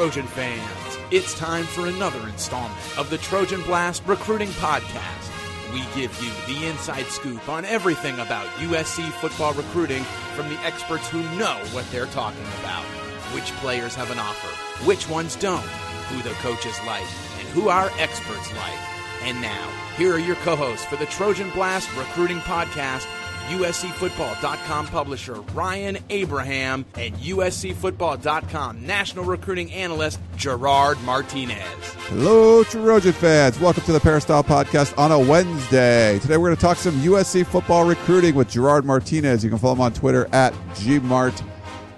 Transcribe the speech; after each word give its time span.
Trojan 0.00 0.26
fans. 0.28 0.98
It's 1.10 1.38
time 1.38 1.64
for 1.64 1.86
another 1.86 2.26
installment 2.26 2.80
of 2.96 3.10
the 3.10 3.18
Trojan 3.18 3.60
Blast 3.64 4.02
Recruiting 4.06 4.48
Podcast. 4.48 5.74
We 5.74 5.80
give 5.94 6.18
you 6.22 6.54
the 6.54 6.68
inside 6.68 7.04
scoop 7.08 7.46
on 7.50 7.66
everything 7.66 8.18
about 8.18 8.46
USC 8.60 9.10
football 9.20 9.52
recruiting 9.52 10.02
from 10.34 10.48
the 10.48 10.58
experts 10.60 11.06
who 11.10 11.20
know 11.36 11.60
what 11.72 11.84
they're 11.90 12.06
talking 12.06 12.46
about. 12.60 12.82
Which 13.34 13.52
players 13.56 13.94
have 13.94 14.10
an 14.10 14.18
offer, 14.18 14.48
which 14.86 15.06
ones 15.06 15.36
don't, 15.36 15.60
who 15.60 16.22
the 16.26 16.34
coaches 16.36 16.78
like, 16.86 17.04
and 17.38 17.48
who 17.48 17.68
our 17.68 17.90
experts 17.98 18.50
like. 18.54 18.80
And 19.24 19.38
now, 19.42 19.68
here 19.98 20.14
are 20.14 20.18
your 20.18 20.36
co 20.36 20.56
hosts 20.56 20.86
for 20.86 20.96
the 20.96 21.04
Trojan 21.04 21.50
Blast 21.50 21.94
Recruiting 21.94 22.38
Podcast 22.38 23.06
USCFootball.com 23.50 24.86
publisher 24.86 25.40
Ryan 25.54 25.98
Abraham 26.08 26.84
and 26.94 27.14
USCFootball.com 27.16 28.86
national 28.86 29.24
recruiting 29.24 29.72
analyst 29.72 30.20
Gerard 30.36 31.00
Martinez. 31.02 31.58
Hello, 32.08 32.62
Trojan 32.62 33.12
fans. 33.12 33.58
Welcome 33.58 33.82
to 33.84 33.92
the 33.92 33.98
Peristyle 33.98 34.44
Podcast 34.44 34.96
on 34.96 35.10
a 35.10 35.18
Wednesday. 35.18 36.18
Today 36.20 36.36
we're 36.36 36.48
going 36.48 36.56
to 36.56 36.62
talk 36.62 36.76
some 36.76 36.94
USC 37.00 37.44
football 37.44 37.84
recruiting 37.84 38.36
with 38.36 38.48
Gerard 38.48 38.84
Martinez. 38.84 39.42
You 39.42 39.50
can 39.50 39.58
follow 39.58 39.74
him 39.74 39.80
on 39.80 39.92
Twitter 39.92 40.28
at 40.32 40.52
GMart 40.74 41.44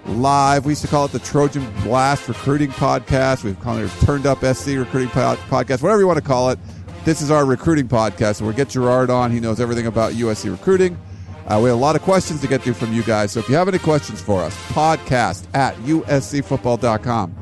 Live. 0.07 0.65
We 0.65 0.71
used 0.71 0.81
to 0.81 0.87
call 0.87 1.05
it 1.05 1.11
the 1.11 1.19
Trojan 1.19 1.65
Blast 1.83 2.27
Recruiting 2.27 2.71
Podcast. 2.71 3.43
We've 3.43 3.59
called 3.59 3.79
it 3.81 3.91
Turned 4.01 4.25
Up 4.25 4.39
SC 4.43 4.69
Recruiting 4.69 5.09
Podcast, 5.09 5.81
whatever 5.83 5.99
you 5.99 6.07
want 6.07 6.17
to 6.17 6.25
call 6.25 6.49
it. 6.49 6.59
This 7.05 7.21
is 7.21 7.31
our 7.31 7.45
recruiting 7.45 7.87
podcast, 7.87 8.37
so 8.37 8.45
we'll 8.45 8.53
get 8.53 8.69
Gerard 8.69 9.09
on. 9.09 9.29
He 9.29 9.39
knows 9.39 9.59
everything 9.59 9.87
about 9.87 10.13
USC 10.13 10.49
recruiting. 10.49 10.97
Uh, 11.47 11.59
we 11.61 11.69
have 11.69 11.77
a 11.77 11.81
lot 11.81 11.95
of 11.95 12.01
questions 12.01 12.41
to 12.41 12.47
get 12.47 12.61
through 12.61 12.73
from 12.73 12.93
you 12.93 13.03
guys. 13.03 13.31
So 13.31 13.39
if 13.39 13.49
you 13.49 13.55
have 13.55 13.67
any 13.67 13.79
questions 13.79 14.21
for 14.21 14.41
us, 14.41 14.55
podcast 14.67 15.45
at 15.53 15.75
uscfootball.com 15.77 17.35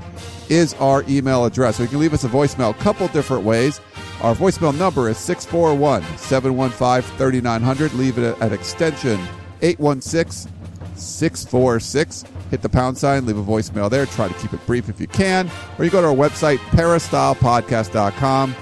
is 0.50 0.74
our 0.76 1.04
email 1.08 1.46
address. 1.46 1.78
So 1.78 1.84
you 1.84 1.90
can 1.90 2.00
leave 2.00 2.14
us 2.14 2.24
a 2.24 2.30
voicemail 2.30 2.72
a 2.72 2.84
couple 2.84 3.08
different 3.10 3.44
ways. 3.44 3.80
Our 4.22 4.36
voicemail 4.36 4.78
number 4.78 5.10
is 5.10 5.18
641 5.18 6.04
715 6.18 7.18
3900. 7.18 7.94
Leave 7.94 8.18
it 8.18 8.40
at 8.42 8.52
extension 8.52 9.20
816 9.62 10.52
646. 10.96 12.26
Hit 12.52 12.62
the 12.62 12.70
pound 12.70 12.98
sign, 12.98 13.26
leave 13.26 13.38
a 13.38 13.44
voicemail 13.44 13.90
there. 13.90 14.06
Try 14.06 14.28
to 14.28 14.34
keep 14.36 14.54
it 14.54 14.66
brief 14.66 14.90
if 14.90 15.00
you 15.00 15.08
can. 15.08 15.50
Or 15.78 15.86
you 15.86 15.92
go 15.92 16.02
to 16.02 16.08
our 16.08 16.14
website, 16.14 16.58
peristylepodcast.com. 16.58 18.56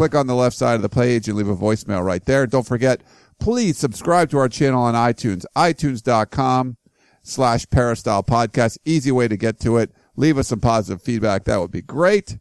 Click 0.00 0.14
on 0.14 0.26
the 0.26 0.34
left 0.34 0.56
side 0.56 0.76
of 0.76 0.80
the 0.80 0.88
page 0.88 1.28
and 1.28 1.36
leave 1.36 1.50
a 1.50 1.54
voicemail 1.54 2.02
right 2.02 2.24
there. 2.24 2.46
Don't 2.46 2.66
forget, 2.66 3.02
please 3.38 3.76
subscribe 3.76 4.30
to 4.30 4.38
our 4.38 4.48
channel 4.48 4.82
on 4.82 4.94
iTunes, 4.94 5.44
itunes.com 5.54 6.78
slash 7.22 7.68
peristyle 7.68 8.22
podcast. 8.22 8.78
Easy 8.86 9.12
way 9.12 9.28
to 9.28 9.36
get 9.36 9.60
to 9.60 9.76
it. 9.76 9.92
Leave 10.16 10.38
us 10.38 10.48
some 10.48 10.58
positive 10.58 11.02
feedback. 11.02 11.44
That 11.44 11.60
would 11.60 11.70
be 11.70 11.82
great. 11.82 12.38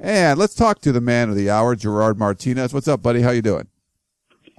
And 0.00 0.38
let's 0.38 0.54
talk 0.54 0.80
to 0.80 0.92
the 0.92 1.02
man 1.02 1.28
of 1.28 1.36
the 1.36 1.50
hour, 1.50 1.76
Gerard 1.76 2.18
Martinez. 2.18 2.72
What's 2.72 2.88
up, 2.88 3.02
buddy? 3.02 3.20
How 3.20 3.32
you 3.32 3.42
doing? 3.42 3.68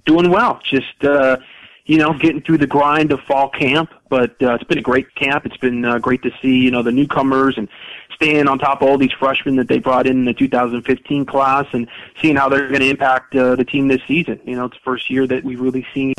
Doing 0.05 0.29
well. 0.29 0.59
Just, 0.63 1.03
uh, 1.03 1.37
you 1.85 1.97
know, 1.97 2.13
getting 2.13 2.43
through 2.43 2.59
the 2.59 2.67
grind 2.67 3.11
of 3.11 3.21
fall 3.21 3.49
camp, 3.49 3.89
but 4.07 4.39
uh, 4.43 4.53
it's 4.53 4.63
been 4.65 4.77
a 4.77 4.83
great 4.83 5.15
camp. 5.15 5.47
It's 5.47 5.57
been 5.57 5.83
uh, 5.83 5.97
great 5.97 6.21
to 6.21 6.29
see, 6.43 6.59
you 6.59 6.69
know, 6.69 6.83
the 6.83 6.91
newcomers 6.91 7.57
and 7.57 7.67
staying 8.13 8.47
on 8.47 8.59
top 8.59 8.81
of 8.81 8.87
all 8.87 8.97
these 8.97 9.11
freshmen 9.11 9.55
that 9.57 9.67
they 9.67 9.79
brought 9.79 10.07
in, 10.07 10.19
in 10.19 10.25
the 10.25 10.33
2015 10.33 11.25
class 11.25 11.65
and 11.73 11.87
seeing 12.21 12.35
how 12.35 12.49
they're 12.49 12.67
going 12.69 12.81
to 12.81 12.89
impact 12.89 13.35
uh, 13.35 13.55
the 13.55 13.65
team 13.65 13.87
this 13.87 14.01
season. 14.07 14.39
You 14.45 14.55
know, 14.55 14.65
it's 14.65 14.75
the 14.75 14.81
first 14.83 15.09
year 15.09 15.27
that 15.27 15.43
we've 15.43 15.59
really 15.59 15.85
seen 15.93 16.13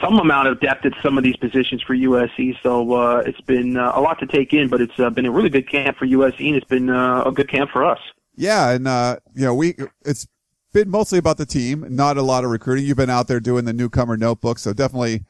some 0.00 0.18
amount 0.18 0.48
of 0.48 0.60
depth 0.60 0.84
at 0.84 0.92
some 1.02 1.18
of 1.18 1.24
these 1.24 1.36
positions 1.36 1.82
for 1.82 1.94
USC. 1.94 2.60
So 2.62 2.92
uh, 2.92 3.22
it's 3.26 3.40
been 3.40 3.76
uh, 3.76 3.92
a 3.94 4.00
lot 4.00 4.18
to 4.20 4.26
take 4.26 4.52
in, 4.52 4.68
but 4.68 4.80
it's 4.80 4.98
uh, 4.98 5.10
been 5.10 5.26
a 5.26 5.30
really 5.30 5.50
good 5.50 5.68
camp 5.68 5.96
for 5.96 6.06
USC, 6.06 6.46
and 6.46 6.56
it's 6.56 6.66
been 6.66 6.90
uh, 6.90 7.22
a 7.24 7.32
good 7.32 7.48
camp 7.48 7.70
for 7.70 7.84
us. 7.84 8.00
Yeah, 8.34 8.70
and 8.70 8.88
uh, 8.88 9.16
you 9.34 9.44
know, 9.44 9.54
we 9.54 9.76
it's 10.04 10.26
been 10.72 10.88
mostly 10.88 11.18
about 11.18 11.36
the 11.36 11.46
team, 11.46 11.86
not 11.90 12.16
a 12.16 12.22
lot 12.22 12.44
of 12.44 12.50
recruiting. 12.50 12.86
You've 12.86 12.96
been 12.96 13.10
out 13.10 13.28
there 13.28 13.40
doing 13.40 13.64
the 13.64 13.72
newcomer 13.72 14.16
notebook, 14.16 14.58
so 14.58 14.72
definitely 14.72 15.24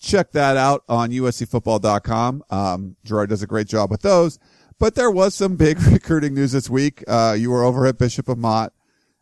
check 0.00 0.32
that 0.32 0.56
out 0.56 0.82
on 0.88 1.10
uscfootball.com. 1.10 2.42
Um, 2.50 2.96
Gerard 3.04 3.28
does 3.30 3.42
a 3.42 3.46
great 3.46 3.68
job 3.68 3.90
with 3.90 4.02
those. 4.02 4.38
But 4.80 4.94
there 4.94 5.10
was 5.10 5.34
some 5.34 5.54
big 5.54 5.80
recruiting 5.92 6.34
news 6.34 6.52
this 6.52 6.68
week. 6.68 7.04
Uh, 7.06 7.36
you 7.38 7.50
were 7.50 7.62
over 7.62 7.86
at 7.86 7.98
Bishop 7.98 8.28
Amat. 8.28 8.72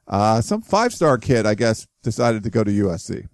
Uh, 0.07 0.41
some 0.41 0.63
five 0.63 0.95
star 0.95 1.19
kid, 1.19 1.45
I 1.45 1.55
guess, 1.55 1.87
decided 2.03 2.45
to 2.45 2.51
go 2.51 2.65
to 2.65 2.71
USC. 2.71 3.29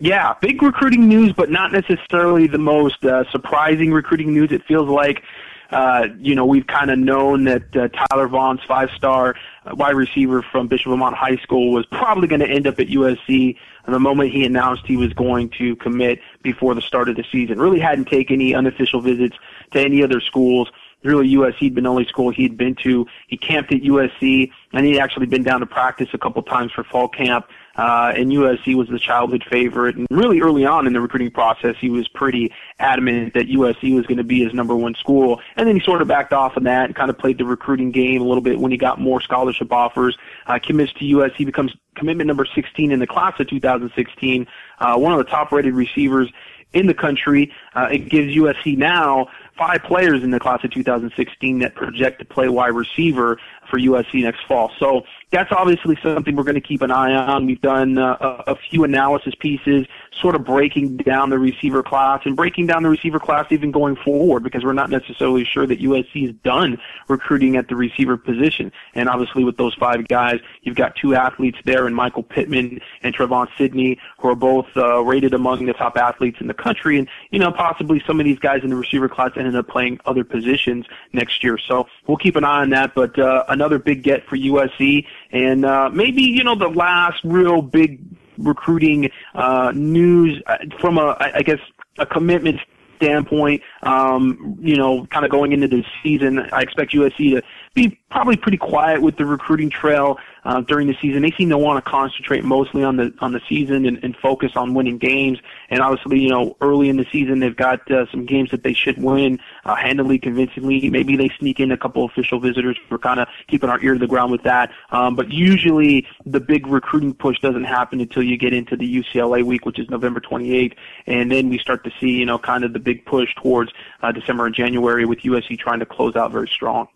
Yeah, 0.00 0.34
big 0.40 0.62
recruiting 0.62 1.08
news, 1.08 1.32
but 1.32 1.50
not 1.50 1.72
necessarily 1.72 2.46
the 2.46 2.58
most 2.58 3.04
uh, 3.04 3.24
surprising 3.30 3.92
recruiting 3.92 4.34
news. 4.34 4.52
It 4.52 4.62
feels 4.64 4.88
like, 4.88 5.22
uh, 5.70 6.08
you 6.18 6.34
know, 6.34 6.44
we've 6.44 6.66
kind 6.66 6.90
of 6.90 6.98
known 6.98 7.44
that 7.44 7.74
uh, 7.74 7.88
Tyler 7.88 8.28
Vaughns 8.28 8.64
five 8.66 8.90
star 8.90 9.34
uh, 9.64 9.74
wide 9.74 9.94
receiver 9.94 10.42
from 10.42 10.68
Bishop 10.68 10.92
Amat 10.92 11.14
High 11.14 11.36
School 11.36 11.72
was 11.72 11.86
probably 11.86 12.28
going 12.28 12.40
to 12.40 12.48
end 12.48 12.66
up 12.66 12.78
at 12.78 12.88
USC 12.88 13.56
the 13.92 13.98
moment 13.98 14.30
he 14.30 14.44
announced 14.44 14.86
he 14.86 14.96
was 14.96 15.12
going 15.12 15.48
to 15.50 15.74
commit 15.76 16.20
before 16.42 16.74
the 16.74 16.82
start 16.82 17.08
of 17.08 17.16
the 17.16 17.24
season. 17.30 17.58
Really 17.58 17.80
hadn't 17.80 18.06
taken 18.06 18.34
any 18.34 18.54
unofficial 18.54 19.00
visits 19.00 19.36
to 19.72 19.80
any 19.80 20.02
other 20.02 20.20
schools 20.20 20.70
really 21.04 21.28
USC 21.28 21.64
had 21.64 21.74
been 21.74 21.84
the 21.84 21.90
only 21.90 22.06
school 22.06 22.30
he'd 22.30 22.56
been 22.56 22.74
to. 22.76 23.06
He 23.28 23.36
camped 23.36 23.72
at 23.72 23.82
USC, 23.82 24.50
and 24.72 24.86
he'd 24.86 24.98
actually 24.98 25.26
been 25.26 25.42
down 25.42 25.60
to 25.60 25.66
practice 25.66 26.08
a 26.12 26.18
couple 26.18 26.42
times 26.42 26.72
for 26.72 26.84
fall 26.84 27.08
camp. 27.08 27.46
Uh, 27.76 28.12
and 28.16 28.32
USC 28.32 28.74
was 28.74 28.88
the 28.88 28.98
childhood 28.98 29.44
favorite. 29.48 29.94
And 29.94 30.08
really 30.10 30.40
early 30.40 30.66
on 30.66 30.88
in 30.88 30.92
the 30.92 31.00
recruiting 31.00 31.30
process, 31.30 31.76
he 31.80 31.90
was 31.90 32.08
pretty 32.08 32.52
adamant 32.80 33.34
that 33.34 33.46
USC 33.46 33.94
was 33.94 34.04
going 34.04 34.16
to 34.16 34.24
be 34.24 34.42
his 34.42 34.52
number 34.52 34.74
one 34.74 34.96
school. 34.96 35.40
And 35.56 35.68
then 35.68 35.76
he 35.76 35.82
sort 35.82 36.02
of 36.02 36.08
backed 36.08 36.32
off 36.32 36.56
of 36.56 36.64
that 36.64 36.86
and 36.86 36.96
kind 36.96 37.08
of 37.08 37.16
played 37.16 37.38
the 37.38 37.44
recruiting 37.44 37.92
game 37.92 38.20
a 38.20 38.24
little 38.24 38.42
bit 38.42 38.58
when 38.58 38.72
he 38.72 38.78
got 38.78 39.00
more 39.00 39.20
scholarship 39.20 39.72
offers. 39.72 40.18
Uh, 40.48 40.58
commits 40.58 40.92
to 40.94 41.04
USC, 41.04 41.46
becomes 41.46 41.72
commitment 41.94 42.26
number 42.26 42.46
16 42.52 42.90
in 42.90 42.98
the 42.98 43.06
class 43.06 43.38
of 43.38 43.48
2016, 43.48 44.46
uh, 44.80 44.96
one 44.96 45.12
of 45.12 45.18
the 45.18 45.30
top 45.30 45.52
rated 45.52 45.74
receivers 45.74 46.32
in 46.72 46.86
the 46.86 46.94
country. 46.94 47.52
Uh, 47.74 47.88
it 47.90 48.08
gives 48.08 48.34
USC 48.34 48.76
now 48.76 49.28
five 49.58 49.82
players 49.82 50.22
in 50.22 50.30
the 50.30 50.38
class 50.38 50.62
of 50.64 50.70
2016 50.70 51.58
that 51.58 51.74
project 51.74 52.20
to 52.20 52.24
play 52.24 52.48
wide 52.48 52.68
receiver 52.68 53.38
for 53.68 53.78
USC 53.78 54.22
next 54.22 54.40
fall. 54.46 54.70
So 54.78 55.02
that's 55.30 55.50
obviously 55.52 55.98
something 56.02 56.36
we're 56.36 56.44
going 56.44 56.54
to 56.54 56.60
keep 56.60 56.80
an 56.80 56.90
eye 56.90 57.12
on. 57.12 57.44
We've 57.44 57.60
done 57.60 57.98
uh, 57.98 58.16
a, 58.46 58.52
a 58.52 58.56
few 58.70 58.84
analysis 58.84 59.34
pieces, 59.38 59.86
sort 60.20 60.34
of 60.34 60.44
breaking 60.44 60.96
down 60.98 61.30
the 61.30 61.38
receiver 61.38 61.82
class 61.82 62.22
and 62.24 62.36
breaking 62.36 62.66
down 62.66 62.82
the 62.82 62.88
receiver 62.88 63.18
class 63.18 63.46
even 63.50 63.70
going 63.70 63.96
forward 63.96 64.42
because 64.42 64.64
we're 64.64 64.72
not 64.72 64.90
necessarily 64.90 65.44
sure 65.44 65.66
that 65.66 65.80
USC 65.80 66.28
is 66.28 66.34
done 66.42 66.78
recruiting 67.08 67.56
at 67.56 67.68
the 67.68 67.76
receiver 67.76 68.16
position. 68.16 68.72
And 68.94 69.08
obviously 69.08 69.44
with 69.44 69.56
those 69.56 69.74
five 69.74 70.08
guys, 70.08 70.40
you've 70.62 70.76
got 70.76 70.96
two 70.96 71.14
athletes 71.14 71.58
there 71.64 71.86
in 71.86 71.94
Michael 71.94 72.22
Pittman 72.22 72.80
and 73.02 73.14
Trevon 73.14 73.48
Sidney 73.56 73.98
who 74.18 74.28
are 74.28 74.34
both 74.34 74.66
uh, 74.76 75.02
rated 75.02 75.34
among 75.34 75.66
the 75.66 75.72
top 75.72 75.96
athletes 75.96 76.40
in 76.40 76.46
the 76.46 76.54
country. 76.54 76.98
And, 76.98 77.08
you 77.30 77.38
know, 77.38 77.52
possibly 77.52 78.02
some 78.06 78.20
of 78.20 78.24
these 78.24 78.38
guys 78.38 78.62
in 78.62 78.70
the 78.70 78.76
receiver 78.76 79.08
class 79.08 79.32
ended 79.36 79.56
up 79.56 79.68
playing 79.68 80.00
other 80.06 80.24
positions 80.24 80.86
next 81.12 81.44
year. 81.44 81.58
So 81.58 81.86
we'll 82.06 82.16
keep 82.16 82.36
an 82.36 82.44
eye 82.44 82.62
on 82.62 82.70
that. 82.70 82.94
But 82.94 83.18
uh, 83.18 83.44
another 83.48 83.78
big 83.78 84.02
get 84.02 84.26
for 84.26 84.36
USC, 84.36 85.06
and 85.30 85.64
uh, 85.64 85.90
maybe 85.92 86.22
you 86.22 86.44
know 86.44 86.54
the 86.54 86.68
last 86.68 87.22
real 87.24 87.62
big 87.62 88.00
recruiting 88.38 89.10
uh, 89.34 89.72
news 89.74 90.40
uh, 90.46 90.56
from 90.80 90.98
a, 90.98 91.16
I 91.20 91.42
guess, 91.42 91.60
a 91.98 92.06
commitment 92.06 92.60
standpoint. 92.96 93.62
Um, 93.82 94.58
you 94.60 94.76
know, 94.76 95.06
kind 95.06 95.24
of 95.24 95.30
going 95.30 95.52
into 95.52 95.68
the 95.68 95.84
season, 96.02 96.38
I 96.52 96.62
expect 96.62 96.92
USC 96.92 97.36
to 97.36 97.42
be 97.74 97.98
probably 98.10 98.36
pretty 98.36 98.58
quiet 98.58 99.00
with 99.00 99.16
the 99.16 99.24
recruiting 99.24 99.70
trail 99.70 100.18
uh, 100.48 100.62
during 100.62 100.86
the 100.86 100.96
season. 101.00 101.20
They 101.20 101.30
seem 101.32 101.50
to 101.50 101.58
want 101.58 101.84
to 101.84 101.88
concentrate 101.88 102.42
mostly 102.42 102.82
on 102.82 102.96
the 102.96 103.12
on 103.20 103.32
the 103.32 103.40
season 103.48 103.84
and, 103.84 104.02
and 104.02 104.16
focus 104.16 104.52
on 104.56 104.72
winning 104.72 104.96
games. 104.96 105.38
And 105.68 105.80
obviously, 105.80 106.20
you 106.20 106.30
know, 106.30 106.56
early 106.62 106.88
in 106.88 106.96
the 106.96 107.06
season 107.12 107.40
they've 107.40 107.54
got 107.54 107.88
uh, 107.90 108.10
some 108.10 108.24
games 108.24 108.50
that 108.50 108.62
they 108.62 108.72
should 108.72 108.96
win 108.96 109.40
uh, 109.66 109.76
handily, 109.76 110.18
convincingly. 110.18 110.88
Maybe 110.88 111.16
they 111.16 111.30
sneak 111.38 111.60
in 111.60 111.70
a 111.70 111.76
couple 111.76 112.02
official 112.06 112.40
visitors. 112.40 112.78
We're 112.90 112.96
kind 112.96 113.20
of 113.20 113.28
keeping 113.46 113.68
our 113.68 113.78
ear 113.84 113.92
to 113.92 113.98
the 113.98 114.06
ground 114.06 114.32
with 114.32 114.42
that. 114.44 114.70
Um, 114.90 115.14
but 115.14 115.30
usually 115.30 116.06
the 116.24 116.40
big 116.40 116.66
recruiting 116.66 117.12
push 117.12 117.38
doesn't 117.40 117.64
happen 117.64 118.00
until 118.00 118.22
you 118.22 118.38
get 118.38 118.54
into 118.54 118.74
the 118.74 119.02
UCLA 119.02 119.44
week, 119.44 119.66
which 119.66 119.78
is 119.78 119.90
November 119.90 120.20
28th, 120.20 120.74
and 121.06 121.30
then 121.30 121.50
we 121.50 121.58
start 121.58 121.84
to 121.84 121.90
see, 122.00 122.08
you 122.08 122.24
know, 122.24 122.38
kind 122.38 122.64
of 122.64 122.72
the 122.72 122.78
big 122.78 123.04
push 123.04 123.34
towards 123.34 123.70
uh, 124.02 124.12
December 124.12 124.46
and 124.46 124.54
January 124.54 125.04
with 125.04 125.18
USC 125.20 125.58
trying 125.58 125.80
to 125.80 125.86
close 125.86 126.16
out 126.16 126.32
very 126.32 126.48
strong. 126.48 126.88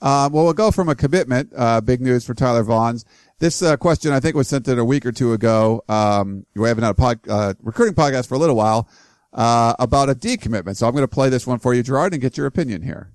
Uh, 0.00 0.28
well, 0.32 0.44
we'll 0.44 0.52
go 0.52 0.70
from 0.70 0.88
a 0.88 0.94
commitment. 0.94 1.52
Uh, 1.56 1.80
big 1.80 2.00
news 2.00 2.24
for 2.24 2.34
Tyler 2.34 2.64
Vaughns. 2.64 3.04
This 3.38 3.62
uh, 3.62 3.76
question, 3.76 4.12
I 4.12 4.20
think, 4.20 4.36
was 4.36 4.48
sent 4.48 4.68
in 4.68 4.78
a 4.78 4.84
week 4.84 5.06
or 5.06 5.12
two 5.12 5.32
ago. 5.32 5.82
Um, 5.88 6.46
we 6.54 6.68
haven't 6.68 6.84
had 6.84 6.90
a 6.90 6.94
pod, 6.94 7.20
uh, 7.28 7.54
recruiting 7.62 7.94
podcast 7.94 8.28
for 8.28 8.34
a 8.34 8.38
little 8.38 8.56
while 8.56 8.88
uh, 9.32 9.74
about 9.78 10.08
a 10.08 10.14
decommitment. 10.14 10.76
So 10.76 10.86
I'm 10.86 10.92
going 10.92 11.02
to 11.02 11.08
play 11.08 11.28
this 11.28 11.46
one 11.46 11.58
for 11.58 11.74
you, 11.74 11.82
Gerard, 11.82 12.12
and 12.12 12.22
get 12.22 12.36
your 12.36 12.46
opinion 12.46 12.82
here. 12.82 13.10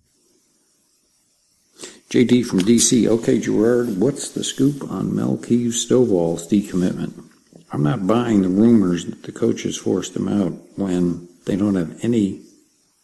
JD 2.10 2.46
from 2.46 2.60
DC. 2.60 3.08
Okay, 3.08 3.40
Gerard, 3.40 4.00
what's 4.00 4.30
the 4.32 4.44
scoop 4.44 4.84
on 4.90 5.16
Mel 5.16 5.38
Melquise 5.38 5.74
Stovall's 5.74 6.48
decommitment? 6.48 7.24
I'm 7.72 7.84
not 7.84 8.08
buying 8.08 8.42
the 8.42 8.50
rumors 8.50 9.06
that 9.06 9.24
the 9.24 9.32
coaches 9.32 9.78
forced 9.78 10.16
him 10.16 10.28
out 10.28 10.54
when 10.76 11.28
they 11.46 11.56
don't 11.56 11.76
have 11.76 12.04
any 12.04 12.42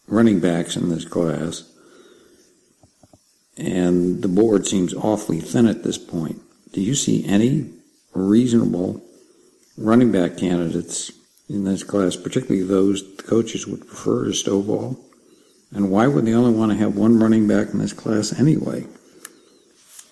running 0.07 0.39
backs 0.39 0.75
in 0.75 0.89
this 0.89 1.05
class 1.05 1.71
and 3.57 4.21
the 4.21 4.27
board 4.27 4.67
seems 4.67 4.93
awfully 4.93 5.39
thin 5.39 5.67
at 5.67 5.83
this 5.83 5.97
point. 5.97 6.41
Do 6.71 6.81
you 6.81 6.95
see 6.95 7.25
any 7.25 7.69
reasonable 8.13 9.01
running 9.77 10.11
back 10.11 10.37
candidates 10.37 11.11
in 11.49 11.63
this 11.63 11.83
class, 11.83 12.15
particularly 12.15 12.63
those 12.63 13.15
the 13.15 13.23
coaches 13.23 13.67
would 13.67 13.87
prefer 13.87 14.25
to 14.25 14.31
Stovall? 14.31 14.97
And 15.71 15.91
why 15.91 16.07
would 16.07 16.25
they 16.25 16.33
only 16.33 16.57
want 16.57 16.71
to 16.71 16.77
have 16.77 16.95
one 16.95 17.19
running 17.19 17.47
back 17.47 17.69
in 17.69 17.79
this 17.79 17.93
class 17.93 18.37
anyway? 18.37 18.85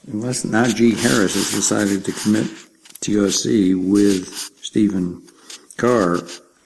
Unless 0.07 0.43
Najee 0.45 0.97
Harris 0.97 1.35
has 1.35 1.51
decided 1.51 2.03
to 2.05 2.11
commit 2.11 2.47
to 3.01 3.21
USC 3.21 3.73
with 3.89 4.27
Stephen 4.61 5.21
Carr, 5.77 6.19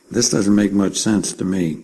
this 0.09 0.29
doesn't 0.29 0.55
make 0.55 0.71
much 0.71 0.97
sense 0.97 1.33
to 1.33 1.45
me. 1.45 1.83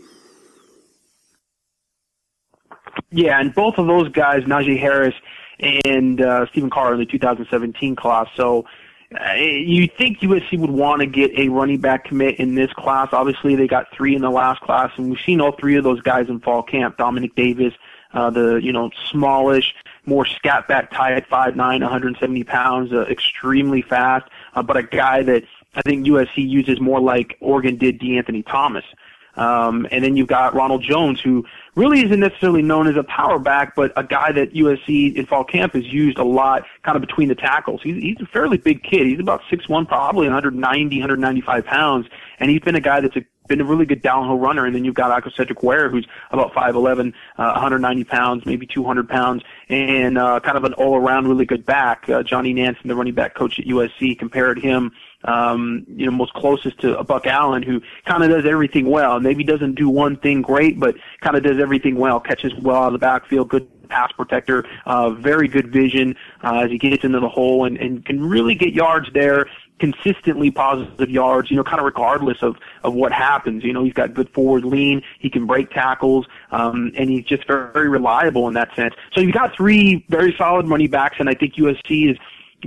Yeah, 3.13 3.39
and 3.39 3.54
both 3.54 3.77
of 3.77 3.86
those 3.86 4.10
guys, 4.10 4.44
Najee 4.44 4.80
Harris 4.80 5.13
and 5.60 6.19
uh, 6.19 6.48
Stephen 6.48 6.71
Carr, 6.71 6.94
in 6.94 7.00
the 7.00 7.06
2017 7.06 7.95
class. 7.95 8.27
So 8.36 8.65
uh, 9.13 9.33
you 9.33 9.88
think 9.88 10.19
USC 10.21 10.57
would 10.57 10.71
want 10.71 11.01
to 11.01 11.06
get 11.06 11.38
a 11.38 11.48
running 11.50 11.80
back 11.80 12.06
commit 12.06 12.39
in 12.39 12.56
this 12.56 12.74
class? 12.74 13.10
Obviously, 13.12 13.56
they 13.56 13.68
got 13.68 13.94
three 13.94 14.15
in 14.15 14.24
the 14.24 14.31
last 14.31 14.62
class, 14.62 14.92
and 14.98 15.12
we've 15.12 15.19
seen 15.24 15.42
all 15.42 15.51
three 15.51 15.75
of 15.75 15.83
those 15.83 16.01
guys 16.01 16.27
in 16.27 16.39
fall 16.39 16.63
camp. 16.63 16.98
Dominic 16.98 17.36
Davis, 17.36 17.75
uh, 18.13 18.31
the 18.31 18.56
you 18.56 18.74
know 18.74 18.89
smallish, 19.12 19.75
more 20.07 20.25
scat 20.25 20.68
back 20.68 20.89
type, 20.89 21.27
five 21.27 21.56
nine, 21.56 21.81
170 21.81 22.44
pounds, 22.45 22.92
uh, 22.92 23.01
extremely 23.01 23.83
fast, 23.83 24.27
uh, 24.56 24.63
but 24.63 24.75
a 24.75 24.83
guy 24.83 25.21
that 25.21 25.44
I 25.75 25.83
think 25.83 26.07
USC 26.07 26.38
uses 26.50 26.81
more 26.81 27.00
like 27.00 27.38
Oregon 27.42 27.77
did 27.77 28.00
DeAnthony 28.00 28.44
Thomas. 28.48 28.86
Um, 29.35 29.88
and 29.91 30.03
then 30.03 30.15
you've 30.15 30.27
got 30.27 30.53
Ronald 30.53 30.83
Jones, 30.83 31.19
who 31.19 31.45
really 31.75 32.06
isn't 32.06 32.19
necessarily 32.19 32.62
known 32.62 32.88
as 32.88 32.95
a 32.95 33.03
power 33.03 33.39
back, 33.39 33.75
but 33.75 33.91
a 33.95 34.03
guy 34.03 34.31
that 34.31 34.53
USC 34.53 35.15
in 35.15 35.25
fall 35.25 35.44
camp 35.44 35.74
has 35.74 35.85
used 35.85 36.18
a 36.18 36.24
lot 36.24 36.65
kind 36.83 36.95
of 36.95 37.01
between 37.01 37.30
the 37.30 37.35
tackles. 37.35 37.81
He's, 37.81 38.01
he's 38.01 38.21
a 38.21 38.25
fairly 38.27 38.57
big 38.57 38.83
kid. 38.83 39.07
He's 39.07 39.19
about 39.19 39.41
6'1", 39.51 39.88
probably 39.88 40.27
190, 40.27 41.00
195 41.00 41.65
pounds. 41.65 42.07
And 42.39 42.51
he's 42.51 42.62
been 42.62 42.75
a 42.75 42.81
guy 42.81 43.01
that's 43.01 43.15
a, 43.15 43.25
been 43.47 43.59
a 43.59 43.65
really 43.65 43.85
good 43.85 44.03
downhill 44.03 44.38
runner. 44.38 44.65
And 44.65 44.75
then 44.75 44.85
you've 44.85 44.94
got 44.94 45.24
Aca'Cedric 45.24 45.63
Ware, 45.63 45.89
who's 45.89 46.07
about 46.30 46.53
5'11", 46.53 47.13
uh, 47.38 47.51
190 47.53 48.03
pounds, 48.03 48.45
maybe 48.45 48.68
200 48.68 49.09
pounds, 49.09 49.44
and 49.68 50.18
uh, 50.18 50.39
kind 50.41 50.57
of 50.57 50.63
an 50.63 50.74
all-around 50.74 51.27
really 51.27 51.45
good 51.45 51.65
back. 51.65 52.07
Uh, 52.07 52.21
Johnny 52.21 52.53
Nansen, 52.53 52.88
the 52.88 52.95
running 52.95 53.15
back 53.15 53.33
coach 53.33 53.57
at 53.57 53.65
USC, 53.65 54.18
compared 54.18 54.59
him 54.59 54.91
um, 55.25 55.86
you 55.88 56.06
know, 56.06 56.12
most 56.12 56.34
closest 56.34 56.80
to 56.81 56.98
a 56.98 57.04
Buck 57.04 57.28
Allen 57.28 57.64
who 57.64 57.81
kind 58.06 58.24
of 58.24 58.30
does 58.30 58.46
everything 58.46 58.90
well. 58.90 59.20
Maybe 59.20 59.44
doesn't 59.44 59.75
do 59.75 59.90
one 59.90 60.18
thing 60.18 60.42
great, 60.42 60.80
but 60.80 60.96
kind 61.22 61.36
of 61.36 61.44
does 61.44 61.60
everything 61.60 61.96
well. 61.96 62.20
Catches 62.20 62.54
well 62.56 62.84
out 62.84 62.88
of 62.88 62.94
the 62.94 63.00
backfield, 63.00 63.50
good 63.50 63.68
pass 63.90 64.12
protector, 64.14 64.66
uh, 64.86 65.12
very 65.12 65.48
good 65.48 65.72
vision 65.72 66.16
uh, 66.44 66.62
as 66.66 66.72
he 66.72 66.78
gets 66.78 67.04
into 67.04 67.20
the 67.20 67.30
hole, 67.30 67.66
and, 67.66 67.78
and 67.78 68.06
can 68.06 68.28
really 68.28 68.56
get 68.56 68.74
yards 68.74 69.08
there 69.14 69.48
consistently 69.80 70.50
positive 70.50 71.10
yards, 71.10 71.52
you 71.52 71.58
know, 71.58 71.64
kind 71.64 71.80
of 71.80 71.86
regardless 71.86 72.42
of, 72.42 72.56
of 72.84 72.94
what 72.94 73.12
happens. 73.12 73.64
You 73.64 73.74
know, 73.74 73.84
he's 73.84 73.94
got 73.94 74.14
good 74.14 74.30
forward 74.30 74.64
lean, 74.64 75.02
he 75.19 75.30
can 75.30 75.46
break 75.46 75.72
tackles, 75.72 76.26
um, 76.52 76.92
and 76.96 77.10
he's 77.10 77.26
just 77.26 77.46
very, 77.48 77.72
very 77.74 77.90
reliable 77.90 78.48
in 78.48 78.54
that 78.54 78.74
sense. 78.76 78.94
So 79.14 79.22
you've 79.22 79.34
got 79.34 79.56
three 79.56 80.06
very 80.10 80.34
solid 80.38 80.69
running 80.69 80.90
backs, 80.90 81.18
and 81.19 81.30
I 81.30 81.34
think 81.34 81.56
USC 81.56 82.12
is 82.12 82.18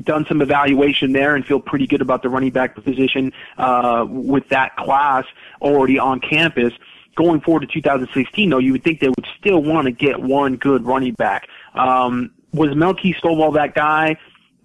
done 0.04 0.26
some 0.26 0.43
evaluation 0.43 1.12
there 1.12 1.34
and 1.34 1.44
feel 1.44 1.60
pretty 1.60 1.87
good 1.87 2.00
about 2.00 2.22
the 2.22 2.28
running 2.28 2.50
back 2.50 2.75
position 2.75 3.32
uh, 3.58 4.06
with 4.08 4.48
that 4.50 4.76
class 4.76 5.25
already 5.60 5.98
on 5.98 6.20
campus. 6.20 6.72
Going 7.16 7.40
forward 7.40 7.60
to 7.60 7.66
2016, 7.66 8.50
though, 8.50 8.58
you 8.58 8.72
would 8.72 8.84
think 8.84 9.00
they 9.00 9.08
would 9.08 9.26
still 9.38 9.62
want 9.62 9.87
to 9.87 9.93
get 9.93 10.20
one 10.20 10.56
good 10.56 10.84
running 10.84 11.14
back. 11.14 11.48
Um, 11.75 12.32
was 12.52 12.75
Melky 12.75 13.14
Stovall 13.14 13.54
that 13.54 13.75
guy? 13.75 14.16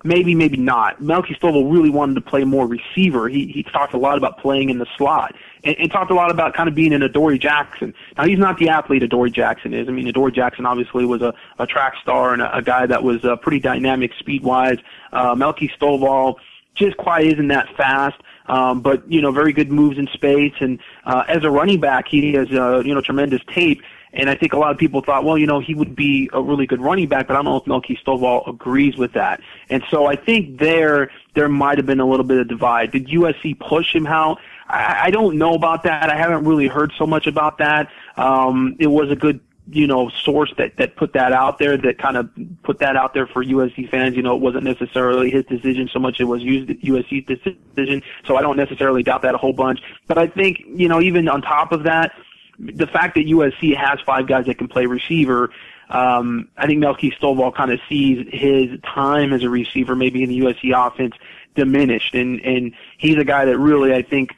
Maybe, 0.04 0.34
maybe 0.34 0.58
not. 0.58 1.02
Melky 1.02 1.36
Stovall 1.36 1.72
really 1.72 1.90
wanted 1.90 2.16
to 2.16 2.22
play 2.22 2.44
more 2.44 2.66
receiver. 2.66 3.30
He 3.30 3.48
he 3.48 3.64
talked 3.64 3.94
a 3.94 3.98
lot 3.98 4.18
about 4.18 4.40
playing 4.40 4.70
in 4.70 4.80
the 4.80 4.88
slot 4.98 5.36
and, 5.64 5.76
and 5.78 5.92
talked 5.92 6.10
a 6.10 6.16
lot 6.16 6.32
about 6.32 6.54
kind 6.56 6.68
of 6.68 6.74
being 6.74 6.94
an 6.94 7.04
Adoree 7.04 7.38
Jackson. 7.38 7.94
Now 8.18 8.26
he's 8.26 8.40
not 8.40 8.58
the 8.58 8.70
athlete 8.70 9.04
Adoree 9.04 9.32
Jackson 9.32 9.74
is. 9.74 9.88
I 9.88 9.92
mean, 9.92 10.08
Adoree 10.08 10.32
Jackson 10.32 10.66
obviously 10.66 11.06
was 11.06 11.22
a, 11.22 11.34
a 11.60 11.68
track 11.68 11.96
star 12.02 12.34
and 12.34 12.42
a, 12.42 12.58
a 12.58 12.62
guy 12.62 12.86
that 12.88 13.04
was 13.04 13.24
uh, 13.24 13.36
pretty 13.36 13.60
dynamic 13.60 14.12
speed 14.18 14.44
wise. 14.44 14.78
Uh, 15.14 15.36
Melky 15.36 15.72
Stovall 15.80 16.36
just 16.74 16.98
quite 16.98 17.28
isn't 17.28 17.50
that 17.50 17.76
fast. 17.76 18.20
Um, 18.48 18.82
but 18.82 19.10
you 19.10 19.22
know, 19.22 19.32
very 19.32 19.54
good 19.54 19.72
moves 19.72 19.98
in 19.98 20.08
space, 20.08 20.54
and 20.60 20.80
uh, 21.06 21.24
as 21.28 21.44
a 21.44 21.52
running 21.52 21.80
back, 21.80 22.08
he 22.08 22.34
has 22.34 22.52
uh, 22.52 22.82
you 22.84 22.94
know 22.94 23.02
tremendous 23.02 23.42
tape. 23.48 23.82
And 24.14 24.30
I 24.30 24.36
think 24.36 24.54
a 24.54 24.58
lot 24.58 24.72
of 24.72 24.78
people 24.78 25.02
thought, 25.02 25.24
well, 25.24 25.38
you 25.38 25.48
know, 25.48 25.60
he 25.60 25.74
would 25.74 25.96
be 25.96 26.30
a 26.34 26.42
really 26.42 26.66
good 26.66 26.82
running 26.82 27.08
back, 27.08 27.28
but 27.28 27.34
I 27.34 27.38
don't 27.38 27.46
know 27.46 27.58
if 27.58 27.68
Melky 27.68 27.98
Stovall 28.06 28.48
agrees 28.48 28.98
with 28.98 29.14
that. 29.14 29.42
And 29.70 29.84
so 29.90 30.06
I 30.06 30.16
think 30.16 30.60
there 30.60 31.12
there 31.34 31.48
might 31.48 31.78
have 31.78 31.86
been 31.86 32.02
a 32.02 32.06
little 32.06 32.26
bit 32.26 32.38
of 32.40 32.48
divide. 32.48 32.92
Did 32.92 33.08
USC 33.08 33.58
push 33.60 33.96
him 33.96 34.06
out? 34.06 34.40
I, 34.68 35.04
I 35.04 35.12
don't 35.12 35.38
know 35.38 35.54
about 35.54 35.84
that. 35.84 36.10
I 36.10 36.18
haven't 36.18 36.46
really 36.46 36.68
heard 36.68 36.92
so 36.98 37.08
much 37.08 37.26
about 37.26 37.58
that. 37.60 37.90
Um, 38.18 38.76
it 38.80 38.88
was 38.88 39.10
a 39.12 39.16
good 39.16 39.40
you 39.70 39.88
know 39.88 40.10
source 40.10 40.54
that 40.58 40.76
that 40.78 40.96
put 40.96 41.14
that 41.14 41.32
out 41.32 41.60
there 41.60 41.78
that 41.78 41.98
kind 41.98 42.18
of 42.18 42.30
put 42.64 42.80
that 42.80 42.96
out 42.96 43.14
there 43.14 43.28
for 43.28 43.44
USC 43.44 43.90
fans. 43.90 44.16
You 44.16 44.24
know, 44.24 44.36
it 44.36 44.42
wasn't 44.42 44.64
necessarily 44.64 45.30
his 45.30 45.46
decision 45.46 45.90
so 45.92 46.00
much; 46.00 46.20
it 46.20 46.26
was 46.26 46.42
USC's 46.42 47.26
decision. 47.26 48.04
So 48.26 48.36
I 48.36 48.42
don't 48.42 48.58
necessarily 48.58 49.04
doubt 49.04 49.22
that 49.22 49.36
a 49.36 49.38
whole 49.38 49.54
bunch. 49.54 49.82
But 50.08 50.18
I 50.18 50.28
think 50.28 50.64
you 50.68 50.88
know, 50.88 51.02
even 51.02 51.28
on 51.28 51.42
top 51.42 51.72
of 51.72 51.84
that, 51.84 52.12
the 52.60 52.88
fact 52.88 53.16
that 53.16 53.26
USC 53.26 53.76
has 53.76 54.00
five 54.02 54.28
guys 54.28 54.46
that 54.46 54.58
can 54.58 54.68
play 54.68 54.86
receiver. 54.86 55.52
Um, 55.90 56.50
I 56.58 56.68
think 56.68 56.80
Melky 56.80 57.12
Stovall 57.12 57.54
kind 57.54 57.72
of 57.72 57.80
sees 57.90 58.26
his 58.32 58.80
time 58.82 59.34
as 59.34 59.44
a 59.44 59.50
receiver, 59.50 59.96
maybe 59.96 60.24
in 60.24 60.30
the 60.30 60.40
USC 60.40 60.74
offense, 60.76 61.16
diminished, 61.56 62.16
and 62.16 62.40
and 62.42 62.74
he's 62.98 63.18
a 63.18 63.26
guy 63.26 63.46
that 63.46 63.58
really 63.58 63.94
I 63.94 64.02
think 64.02 64.32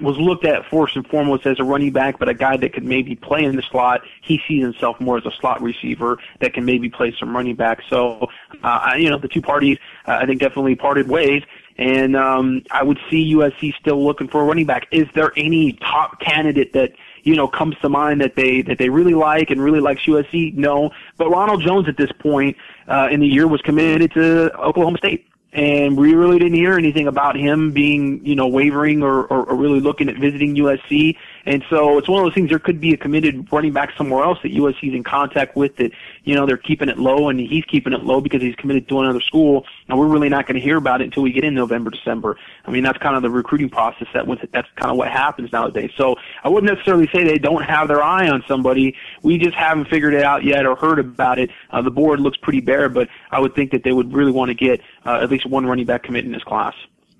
was 0.00 0.18
looked 0.18 0.44
at 0.44 0.68
first 0.68 0.96
and 0.96 1.06
foremost 1.06 1.46
as 1.46 1.58
a 1.58 1.64
running 1.64 1.92
back, 1.92 2.18
but 2.18 2.28
a 2.28 2.34
guy 2.34 2.56
that 2.56 2.72
could 2.72 2.84
maybe 2.84 3.14
play 3.14 3.44
in 3.44 3.56
the 3.56 3.62
slot. 3.62 4.02
He 4.20 4.40
sees 4.46 4.62
himself 4.62 5.00
more 5.00 5.16
as 5.16 5.26
a 5.26 5.30
slot 5.40 5.62
receiver 5.62 6.18
that 6.40 6.54
can 6.54 6.64
maybe 6.64 6.88
play 6.88 7.14
some 7.18 7.34
running 7.34 7.56
back. 7.56 7.82
So, 7.88 8.28
uh, 8.62 8.94
you 8.98 9.10
know, 9.10 9.18
the 9.18 9.28
two 9.28 9.40
parties, 9.40 9.78
uh, 10.06 10.18
I 10.20 10.26
think, 10.26 10.40
definitely 10.40 10.74
parted 10.74 11.08
ways. 11.08 11.42
And 11.78 12.16
um, 12.16 12.62
I 12.70 12.82
would 12.82 12.98
see 13.10 13.34
USC 13.34 13.74
still 13.76 14.04
looking 14.04 14.28
for 14.28 14.42
a 14.42 14.44
running 14.44 14.66
back. 14.66 14.86
Is 14.90 15.06
there 15.14 15.32
any 15.36 15.72
top 15.74 16.20
candidate 16.20 16.72
that 16.72 16.92
you 17.26 17.36
know 17.36 17.48
comes 17.48 17.76
to 17.82 17.88
mind 17.88 18.20
that 18.20 18.36
they 18.36 18.62
that 18.62 18.78
they 18.78 18.88
really 18.88 19.14
like 19.14 19.50
and 19.50 19.60
really 19.60 19.80
likes 19.80 20.04
USC? 20.06 20.54
No, 20.54 20.90
but 21.16 21.28
Ronald 21.28 21.62
Jones 21.62 21.88
at 21.88 21.96
this 21.96 22.10
point 22.18 22.56
uh, 22.88 23.08
in 23.10 23.20
the 23.20 23.26
year 23.26 23.46
was 23.46 23.60
committed 23.62 24.12
to 24.12 24.54
Oklahoma 24.58 24.98
State 24.98 25.26
and 25.56 25.96
we 25.96 26.12
really 26.14 26.38
didn't 26.38 26.54
hear 26.54 26.74
anything 26.74 27.06
about 27.06 27.34
him 27.34 27.72
being, 27.72 28.24
you 28.24 28.34
know, 28.34 28.46
wavering 28.46 29.02
or, 29.02 29.24
or, 29.24 29.44
or 29.44 29.56
really 29.56 29.80
looking 29.80 30.08
at 30.10 30.16
visiting 30.16 30.54
USC. 30.56 31.16
And 31.46 31.64
so 31.70 31.96
it's 31.96 32.08
one 32.08 32.20
of 32.20 32.26
those 32.26 32.34
things. 32.34 32.50
There 32.50 32.58
could 32.58 32.80
be 32.80 32.92
a 32.92 32.96
committed 32.96 33.50
running 33.52 33.72
back 33.72 33.96
somewhere 33.96 34.24
else 34.24 34.38
that 34.42 34.52
USC's 34.52 34.94
in 34.94 35.04
contact 35.04 35.56
with. 35.56 35.76
That 35.76 35.92
you 36.24 36.34
know 36.34 36.44
they're 36.44 36.56
keeping 36.56 36.88
it 36.88 36.98
low, 36.98 37.28
and 37.28 37.38
he's 37.38 37.64
keeping 37.64 37.92
it 37.92 38.02
low 38.02 38.20
because 38.20 38.42
he's 38.42 38.56
committed 38.56 38.88
to 38.88 39.00
another 39.00 39.20
school. 39.20 39.64
And 39.88 39.96
we're 39.98 40.08
really 40.08 40.28
not 40.28 40.46
going 40.46 40.56
to 40.56 40.60
hear 40.60 40.76
about 40.76 41.00
it 41.00 41.04
until 41.04 41.22
we 41.22 41.30
get 41.30 41.44
in 41.44 41.54
November, 41.54 41.90
December. 41.90 42.36
I 42.64 42.72
mean, 42.72 42.82
that's 42.82 42.98
kind 42.98 43.14
of 43.14 43.22
the 43.22 43.30
recruiting 43.30 43.70
process. 43.70 44.08
That 44.12 44.26
was 44.26 44.40
that's 44.52 44.68
kind 44.74 44.90
of 44.90 44.96
what 44.96 45.08
happens 45.08 45.52
nowadays. 45.52 45.92
So 45.96 46.16
I 46.42 46.48
wouldn't 46.48 46.72
necessarily 46.72 47.08
say 47.12 47.22
they 47.22 47.38
don't 47.38 47.62
have 47.62 47.86
their 47.86 48.02
eye 48.02 48.28
on 48.28 48.42
somebody. 48.48 48.96
We 49.22 49.38
just 49.38 49.54
haven't 49.54 49.88
figured 49.88 50.14
it 50.14 50.24
out 50.24 50.42
yet 50.42 50.66
or 50.66 50.74
heard 50.74 50.98
about 50.98 51.38
it. 51.38 51.50
Uh, 51.70 51.80
the 51.80 51.92
board 51.92 52.18
looks 52.18 52.38
pretty 52.38 52.60
bare, 52.60 52.88
but 52.88 53.08
I 53.30 53.38
would 53.38 53.54
think 53.54 53.70
that 53.70 53.84
they 53.84 53.92
would 53.92 54.12
really 54.12 54.32
want 54.32 54.48
to 54.48 54.54
get 54.54 54.80
uh, 55.04 55.20
at 55.22 55.30
least 55.30 55.46
one 55.46 55.64
running 55.64 55.86
back 55.86 56.02
commit 56.02 56.24
in 56.24 56.32
this 56.32 56.42
class. 56.42 56.74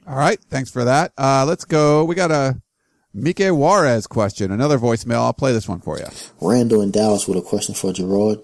All 0.05 0.17
right, 0.17 0.39
thanks 0.51 0.71
for 0.71 0.85
that. 0.85 1.13
Uh, 1.19 1.45
let's 1.47 1.65
go. 1.65 2.05
We 2.05 2.15
got 2.15 2.31
a 2.31 2.61
Mike 3.19 3.39
Juarez 3.39 4.07
question, 4.07 4.53
another 4.53 4.79
voicemail. 4.79 5.21
I'll 5.21 5.33
play 5.33 5.55
this 5.55 5.67
one 5.67 5.81
for 5.81 5.99
you. 5.99 6.05
Randall 6.39 6.83
in 6.83 6.91
Dallas 6.91 7.27
with 7.27 7.39
a 7.39 7.43
question 7.43 7.75
for 7.75 7.91
Gerard. 7.91 8.41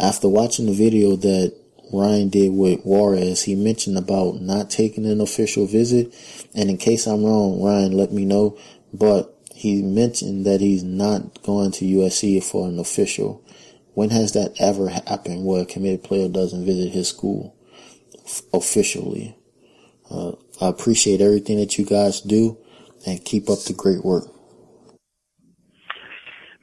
After 0.00 0.28
watching 0.28 0.66
the 0.66 0.72
video 0.72 1.14
that 1.14 1.54
Ryan 1.92 2.28
did 2.28 2.52
with 2.52 2.80
Juarez, 2.84 3.44
he 3.44 3.54
mentioned 3.54 3.96
about 3.96 4.40
not 4.40 4.68
taking 4.68 5.06
an 5.06 5.20
official 5.20 5.66
visit. 5.66 6.12
And 6.56 6.68
in 6.68 6.76
case 6.76 7.06
I'm 7.06 7.24
wrong, 7.24 7.62
Ryan, 7.62 7.92
let 7.92 8.12
me 8.12 8.24
know. 8.24 8.58
But 8.92 9.32
he 9.54 9.80
mentioned 9.80 10.44
that 10.44 10.60
he's 10.60 10.82
not 10.82 11.40
going 11.44 11.70
to 11.72 11.84
USC 11.84 12.42
for 12.42 12.66
an 12.66 12.80
official. 12.80 13.44
When 13.94 14.10
has 14.10 14.32
that 14.32 14.56
ever 14.58 14.88
happened 14.88 15.44
where 15.44 15.62
a 15.62 15.66
committed 15.66 16.02
player 16.02 16.28
doesn't 16.28 16.66
visit 16.66 16.90
his 16.90 17.08
school 17.08 17.54
officially? 18.52 19.38
Uh, 20.10 20.32
I 20.60 20.66
appreciate 20.66 21.20
everything 21.20 21.58
that 21.58 21.78
you 21.78 21.84
guys 21.84 22.20
do 22.20 22.58
and 23.06 23.24
keep 23.24 23.48
up 23.48 23.60
the 23.64 23.72
great 23.72 24.04
work. 24.04 24.24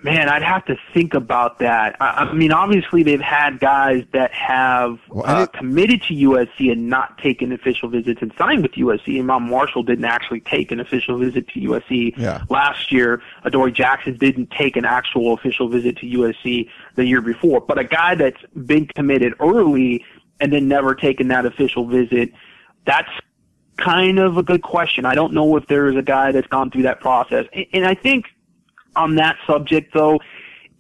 Man, 0.03 0.27
I'd 0.27 0.43
have 0.43 0.65
to 0.65 0.75
think 0.93 1.13
about 1.13 1.59
that. 1.59 1.95
I, 2.01 2.25
I 2.25 2.33
mean, 2.33 2.51
obviously 2.51 3.03
they've 3.03 3.21
had 3.21 3.61
guys 3.61 4.03
that 4.11 4.33
have 4.33 4.99
Well, 5.07 5.23
uh, 5.25 5.45
committed 5.47 6.01
to 6.03 6.13
USC 6.13 6.69
and 6.73 6.89
not 6.89 7.17
taken 7.19 7.53
official 7.53 7.87
visits 7.87 8.21
and 8.21 8.33
signed 8.37 8.63
with 8.63 8.73
USC. 8.73 9.17
And 9.17 9.31
Iman 9.31 9.49
Marshall 9.49 9.81
didn't 9.83 10.03
actually 10.03 10.41
take 10.41 10.73
an 10.73 10.81
official 10.81 11.17
visit 11.17 11.47
to 11.49 11.59
USC 11.61 12.15
Yeah. 12.17 12.41
last 12.49 12.91
year. 12.91 13.21
Adoree 13.45 13.71
Jackson 13.71 14.17
didn't 14.17 14.51
take 14.51 14.75
an 14.75 14.83
actual 14.83 15.31
official 15.35 15.69
visit 15.69 15.95
to 15.99 16.05
USC 16.05 16.67
the 16.95 17.05
year 17.05 17.21
before. 17.21 17.61
But 17.61 17.79
a 17.79 17.85
guy 17.85 18.15
that's 18.15 18.41
been 18.65 18.87
committed 18.87 19.35
early 19.39 20.03
and 20.41 20.51
then 20.51 20.67
never 20.67 20.95
taken 20.95 21.29
that 21.29 21.45
official 21.45 21.85
visit, 21.87 22.33
that's 22.85 23.09
kind 23.77 24.19
of 24.19 24.37
a 24.37 24.43
good 24.43 24.61
question. 24.61 25.05
I 25.05 25.15
don't 25.15 25.33
know 25.33 25.55
if 25.57 25.67
there 25.67 25.87
is 25.87 25.95
a 25.95 26.01
guy 26.01 26.31
that's 26.31 26.47
gone 26.47 26.71
through 26.71 26.83
that 26.83 26.99
process. 26.99 27.45
And- 27.73 27.85
I 27.85 27.95
think 27.95 28.27
on 28.95 29.15
that 29.15 29.37
subject 29.45 29.93
though, 29.93 30.19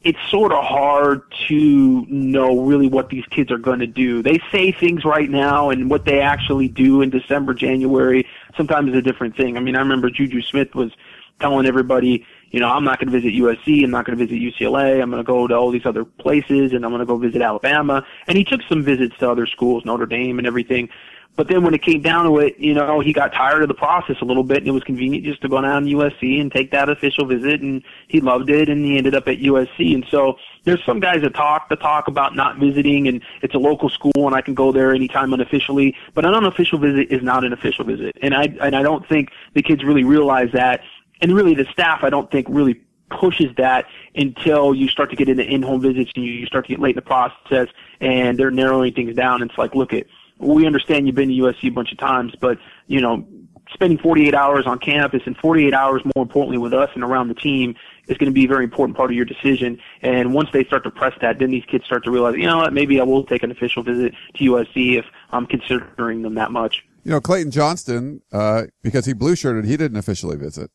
it's 0.03 0.19
sort 0.29 0.51
of 0.51 0.63
hard 0.63 1.21
to 1.47 2.05
know 2.09 2.59
really 2.61 2.89
what 2.89 3.09
these 3.09 3.25
kids 3.27 3.49
are 3.51 3.57
going 3.57 3.79
to 3.79 3.87
do. 3.87 4.21
They 4.21 4.41
say 4.51 4.71
things 4.71 5.05
right 5.05 5.29
now 5.29 5.69
and 5.69 5.89
what 5.89 6.03
they 6.03 6.19
actually 6.19 6.67
do 6.67 7.01
in 7.01 7.09
December, 7.09 7.53
January, 7.53 8.27
sometimes 8.57 8.91
is 8.91 8.97
a 8.97 9.01
different 9.01 9.37
thing. 9.37 9.55
I 9.55 9.61
mean, 9.61 9.77
I 9.77 9.79
remember 9.79 10.09
Juju 10.09 10.41
Smith 10.41 10.75
was 10.75 10.91
telling 11.39 11.65
everybody, 11.65 12.25
you 12.51 12.59
know, 12.59 12.67
I'm 12.67 12.83
not 12.83 12.99
going 12.99 13.11
to 13.11 13.19
visit 13.19 13.33
USC, 13.33 13.83
I'm 13.83 13.91
not 13.91 14.05
going 14.05 14.17
to 14.17 14.25
visit 14.25 14.41
UCLA, 14.41 15.01
I'm 15.01 15.09
going 15.09 15.23
to 15.23 15.27
go 15.27 15.47
to 15.47 15.55
all 15.55 15.71
these 15.71 15.85
other 15.85 16.03
places 16.03 16.73
and 16.73 16.83
I'm 16.85 16.91
going 16.91 16.99
to 16.99 17.05
go 17.05 17.17
visit 17.17 17.41
Alabama. 17.41 18.05
And 18.27 18.37
he 18.37 18.43
took 18.43 18.61
some 18.67 18.83
visits 18.83 19.17
to 19.19 19.31
other 19.31 19.47
schools, 19.47 19.85
Notre 19.85 20.05
Dame 20.05 20.37
and 20.37 20.45
everything. 20.45 20.89
But 21.35 21.47
then 21.47 21.63
when 21.63 21.73
it 21.73 21.81
came 21.81 22.01
down 22.01 22.25
to 22.25 22.37
it, 22.37 22.57
you 22.59 22.73
know, 22.75 22.99
he 22.99 23.11
got 23.11 23.33
tired 23.33 23.63
of 23.63 23.67
the 23.67 23.73
process 23.73 24.17
a 24.21 24.25
little 24.25 24.43
bit, 24.43 24.57
and 24.57 24.67
it 24.67 24.71
was 24.71 24.83
convenient 24.83 25.25
just 25.25 25.41
to 25.41 25.49
go 25.49 25.61
down 25.61 25.85
to 25.85 25.89
USC 25.89 26.39
and 26.39 26.51
take 26.51 26.71
that 26.71 26.89
official 26.89 27.25
visit, 27.25 27.61
and 27.61 27.83
he 28.07 28.21
loved 28.21 28.51
it, 28.51 28.69
and 28.69 28.85
he 28.85 28.97
ended 28.97 29.15
up 29.15 29.27
at 29.27 29.39
USC. 29.39 29.95
And 29.95 30.05
so 30.11 30.37
there's 30.63 30.83
some 30.85 30.99
guys 30.99 31.21
that 31.23 31.33
talk 31.33 31.69
the 31.69 31.75
talk 31.75 32.07
about 32.07 32.35
not 32.35 32.57
visiting, 32.57 33.07
and 33.07 33.23
it's 33.41 33.55
a 33.55 33.59
local 33.59 33.89
school, 33.89 34.11
and 34.15 34.35
I 34.35 34.41
can 34.41 34.53
go 34.53 34.71
there 34.71 34.93
anytime 34.93 35.33
unofficially. 35.33 35.95
But 36.13 36.25
an 36.25 36.35
unofficial 36.35 36.77
visit 36.77 37.11
is 37.11 37.23
not 37.23 37.43
an 37.43 37.51
official 37.51 37.83
visit, 37.83 38.15
and 38.21 38.35
I 38.35 38.43
and 38.61 38.75
I 38.75 38.83
don't 38.83 39.07
think 39.07 39.29
the 39.53 39.63
kids 39.63 39.83
really 39.83 40.03
realize 40.03 40.51
that, 40.53 40.81
and 41.21 41.33
really 41.33 41.55
the 41.55 41.65
staff, 41.65 42.03
I 42.03 42.11
don't 42.11 42.29
think 42.29 42.45
really 42.49 42.79
pushes 43.09 43.55
that 43.57 43.85
until 44.15 44.73
you 44.73 44.87
start 44.87 45.09
to 45.09 45.15
get 45.15 45.29
into 45.29 45.43
in-home 45.43 45.81
visits 45.81 46.11
and 46.15 46.25
you 46.25 46.45
start 46.45 46.65
to 46.65 46.69
get 46.69 46.79
late 46.79 46.91
in 46.91 46.95
the 46.95 47.01
process 47.01 47.67
and 48.01 48.37
they're 48.39 48.51
narrowing 48.51 48.93
things 48.93 49.15
down. 49.15 49.41
And 49.41 49.51
It's 49.51 49.57
like, 49.57 49.75
look 49.75 49.93
it, 49.93 50.07
we 50.43 50.65
understand 50.65 51.07
you've 51.07 51.15
been 51.15 51.29
to 51.29 51.35
USC 51.35 51.67
a 51.67 51.71
bunch 51.71 51.91
of 51.91 51.97
times, 51.97 52.33
but 52.39 52.57
you 52.87 53.01
know, 53.01 53.25
spending 53.73 53.97
48 53.97 54.33
hours 54.35 54.65
on 54.65 54.79
campus 54.79 55.21
and 55.25 55.35
48 55.37 55.73
hours 55.73 56.01
more 56.15 56.23
importantly 56.23 56.57
with 56.57 56.73
us 56.73 56.89
and 56.93 57.03
around 57.03 57.27
the 57.29 57.33
team 57.33 57.75
is 58.07 58.17
going 58.17 58.29
to 58.29 58.33
be 58.33 58.45
a 58.45 58.47
very 58.47 58.63
important 58.63 58.97
part 58.97 59.09
of 59.09 59.15
your 59.15 59.25
decision. 59.25 59.79
And 60.01 60.33
once 60.33 60.49
they 60.51 60.63
start 60.65 60.83
to 60.83 60.91
press 60.91 61.13
that, 61.21 61.39
then 61.39 61.51
these 61.51 61.65
kids 61.65 61.85
start 61.85 62.03
to 62.03 62.11
realize, 62.11 62.35
you 62.35 62.43
know 62.43 62.57
what, 62.57 62.73
maybe 62.73 62.99
I 62.99 63.03
will 63.03 63.23
take 63.23 63.43
an 63.43 63.51
official 63.51 63.83
visit 63.83 64.13
to 64.35 64.43
USC 64.43 64.99
if 64.99 65.05
I'm 65.31 65.45
considering 65.45 66.21
them 66.21 66.35
that 66.35 66.51
much. 66.51 66.85
You 67.03 67.11
know, 67.11 67.21
Clayton 67.21 67.51
Johnston, 67.51 68.21
uh, 68.31 68.63
because 68.81 69.05
he 69.05 69.13
blue 69.13 69.35
shirted, 69.35 69.65
he 69.65 69.77
didn't 69.77 69.97
officially 69.97 70.37
visit. 70.37 70.71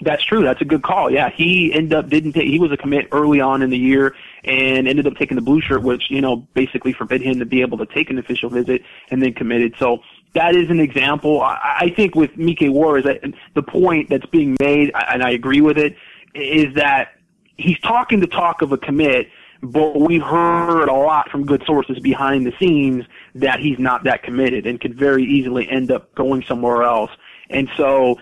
That's 0.00 0.22
true. 0.22 0.42
That's 0.42 0.60
a 0.60 0.64
good 0.64 0.82
call. 0.82 1.10
Yeah, 1.10 1.28
he 1.30 1.72
ended 1.72 1.94
up 1.94 2.08
didn't 2.08 2.32
take. 2.32 2.46
He 2.46 2.58
was 2.60 2.70
a 2.70 2.76
commit 2.76 3.08
early 3.10 3.40
on 3.40 3.62
in 3.62 3.70
the 3.70 3.78
year 3.78 4.14
and 4.44 4.86
ended 4.86 5.06
up 5.06 5.16
taking 5.16 5.34
the 5.34 5.42
blue 5.42 5.60
shirt, 5.60 5.82
which 5.82 6.10
you 6.10 6.20
know 6.20 6.36
basically 6.54 6.92
forbid 6.92 7.20
him 7.20 7.40
to 7.40 7.44
be 7.46 7.62
able 7.62 7.78
to 7.78 7.86
take 7.86 8.08
an 8.10 8.18
official 8.18 8.48
visit 8.48 8.82
and 9.10 9.20
then 9.20 9.32
committed. 9.32 9.74
So 9.78 10.02
that 10.34 10.54
is 10.54 10.70
an 10.70 10.78
example. 10.78 11.40
I, 11.40 11.78
I 11.80 11.92
think 11.96 12.14
with 12.14 12.36
Mike 12.36 12.60
Juarez, 12.60 13.06
I- 13.06 13.32
the 13.54 13.62
point 13.62 14.08
that's 14.08 14.26
being 14.26 14.56
made, 14.60 14.92
and 14.94 15.22
I 15.22 15.30
agree 15.30 15.60
with 15.60 15.78
it, 15.78 15.96
is 16.34 16.74
that 16.74 17.14
he's 17.56 17.78
talking 17.80 18.20
the 18.20 18.28
talk 18.28 18.62
of 18.62 18.70
a 18.70 18.78
commit, 18.78 19.28
but 19.62 19.98
we've 20.00 20.22
heard 20.22 20.88
a 20.88 20.94
lot 20.94 21.28
from 21.28 21.44
good 21.44 21.64
sources 21.66 21.98
behind 21.98 22.46
the 22.46 22.52
scenes 22.60 23.04
that 23.34 23.58
he's 23.58 23.80
not 23.80 24.04
that 24.04 24.22
committed 24.22 24.64
and 24.66 24.80
could 24.80 24.94
very 24.94 25.24
easily 25.24 25.68
end 25.68 25.90
up 25.90 26.14
going 26.14 26.44
somewhere 26.44 26.84
else. 26.84 27.10
And 27.50 27.68
so 27.76 28.20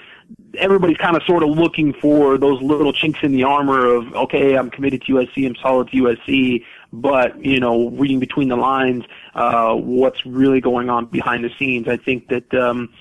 everybody's 0.59 0.97
kind 0.97 1.17
of 1.17 1.23
sort 1.25 1.43
of 1.43 1.51
looking 1.51 1.93
for 1.95 2.39
those 2.39 2.61
little 2.63 2.93
chinks 2.93 3.21
in 3.23 3.33
the 3.33 3.45
armor 3.45 3.87
of, 3.87 4.13
okay, 4.15 4.57
I'm 4.57 4.71
committed 4.71 5.03
to 5.03 5.15
USC, 5.15 5.47
I'm 5.47 5.57
solid 5.57 5.89
to 5.91 5.97
USC, 5.97 6.65
but, 6.93 7.45
you 7.45 7.61
know, 7.61 7.91
reading 7.91 8.21
between 8.21 8.49
the 8.49 8.57
lines, 8.57 9.05
uh, 9.35 9.75
what's 9.75 10.25
really 10.25 10.61
going 10.61 10.89
on 10.89 11.07
behind 11.07 11.45
the 11.45 11.51
scenes. 11.59 11.89
I 11.89 11.97
think 11.97 12.29
that, 12.29 12.53
um, 12.55 12.93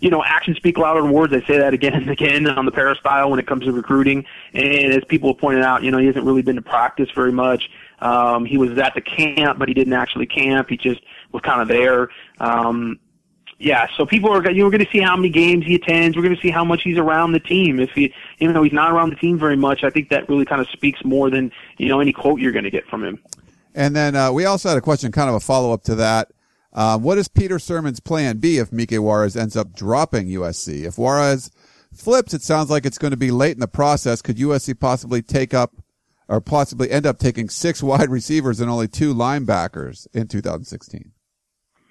you 0.00 0.10
know, 0.10 0.22
actions 0.24 0.56
speak 0.56 0.76
louder 0.76 1.00
than 1.00 1.12
words. 1.12 1.32
I 1.32 1.40
say 1.46 1.58
that 1.58 1.72
again 1.72 1.94
and 1.94 2.10
again 2.10 2.46
on 2.48 2.66
the 2.66 2.72
peristyle 2.72 3.30
when 3.30 3.38
it 3.38 3.46
comes 3.46 3.64
to 3.64 3.72
recruiting. 3.72 4.24
And 4.52 4.92
as 4.92 5.04
people 5.04 5.30
have 5.30 5.38
pointed 5.38 5.62
out, 5.62 5.82
you 5.82 5.90
know, 5.90 5.98
he 5.98 6.06
hasn't 6.06 6.24
really 6.24 6.42
been 6.42 6.56
to 6.56 6.62
practice 6.62 7.08
very 7.14 7.32
much. 7.32 7.70
Um, 8.00 8.44
he 8.44 8.58
was 8.58 8.76
at 8.78 8.94
the 8.94 9.00
camp, 9.00 9.58
but 9.58 9.68
he 9.68 9.74
didn't 9.74 9.94
actually 9.94 10.26
camp. 10.26 10.68
He 10.68 10.76
just 10.76 11.00
was 11.32 11.42
kind 11.42 11.62
of 11.62 11.68
there. 11.68 12.10
Um, 12.38 12.98
yeah, 13.58 13.86
so 13.96 14.04
people 14.04 14.30
are 14.30 14.50
you 14.50 14.58
know, 14.58 14.64
we're 14.64 14.70
going 14.70 14.84
to 14.84 14.90
see 14.90 15.00
how 15.00 15.16
many 15.16 15.28
games 15.28 15.64
he 15.64 15.76
attends. 15.76 16.16
We're 16.16 16.22
going 16.22 16.34
to 16.34 16.40
see 16.40 16.50
how 16.50 16.64
much 16.64 16.82
he's 16.82 16.98
around 16.98 17.32
the 17.32 17.40
team. 17.40 17.78
If 17.78 17.90
he, 17.90 18.12
even 18.40 18.54
though 18.54 18.62
he's 18.62 18.72
not 18.72 18.90
around 18.90 19.10
the 19.10 19.16
team 19.16 19.38
very 19.38 19.56
much, 19.56 19.84
I 19.84 19.90
think 19.90 20.08
that 20.10 20.28
really 20.28 20.44
kind 20.44 20.60
of 20.60 20.68
speaks 20.68 21.04
more 21.04 21.30
than 21.30 21.52
you 21.78 21.88
know 21.88 22.00
any 22.00 22.12
quote 22.12 22.40
you're 22.40 22.52
going 22.52 22.64
to 22.64 22.70
get 22.70 22.86
from 22.86 23.04
him. 23.04 23.22
And 23.74 23.94
then 23.94 24.14
uh, 24.16 24.32
we 24.32 24.44
also 24.44 24.68
had 24.68 24.78
a 24.78 24.80
question, 24.80 25.12
kind 25.12 25.28
of 25.28 25.34
a 25.34 25.40
follow 25.40 25.72
up 25.72 25.82
to 25.84 25.94
that. 25.96 26.30
Um, 26.72 27.02
what 27.02 27.18
is 27.18 27.28
Peter 27.28 27.56
Sirmon's 27.56 28.00
plan 28.00 28.38
B 28.38 28.58
if 28.58 28.72
Mike 28.72 28.90
Juarez 28.90 29.36
ends 29.36 29.56
up 29.56 29.74
dropping 29.74 30.26
USC? 30.28 30.84
If 30.84 30.98
Juarez 30.98 31.50
flips, 31.92 32.34
it 32.34 32.42
sounds 32.42 32.70
like 32.70 32.84
it's 32.84 32.98
going 32.98 33.12
to 33.12 33.16
be 33.16 33.30
late 33.30 33.52
in 33.52 33.60
the 33.60 33.68
process. 33.68 34.22
Could 34.22 34.36
USC 34.38 34.78
possibly 34.78 35.22
take 35.22 35.54
up 35.54 35.76
or 36.28 36.40
possibly 36.40 36.90
end 36.90 37.06
up 37.06 37.18
taking 37.18 37.48
six 37.48 37.82
wide 37.82 38.10
receivers 38.10 38.60
and 38.60 38.68
only 38.68 38.88
two 38.88 39.14
linebackers 39.14 40.08
in 40.12 40.26
2016? 40.26 41.12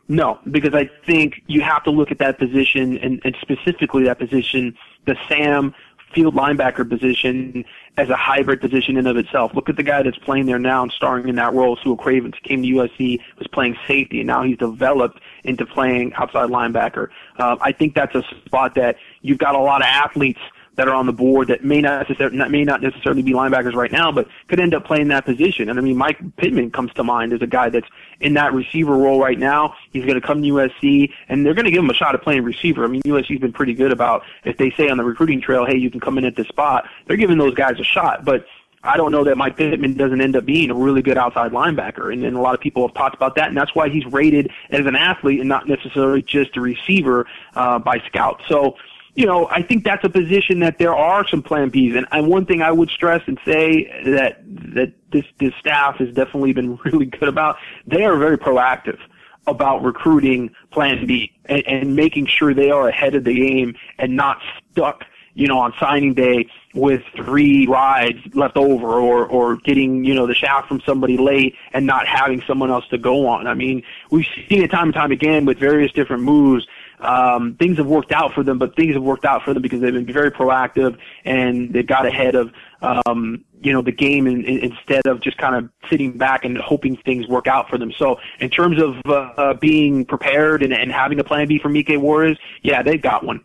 No, 0.08 0.40
because 0.52 0.74
I 0.74 0.90
think 1.06 1.42
you 1.48 1.62
have 1.62 1.84
to 1.86 1.92
look 1.92 2.12
at 2.12 2.20
that 2.20 2.38
position 2.38 2.98
and, 2.98 3.22
and 3.24 3.36
specifically 3.42 4.04
that 4.04 4.20
position, 4.20 4.76
the 5.06 5.16
Sam 5.30 5.74
field 6.14 6.36
linebacker 6.36 6.88
position 6.88 7.66
as 7.98 8.10
a 8.10 8.16
hybrid 8.16 8.62
position 8.62 8.98
in 8.98 9.08
of 9.08 9.18
itself. 9.18 9.54
Look 9.54 9.70
at 9.70 9.76
the 9.76 9.84
guy 9.84 10.04
that's 10.04 10.18
playing 10.20 10.46
there 10.46 10.60
now 10.60 10.84
and 10.84 10.92
starring 10.92 11.28
in 11.28 11.36
that 11.36 11.54
role. 11.54 11.78
Su'a 11.78 11.98
Cravens 11.98 12.36
came 12.44 12.62
to 12.64 12.68
USC, 12.70 13.20
was 13.38 13.48
playing 13.48 13.78
safety, 13.88 14.20
and 14.20 14.28
now 14.28 14.44
he's 14.44 14.58
developed 14.58 15.20
into 15.44 15.66
playing 15.66 16.14
outside 16.14 16.50
linebacker. 16.50 17.10
Uh, 17.38 17.58
I 17.62 17.72
think 17.72 17.96
that's 17.96 18.16
a 18.16 18.24
spot 18.46 18.76
that 18.76 18.98
you've 19.22 19.40
got 19.40 19.56
a 19.56 19.60
lot 19.60 19.82
of 19.82 19.88
athletes 19.88 20.40
that 20.76 20.88
are 20.88 20.96
on 20.96 21.06
the 21.06 21.14
board 21.14 21.48
that 21.50 21.64
may 21.64 21.82
not 21.82 22.08
necessarily 22.08 22.50
may 22.50 22.64
not 22.64 22.82
necessarily 22.82 23.22
be 23.22 23.32
linebackers 23.32 23.74
right 23.74 23.92
now, 23.92 24.12
but 24.12 24.28
could 24.48 24.60
end 24.60 24.74
up 24.74 24.86
playing 24.86 25.08
that 25.10 25.26
position. 25.26 25.70
And 25.70 25.78
I 25.78 25.82
mean, 25.82 25.98
Mike 25.98 26.18
Pittman 26.38 26.72
comes 26.72 26.92
to 26.94 27.04
mind 27.04 27.32
as 27.32 27.42
a 27.42 27.48
guy 27.48 27.70
that's 27.70 27.88
in 28.24 28.34
that 28.34 28.54
receiver 28.54 28.98
role 28.98 29.20
right 29.20 29.38
now. 29.38 29.76
He's 29.92 30.06
going 30.06 30.20
to 30.20 30.26
come 30.26 30.42
to 30.42 30.48
USC, 30.50 31.12
and 31.30 31.46
they're 31.46 31.54
going 31.54 31.66
to 31.66 31.72
give 31.72 31.84
him 31.84 31.90
a 31.90 31.94
shot 31.94 32.16
at 32.16 32.24
playing 32.24 32.44
receiver. 32.44 32.84
I 32.84 32.88
mean, 32.88 33.02
USC's 33.04 33.40
been 33.40 33.54
pretty 33.54 33.74
good 33.74 33.92
about 33.92 34.24
if 34.46 34.58
they 34.58 34.72
say 34.72 34.90
on 34.90 34.98
the 34.98 35.04
recruiting 35.04 35.42
trail, 35.42 35.66
"Hey, 35.66 35.78
you 35.78 35.92
can 35.92 36.00
come 36.00 36.18
in 36.18 36.26
at 36.26 36.36
this 36.36 36.48
spot." 36.48 36.90
They're 37.06 37.18
giving 37.18 37.38
those 37.38 37.54
guys 37.54 37.80
a 37.80 37.84
shot, 37.84 38.26
but. 38.26 38.46
I 38.86 38.98
don't 38.98 39.14
know 39.14 39.24
that 39.24 39.38
Mike 39.38 39.56
Pittman 39.56 39.94
doesn't 39.94 40.20
end 40.20 40.36
up 40.36 40.46
being 40.46 40.70
a 40.70 40.74
really 40.74 41.02
good 41.02 41.18
outside 41.18 41.54
linebacker, 41.54 42.12
and, 42.12 42.26
and 42.26 42.36
a 42.36 42.42
lot 42.42 42.54
of 42.54 42.60
people 42.60 42.86
have 42.86 42.94
talked 42.94 43.16
about 43.16 43.36
that, 43.36 43.48
and 43.48 43.56
that's 43.56 43.74
why 43.74 43.88
he's 43.88 44.06
rated 44.08 44.52
as 44.72 44.86
an 44.86 44.98
athlete 44.98 45.40
and 45.40 45.48
not 45.48 45.70
necessarily 45.70 46.22
just 46.22 46.58
a 46.58 46.60
receiver 46.60 47.26
uh, 47.56 47.80
by 47.80 48.00
scouts. 48.00 48.44
So, 48.50 48.76
you 49.16 49.28
know, 49.28 49.48
I 49.48 49.62
think 49.62 49.84
that's 49.84 50.04
a 50.04 50.10
position 50.10 50.60
that 50.62 50.80
there 50.80 50.96
are 50.96 51.28
some 51.28 51.44
plan 51.44 51.70
Bs. 51.70 51.96
And, 51.96 52.08
and 52.12 52.28
one 52.28 52.46
thing 52.46 52.62
I 52.62 52.72
would 52.72 52.90
stress 52.90 53.22
and 53.28 53.40
say 53.46 53.86
that 54.06 54.44
that 54.74 54.94
this 55.12 55.26
this 55.40 55.54
staff 55.60 55.98
has 55.98 56.10
definitely 56.14 56.54
been 56.54 56.78
really 56.86 57.06
good 57.06 57.30
about, 57.30 57.58
they 57.86 58.04
are 58.04 58.18
very 58.18 58.38
proactive 58.38 59.00
about 59.46 59.84
recruiting 59.84 60.50
plan 60.72 61.06
B 61.06 61.32
and, 61.46 61.64
and 61.68 61.96
making 61.96 62.28
sure 62.28 62.54
they 62.54 62.72
are 62.72 62.88
ahead 62.88 63.14
of 63.14 63.24
the 63.24 63.36
game 63.36 63.76
and 64.00 64.16
not 64.16 64.42
stuck, 64.72 65.04
you 65.34 65.48
know, 65.48 65.60
on 65.60 65.74
signing 65.80 66.14
day 66.14 66.50
with 66.74 67.04
three 67.16 67.68
rides 67.68 68.20
left 68.34 68.58
over 68.58 69.00
or 69.00 69.28
or 69.28 69.58
getting, 69.58 70.04
you 70.04 70.16
know, 70.16 70.26
the 70.26 70.34
shaft 70.34 70.68
from 70.68 70.82
somebody 70.82 71.18
late 71.18 71.56
and 71.72 71.86
not 71.86 72.08
having 72.08 72.42
someone 72.48 72.72
else 72.72 72.88
to 72.88 72.98
go 72.98 73.28
on. 73.28 73.46
I 73.46 73.54
mean, 73.54 73.84
we've 74.10 74.26
seen 74.50 74.64
it 74.64 74.72
time 74.72 74.86
and 74.86 74.94
time 74.96 75.12
again 75.12 75.46
with 75.46 75.60
various 75.60 75.92
different 75.92 76.24
moves 76.24 76.66
um, 77.04 77.56
things 77.56 77.78
have 77.78 77.88
worked 77.88 78.12
out 78.12 78.34
for 78.34 78.44
them, 78.44 78.58
but 78.58 78.76
things 78.76 78.94
have 78.94 79.04
worked 79.04 79.26
out 79.26 79.44
for 79.44 79.54
them 79.54 79.62
because 79.62 79.82
they've 79.82 79.94
been 79.94 80.06
very 80.06 80.32
proactive 80.32 80.98
and 81.26 81.74
they've 81.74 81.86
got 81.86 82.06
ahead 82.06 82.36
of, 82.36 82.52
um, 82.82 83.44
you 83.62 83.72
know, 83.72 83.82
the 83.82 83.92
game 83.92 84.28
in, 84.28 84.44
in, 84.46 84.60
instead 84.60 85.06
of 85.08 85.22
just 85.22 85.38
kind 85.38 85.56
of 85.56 85.70
sitting 85.90 86.18
back 86.18 86.46
and 86.46 86.58
hoping 86.58 86.98
things 86.98 87.28
work 87.28 87.48
out 87.48 87.70
for 87.70 87.78
them. 87.78 87.92
So 87.98 88.20
in 88.40 88.50
terms 88.50 88.82
of 88.82 88.96
uh, 89.06 89.34
uh, 89.38 89.54
being 89.56 90.06
prepared 90.06 90.64
and, 90.64 90.74
and 90.74 90.92
having 90.92 91.20
a 91.20 91.24
plan 91.24 91.48
B 91.48 91.60
for 91.60 91.70
Mike 91.70 91.90
Juarez, 91.90 92.38
yeah, 92.62 92.82
they've 92.82 93.02
got 93.02 93.24
one. 93.24 93.44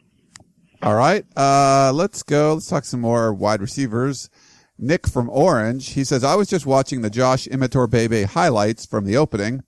All 0.83 0.95
right. 0.95 1.25
Uh, 1.37 1.93
let's 1.93 2.23
go. 2.23 2.55
Let's 2.55 2.69
talk 2.69 2.85
some 2.85 3.01
more 3.01 3.35
wide 3.35 3.61
receivers. 3.61 4.31
Nick 4.79 5.09
from 5.09 5.29
Orange. 5.31 5.91
He 5.91 6.05
says, 6.05 6.23
I 6.23 6.37
was 6.37 6.49
just 6.49 6.65
watching 6.65 7.03
the 7.03 7.11
Josh 7.11 7.49
Imatorbhebhe 7.49 8.27
highlights 8.27 8.87
from 8.87 9.05
the 9.05 9.17
opening. 9.17 9.65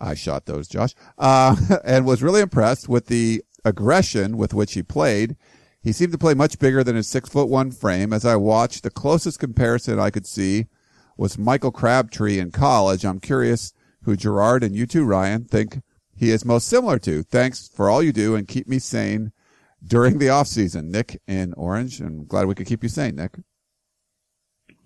I 0.00 0.14
shot 0.14 0.46
those, 0.46 0.68
Josh, 0.68 0.94
uh, 1.18 1.56
and 1.84 2.06
was 2.06 2.22
really 2.22 2.40
impressed 2.40 2.88
with 2.88 3.06
the 3.06 3.42
aggression 3.64 4.36
with 4.36 4.54
which 4.54 4.74
he 4.74 4.82
played. 4.82 5.36
He 5.82 5.92
seemed 5.92 6.12
to 6.12 6.18
play 6.18 6.34
much 6.34 6.58
bigger 6.58 6.84
than 6.84 6.96
his 6.96 7.08
six 7.08 7.28
foot 7.28 7.48
one 7.48 7.70
frame. 7.70 8.12
As 8.12 8.24
I 8.24 8.36
watched, 8.36 8.82
the 8.82 8.90
closest 8.90 9.38
comparison 9.38 9.98
I 9.98 10.10
could 10.10 10.26
see 10.26 10.66
was 11.16 11.38
Michael 11.38 11.72
Crabtree 11.72 12.38
in 12.38 12.50
college. 12.50 13.04
I'm 13.04 13.20
curious 13.20 13.72
who 14.02 14.16
Gerard 14.16 14.62
and 14.62 14.74
you 14.74 14.86
too, 14.86 15.04
Ryan, 15.04 15.44
think 15.44 15.80
he 16.14 16.30
is 16.30 16.44
most 16.44 16.68
similar 16.68 16.98
to. 17.00 17.22
Thanks 17.22 17.68
for 17.68 17.88
all 17.88 18.02
you 18.02 18.12
do 18.12 18.34
and 18.34 18.48
keep 18.48 18.68
me 18.68 18.78
sane 18.78 19.32
during 19.86 20.18
the 20.18 20.28
off 20.28 20.46
season. 20.46 20.90
Nick 20.90 21.20
in 21.26 21.54
Orange. 21.54 22.00
I'm 22.00 22.26
glad 22.26 22.46
we 22.46 22.54
could 22.54 22.66
keep 22.66 22.82
you 22.82 22.88
sane, 22.88 23.16
Nick. 23.16 23.32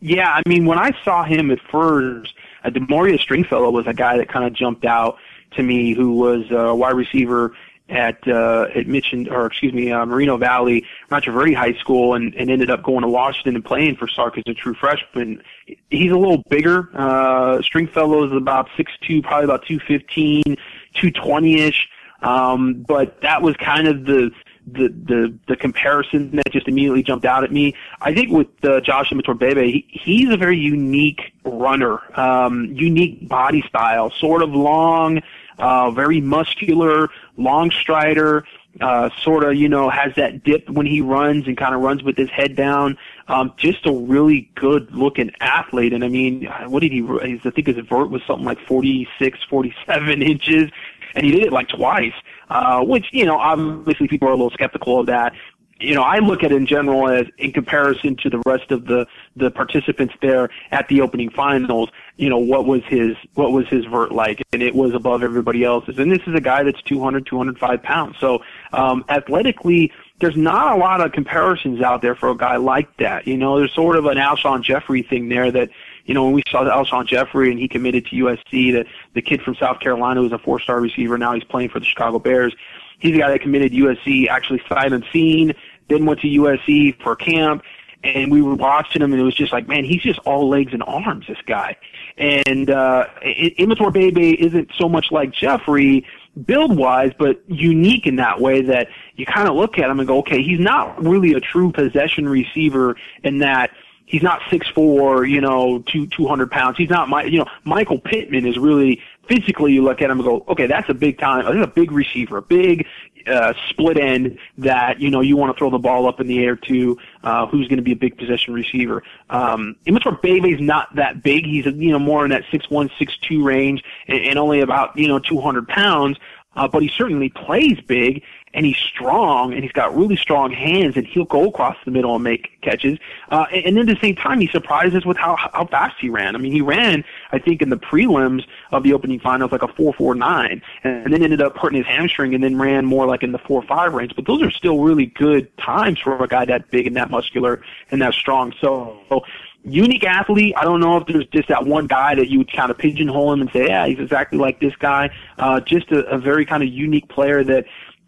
Yeah, 0.01 0.31
I 0.31 0.43
mean, 0.49 0.67
when 0.67 0.79
I 0.79 0.91
saw 1.03 1.25
him 1.25 1.51
at 1.51 1.59
first, 1.71 2.35
uh, 2.65 2.71
Damore'ea 2.71 3.21
Stringfellow 3.21 3.71
was 3.71 3.87
a 3.87 3.95
guy 3.95 4.17
that 4.17 4.29
kind 4.29 4.45
of 4.45 4.53
jumped 4.53 4.85
out 4.85 5.19
to 5.53 5.63
me, 5.63 5.95
who 5.95 6.13
was 6.13 6.51
a 6.51 6.75
wide 6.75 6.97
receiver 6.97 7.55
at 7.89 8.27
uh, 8.27 8.67
at 8.75 8.87
Mission, 8.87 9.29
or 9.29 9.47
excuse 9.47 9.73
me, 9.75 9.93
uh, 9.93 10.07
Moreno 10.07 10.37
Valley, 10.39 10.87
Rancho 11.11 11.33
Verde 11.33 11.53
High 11.53 11.75
School, 11.75 12.15
and, 12.15 12.35
and 12.35 12.51
ended 12.51 12.71
up 12.71 12.83
going 12.83 13.03
to 13.03 13.09
Washington 13.09 13.57
and 13.57 13.65
playing 13.65 13.97
for 13.97 14.09
Sark 14.09 14.39
as 14.39 14.45
a 14.47 14.55
true 14.55 14.75
freshman. 14.75 15.43
He's 15.91 16.11
a 16.11 16.17
little 16.17 16.43
bigger. 16.49 16.89
Uh, 16.95 17.61
Stringfellow 17.63 18.25
is 18.25 18.33
about 18.33 18.69
six 18.77 18.91
two, 19.07 19.21
probably 19.21 19.45
about 19.45 19.67
two 19.67 19.79
fifteen, 19.81 20.57
two 20.95 21.11
twenty 21.11 21.61
ish. 21.61 21.89
Um, 22.23 22.85
but 22.89 23.21
that 23.21 23.43
was 23.43 23.55
kind 23.57 23.87
of 23.87 24.07
the 24.07 24.31
the 24.67 24.89
the 24.89 25.39
the 25.49 25.57
comparison 25.57 26.31
that 26.37 26.51
just 26.51 26.69
immediately 26.69 27.03
jumped 27.03 27.25
out 27.25 27.45
at 27.45 27.53
me. 27.53 27.75
I 28.01 28.15
think 28.15 28.31
with 28.31 28.49
uh, 28.65 28.81
Josh 28.81 29.11
Imatorbhebhe, 29.11 29.65
he, 29.65 29.87
he's 29.89 30.31
a 30.31 30.37
very 30.37 30.59
unique 30.59 31.33
runner, 31.45 32.01
um, 32.19 32.67
unique 32.67 33.29
body 33.29 33.63
style, 33.69 34.11
sort 34.11 34.43
of 34.43 34.51
long, 34.51 35.21
uh, 35.59 35.91
very 35.91 36.21
muscular, 36.21 37.09
long 37.37 37.71
strider. 37.71 38.45
Uh, 38.81 39.09
sort 39.23 39.45
of, 39.45 39.55
you 39.55 39.69
know, 39.69 39.89
has 39.89 40.13
that 40.17 40.43
dip 40.43 40.69
when 40.69 40.85
he 40.85 41.01
runs 41.01 41.47
and 41.47 41.57
kind 41.57 41.77
of 41.77 41.81
runs 41.81 42.03
with 42.03 42.17
his 42.17 42.29
head 42.29 42.57
down. 42.57 42.99
Um, 43.29 43.53
just 43.57 43.87
a 43.87 43.93
really 43.93 44.51
good 44.57 44.91
looking 44.91 45.31
athlete. 45.39 45.93
And 45.93 46.03
I 46.03 46.09
mean, 46.09 46.47
what 46.67 46.81
did 46.81 46.91
he, 46.91 47.07
I 47.23 47.39
think 47.39 47.69
his 47.69 47.77
vert 47.87 48.11
was 48.11 48.21
something 48.27 48.45
like 48.45 48.59
46, 48.67 49.39
47 49.49 50.23
inches 50.23 50.73
and 51.15 51.25
he 51.25 51.33
did 51.33 51.43
it 51.43 51.53
like 51.53 51.69
twice, 51.69 52.15
uh, 52.55 52.81
which, 52.85 53.07
you 53.13 53.27
know, 53.27 53.37
obviously 53.37 54.07
people 54.07 54.29
are 54.29 54.33
a 54.33 54.37
little 54.37 54.51
skeptical 54.51 55.01
of 55.01 55.07
that. 55.07 55.33
You 55.81 55.95
know, 55.95 56.03
I 56.03 56.19
look 56.19 56.45
at 56.45 56.53
it 56.53 56.57
in 56.57 56.67
general 56.67 57.11
as 57.11 57.27
in 57.37 57.53
comparison 57.53 58.15
to 58.19 58.31
the 58.31 58.41
rest 58.47 58.71
of 58.71 58.87
the, 58.87 59.07
the 59.35 59.51
participants 59.51 60.15
there 60.23 60.49
at 60.71 60.87
the 60.87 61.01
opening 61.01 61.31
finals, 61.31 61.91
you 62.17 62.31
know, 62.31 62.39
what 62.39 62.65
was 62.65 62.83
his, 62.85 63.17
what 63.35 63.51
was 63.51 63.67
his 63.69 63.85
vert 63.87 64.13
like? 64.13 64.41
And 64.53 64.63
it 64.63 64.73
was 64.73 64.95
above 64.95 65.25
everybody 65.25 65.65
else's. 65.65 65.99
And 65.99 66.13
this 66.13 66.23
is 66.29 66.35
a 66.35 66.41
guy 66.41 66.63
that's 66.63 66.81
200, 66.83 67.27
205 67.27 67.83
pounds. 67.83 68.17
So, 68.21 68.45
um, 68.73 69.05
athletically, 69.09 69.93
there's 70.21 70.37
not 70.37 70.77
a 70.77 70.77
lot 70.77 71.01
of 71.01 71.11
comparisons 71.11 71.81
out 71.81 72.03
there 72.03 72.15
for 72.15 72.31
a 72.31 72.37
guy 72.37 72.57
like 72.57 72.97
that. 72.99 73.27
You 73.27 73.37
know, 73.37 73.59
there's 73.59 73.75
sort 73.75 73.97
of 73.97 74.07
an 74.07 74.17
Alshon 74.17 74.63
Jeffery 74.63 75.03
thing 75.03 75.29
there 75.29 75.51
that, 75.51 75.71
you 76.07 76.15
know, 76.15 76.25
when 76.25 76.35
we 76.35 76.43
saw 76.49 76.63
Alshon 76.65 77.07
Jeffery 77.07 77.51
and 77.51 77.59
he 77.59 77.67
committed 77.67 78.07
to 78.07 78.17
USC, 78.17 78.73
the 78.73 78.87
the 79.15 79.23
kid 79.23 79.43
from 79.43 79.55
South 79.55 79.81
Carolina 79.81 80.21
who's 80.21 80.33
a 80.33 80.39
four 80.39 80.61
star 80.61 80.81
receiver, 80.81 81.17
now 81.19 81.35
he's 81.35 81.45
playing 81.45 81.71
for 81.71 81.81
the 81.81 81.87
Chicago 81.87 82.19
Bears. 82.19 82.55
He's 82.99 83.15
a 83.15 83.19
guy 83.19 83.31
that 83.31 83.41
committed 83.41 83.73
USC, 83.73 84.29
actually 84.29 84.63
sight 84.69 84.93
unseen, 84.93 85.55
then 85.89 86.07
went 86.07 86.21
to 86.21 86.29
USC 86.29 87.01
for 87.03 87.17
camp, 87.17 87.63
and 88.03 88.31
we 88.31 88.43
were 88.43 88.55
watching 88.55 89.03
him, 89.03 89.13
and 89.13 89.21
it 89.21 89.25
was 89.25 89.35
just 89.35 89.53
like, 89.53 89.67
man, 89.67 89.85
he's 89.85 90.03
just 90.03 90.19
all 90.21 90.49
legs 90.49 90.73
and 90.73 90.83
arms, 90.83 91.27
this 91.27 91.39
guy. 91.47 91.77
And 92.17 92.71
uh, 92.71 93.07
Imatorbhebhe 93.23 94.35
isn't 94.35 94.71
so 94.77 94.89
much 94.89 95.11
like 95.11 95.33
Jeffery 95.33 96.07
build 96.47 96.77
wise, 96.77 97.13
but 97.19 97.43
unique 97.47 98.07
in 98.07 98.17
that 98.17 98.41
way 98.41 98.63
that 98.63 98.89
you 99.17 99.25
kind 99.25 99.49
of 99.49 99.55
look 99.55 99.79
at 99.79 99.89
him 99.89 100.01
and 100.01 100.09
go, 100.09 100.19
okay, 100.19 100.43
he's 100.43 100.59
not 100.59 101.03
really 101.03 101.33
a 101.33 101.41
true 101.41 101.73
possession 101.73 102.29
receiver 102.29 102.97
in 103.23 103.39
that 103.39 103.71
he's 104.07 104.23
not 104.23 104.41
six 104.51 104.69
four, 104.69 105.25
you 105.25 105.41
know, 105.41 105.83
two 105.87 106.07
two 106.07 106.27
hundred 106.27 106.51
pounds. 106.51 106.77
He's 106.77 106.91
not 106.91 107.09
my, 107.09 107.25
you 107.25 107.39
know, 107.39 107.47
Michael 107.65 107.99
Pittman 107.99 108.47
is 108.47 108.59
really 108.59 109.01
physically. 109.29 109.73
You 109.73 109.83
look 109.83 110.03
at 110.03 110.11
him 110.11 110.19
and 110.19 110.25
go, 110.25 110.45
okay, 110.49 110.67
that's 110.67 110.89
a 110.89 110.95
big 110.95 111.19
time. 111.19 111.45
That's 111.45 111.65
a 111.65 111.73
big 111.73 111.93
receiver, 111.93 112.39
a 112.39 112.43
big 112.43 112.87
uh, 113.27 113.55
split 113.71 113.99
end 113.99 114.39
that 114.59 115.01
you 115.01 115.11
know 115.11 115.21
you 115.21 115.37
want 115.37 115.55
to 115.55 115.59
throw 115.59 115.71
the 115.71 115.79
ball 115.79 116.07
up 116.07 116.21
in 116.21 116.27
the 116.27 116.45
air 116.45 116.57
to. 116.57 116.99
Uh, 117.23 117.47
who's 117.47 117.67
going 117.69 117.79
to 117.79 117.83
be 117.83 117.93
a 117.93 117.97
big 117.97 118.19
possession 118.19 118.53
receiver? 118.53 119.03
Um, 119.31 119.77
Imatorbhebhe 119.87 120.55
is 120.55 120.61
not 120.61 120.95
that 120.97 121.23
big. 121.23 121.47
He's 121.47 121.65
you 121.67 121.93
know 121.93 121.99
more 121.99 122.25
in 122.25 122.31
that 122.31 122.45
six 122.51 122.69
one 122.71 122.91
six 122.99 123.17
two 123.19 123.43
range 123.43 123.83
and, 124.09 124.21
and 124.21 124.39
only 124.39 124.61
about 124.61 124.97
you 124.99 125.09
know 125.09 125.19
two 125.19 125.41
hundred 125.41 125.69
pounds. 125.69 126.19
Uh, 126.57 126.69
but 126.69 126.83
he 126.83 126.89
certainly 126.89 127.29
plays 127.31 127.81
big, 127.81 128.23
and 128.55 128.65
he's 128.65 128.77
strong 128.77 129.53
and 129.53 129.63
he's 129.63 129.73
got 129.73 129.95
really 129.95 130.17
strong 130.17 130.53
hands 130.53 130.97
and 130.97 131.07
he'll 131.07 131.25
go 131.25 131.49
across 131.49 131.77
the 131.85 131.91
middle 131.91 132.15
and 132.15 132.25
make 132.25 132.61
catches. 132.63 132.99
Uh, 133.31 133.45
and, 133.53 133.77
then 133.77 133.89
at 133.89 133.95
the 133.95 134.01
same 134.01 134.15
time, 134.15 134.41
he 134.41 134.47
surprises 134.47 135.05
with 135.05 135.17
how, 135.17 135.37
how 135.37 135.67
fast 135.67 135.97
he 136.01 136.09
ran. 136.09 136.35
I 136.35 136.39
mean, 136.39 136.53
he 136.53 136.63
ran, 136.63 137.05
I 137.33 137.39
think, 137.39 137.61
in 137.61 137.69
the 137.69 137.77
prelims 137.77 138.45
of 138.73 138.85
the 138.85 138.93
opening 138.93 139.21
finals 139.21 139.53
like 139.53 139.63
a 139.63 139.69
4.49 139.69 140.63
and 140.85 141.13
then 141.13 141.23
ended 141.23 141.43
up 141.43 141.57
hurting 141.59 141.79
his 141.79 141.87
hamstring 141.87 142.35
and 142.35 142.43
then 142.43 142.57
ran 142.57 142.87
more 142.87 143.07
like 143.07 143.23
in 143.23 143.33
the 143.33 143.39
4.5 143.41 143.93
range. 143.93 144.15
But 144.17 144.27
those 144.27 144.41
are 144.43 144.51
still 144.51 144.79
really 144.79 145.07
good 145.07 145.55
times 145.59 145.99
for 145.99 146.23
a 146.23 146.29
guy 146.29 146.45
that 146.47 146.71
big 146.71 146.87
and 146.87 146.97
that 146.97 147.11
muscular 147.11 147.63
and 147.91 148.01
that 148.01 148.15
strong. 148.15 148.55
So, 148.61 149.01
so 149.09 149.25
unique 149.65 150.05
athlete. 150.05 150.55
I 150.57 150.65
don't 150.65 150.81
know 150.81 150.99
if 150.99 151.07
there's 151.07 151.27
just 151.27 151.49
that 151.49 151.67
one 151.67 151.87
guy 151.87 152.15
that 152.15 152.29
you 152.29 152.39
would 152.39 152.53
kind 152.53 152.71
of 152.71 152.79
pigeonhole 152.79 153.33
him 153.33 153.41
and 153.41 153.51
say, 153.51 153.67
yeah, 153.67 153.87
he's 153.87 153.99
exactly 153.99 154.39
like 154.39 154.61
this 154.61 154.77
guy. 154.77 155.11
Uh, 155.39 155.61
just 155.61 155.91
a, 155.91 156.05
a 156.07 156.19
very 156.19 156.45
kind 156.47 156.63
of 156.63 156.69
unique 156.69 157.09
player 157.09 157.43
that 157.45 157.65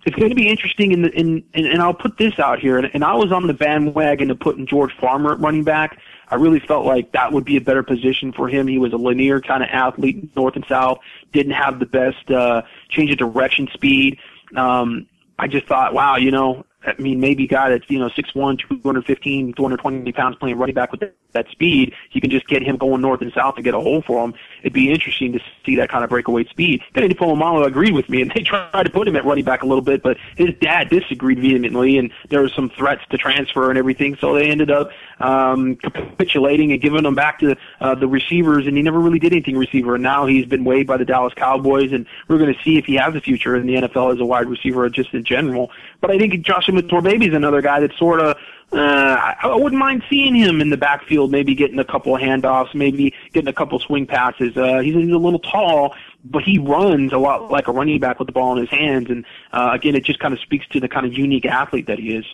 it's 0.07 0.17
going 0.17 0.31
to 0.31 0.37
be 0.37 0.49
interesting 0.49 0.93
in 0.93 1.03
the 1.03 1.11
in, 1.11 1.45
in 1.53 1.67
and 1.67 1.83
I'll 1.83 1.95
put 1.95 2.17
this 2.17 2.39
out 2.39 2.61
here 2.61 2.79
and, 2.79 2.91
and 2.95 3.05
I 3.05 3.15
was 3.15 3.33
on 3.33 3.47
the 3.47 3.55
bandwagon 3.55 4.31
of 4.31 4.39
putting 4.39 4.67
George 4.67 4.97
Farmer 4.97 5.33
at 5.33 5.41
running 5.41 5.65
back. 5.65 5.99
I 6.29 6.37
really 6.37 6.61
felt 6.61 6.87
like 6.87 7.13
that 7.13 7.33
would 7.33 7.45
be 7.45 7.57
a 7.57 7.61
better 7.61 7.83
position 7.83 8.33
for 8.33 8.49
him. 8.49 8.67
He 8.67 8.79
was 8.79 8.93
a 8.93 8.97
linear 8.97 9.41
kind 9.41 9.63
of 9.63 9.69
athlete, 9.71 10.35
north 10.37 10.57
and 10.57 10.65
south, 10.67 10.99
didn't 11.33 11.53
have 11.53 11.79
the 11.79 11.87
best 11.87 12.31
uh 12.31 12.63
change 12.89 13.11
of 13.11 13.19
direction 13.19 13.69
speed. 13.73 14.19
Um 14.55 15.09
I 15.39 15.49
just 15.49 15.67
thought, 15.67 15.93
wow, 15.93 16.17
you 16.17 16.31
know, 16.31 16.65
I 16.87 16.95
mean, 16.99 17.21
maybe 17.21 17.47
guy 17.47 17.71
that's, 17.71 17.85
you 17.91 17.99
know, 17.99 18.09
6'1", 18.09 18.59
215, 18.59 19.53
220 19.55 20.13
pounds 20.13 20.37
playing 20.37 20.57
running 20.57 20.75
back 20.75 20.93
with 20.93 21.03
that 21.33 21.49
speed, 21.51 21.95
you 22.13 22.21
can 22.21 22.31
just 22.31 22.47
get 22.47 22.63
him 22.63 22.77
going 22.77 23.03
north 23.03 23.21
and 23.21 23.33
south 23.33 23.57
and 23.57 23.65
get 23.65 23.75
a 23.75 23.81
hole 23.81 24.03
for 24.03 24.25
him. 24.25 24.35
It'd 24.67 24.73
be 24.73 24.91
interesting 24.91 25.33
to 25.33 25.41
see 25.65 25.77
that 25.77 25.89
kind 25.91 26.03
of 26.03 26.11
breakaway 26.11 26.43
speed. 26.47 26.83
Kenny 26.93 27.15
Polamalu 27.15 27.67
agreed 27.67 27.95
with 27.95 28.09
me, 28.09 28.23
and 28.23 28.33
they 28.33 28.41
tried 28.43 28.83
to 28.83 28.91
put 28.91 29.07
him 29.07 29.15
at 29.15 29.25
running 29.25 29.45
back 29.45 29.63
a 29.63 29.67
little 29.67 29.81
bit, 29.81 30.03
but 30.03 30.17
his 30.37 30.51
dad 30.61 30.89
disagreed 30.89 31.39
vehemently, 31.39 31.99
and 31.99 32.11
there 32.31 32.43
were 32.43 32.49
some 32.49 32.69
threats 32.71 33.03
to 33.11 33.17
transfer 33.17 33.71
and 33.71 33.79
everything, 33.79 34.17
so 34.17 34.35
they 34.35 34.51
ended 34.51 34.73
up 34.73 34.91
um, 35.21 35.77
capitulating 35.77 36.73
and 36.73 36.81
giving 36.81 37.05
him 37.05 37.15
back 37.15 37.39
to 37.39 37.57
uh, 37.81 37.95
the 37.95 38.09
receivers, 38.09 38.67
and 38.67 38.77
he 38.77 38.83
never 38.83 38.99
really 38.99 39.21
did 39.21 39.33
anything 39.33 39.57
receiver, 39.57 39.95
and 39.95 40.03
now 40.03 40.27
he's 40.27 40.47
been 40.47 40.65
waived 40.65 40.89
by 40.89 40.97
the 40.97 41.05
Dallas 41.05 41.33
Cowboys, 41.35 41.93
and 41.93 42.05
we're 42.27 42.39
going 42.39 42.53
to 42.53 42.61
see 42.65 42.77
if 42.77 42.87
he 42.87 42.97
has 42.97 43.15
a 43.15 43.21
future 43.21 43.55
in 43.55 43.69
the 43.69 43.77
NFL 43.77 44.15
as 44.15 44.21
a 44.21 44.25
wide 44.25 44.49
receiver 44.49 44.87
or 44.87 44.91
just 44.91 45.15
in 45.15 45.23
general. 45.23 45.71
But 46.01 46.11
I 46.11 46.19
think 46.19 46.45
Josh 46.45 46.67
Imatorbhebhe 46.67 47.29
is 47.29 47.35
another 47.35 47.63
guy 47.63 47.79
that 47.79 47.95
sort 47.95 48.21
of 48.21 48.37
uh, 48.73 49.35
I, 49.43 49.55
wouldn't 49.55 49.79
mind 49.79 50.03
seeing 50.11 50.35
him 50.35 50.61
in 50.61 50.71
the 50.71 50.77
backfield, 50.77 51.31
maybe 51.31 51.55
getting 51.55 51.79
a 51.79 51.85
couple 51.85 52.17
of 52.17 52.21
handoffs, 52.21 52.75
maybe 52.75 53.15
getting 53.33 53.49
a 53.49 53.53
couple 53.53 53.79
swing 53.79 54.07
passes. 54.07 54.57
Uh, 54.57 54.81
he's, 54.81 54.95
he's 54.95 55.13
a 55.13 55.17
little 55.17 55.39
tall, 55.39 55.95
but 56.25 56.43
he 56.43 56.59
runs 56.59 57.13
a 57.13 57.19
lot 57.19 57.51
like 57.51 57.69
a 57.69 57.73
running 57.73 58.01
back 58.01 58.19
with 58.19 58.27
the 58.27 58.33
ball 58.33 58.53
in 58.53 58.59
his 58.59 58.71
hands. 58.71 59.09
And 59.09 59.25
uh, 59.53 59.71
again, 59.73 59.95
it 59.95 60.05
just 60.05 60.19
kind 60.19 60.35
of 60.35 60.41
speaks 60.41 60.67
to 60.69 60.81
the 60.81 60.89
kind 60.89 61.07
of 61.07 61.13
unique 61.13 61.47
athlete 61.47 61.87
that 61.87 61.99
he 61.99 62.17
is. 62.17 62.27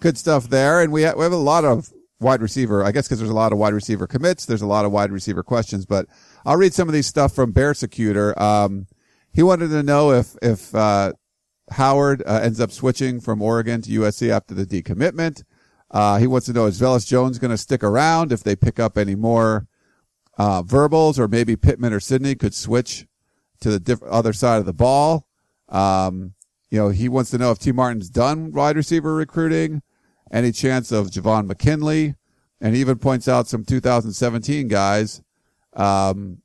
Good 0.00 0.18
stuff 0.18 0.48
there, 0.48 0.80
and 0.80 0.92
we 0.92 1.02
ha- 1.02 1.14
we 1.16 1.24
have 1.24 1.32
a 1.32 1.36
lot 1.36 1.64
of 1.64 1.90
wide 2.20 2.40
receiver. 2.40 2.84
I 2.84 2.92
guess 2.92 3.08
because 3.08 3.18
there's 3.18 3.30
a 3.30 3.34
lot 3.34 3.52
of 3.52 3.58
wide 3.58 3.72
receiver 3.72 4.06
commits, 4.06 4.46
there's 4.46 4.62
a 4.62 4.66
lot 4.66 4.84
of 4.84 4.92
wide 4.92 5.10
receiver 5.10 5.42
questions. 5.42 5.86
But 5.86 6.06
I'll 6.44 6.56
read 6.56 6.72
some 6.72 6.88
of 6.88 6.94
these 6.94 7.06
stuff 7.06 7.34
from 7.34 7.50
Bear 7.50 7.74
Secutor. 7.74 8.40
Um, 8.40 8.86
he 9.32 9.42
wanted 9.42 9.70
to 9.70 9.82
know 9.82 10.12
if 10.12 10.36
if 10.40 10.72
uh, 10.72 11.14
Howard 11.72 12.22
uh, 12.26 12.40
ends 12.42 12.60
up 12.60 12.70
switching 12.70 13.20
from 13.20 13.42
Oregon 13.42 13.82
to 13.82 13.90
USC 13.90 14.30
after 14.30 14.54
the 14.54 14.64
decommitment. 14.64 15.44
Uh, 15.90 16.18
he 16.18 16.26
wants 16.26 16.46
to 16.46 16.52
know 16.52 16.66
is 16.66 16.80
Velus 16.80 17.06
Jones 17.06 17.38
going 17.38 17.50
to 17.50 17.58
stick 17.58 17.82
around 17.82 18.32
if 18.32 18.42
they 18.42 18.54
pick 18.54 18.78
up 18.78 18.98
any 18.98 19.14
more 19.14 19.66
uh, 20.36 20.62
verbals, 20.62 21.18
or 21.18 21.28
maybe 21.28 21.56
Pittman 21.56 21.92
or 21.92 22.00
Sidney 22.00 22.34
could 22.34 22.54
switch 22.54 23.06
to 23.60 23.70
the 23.70 23.80
diff- 23.80 24.02
other 24.04 24.32
side 24.32 24.58
of 24.58 24.66
the 24.66 24.72
ball. 24.72 25.26
Um, 25.68 26.34
you 26.70 26.78
know, 26.78 26.90
he 26.90 27.08
wants 27.08 27.30
to 27.30 27.38
know 27.38 27.50
if 27.50 27.58
Tee 27.58 27.72
Martin's 27.72 28.10
done 28.10 28.52
wide 28.52 28.76
receiver 28.76 29.14
recruiting, 29.14 29.82
any 30.30 30.52
chance 30.52 30.92
of 30.92 31.08
Javon 31.08 31.46
McKinley, 31.46 32.14
and 32.60 32.74
he 32.74 32.80
even 32.80 32.98
points 32.98 33.26
out 33.26 33.48
some 33.48 33.64
2017 33.64 34.68
guys, 34.68 35.22
um, 35.74 36.42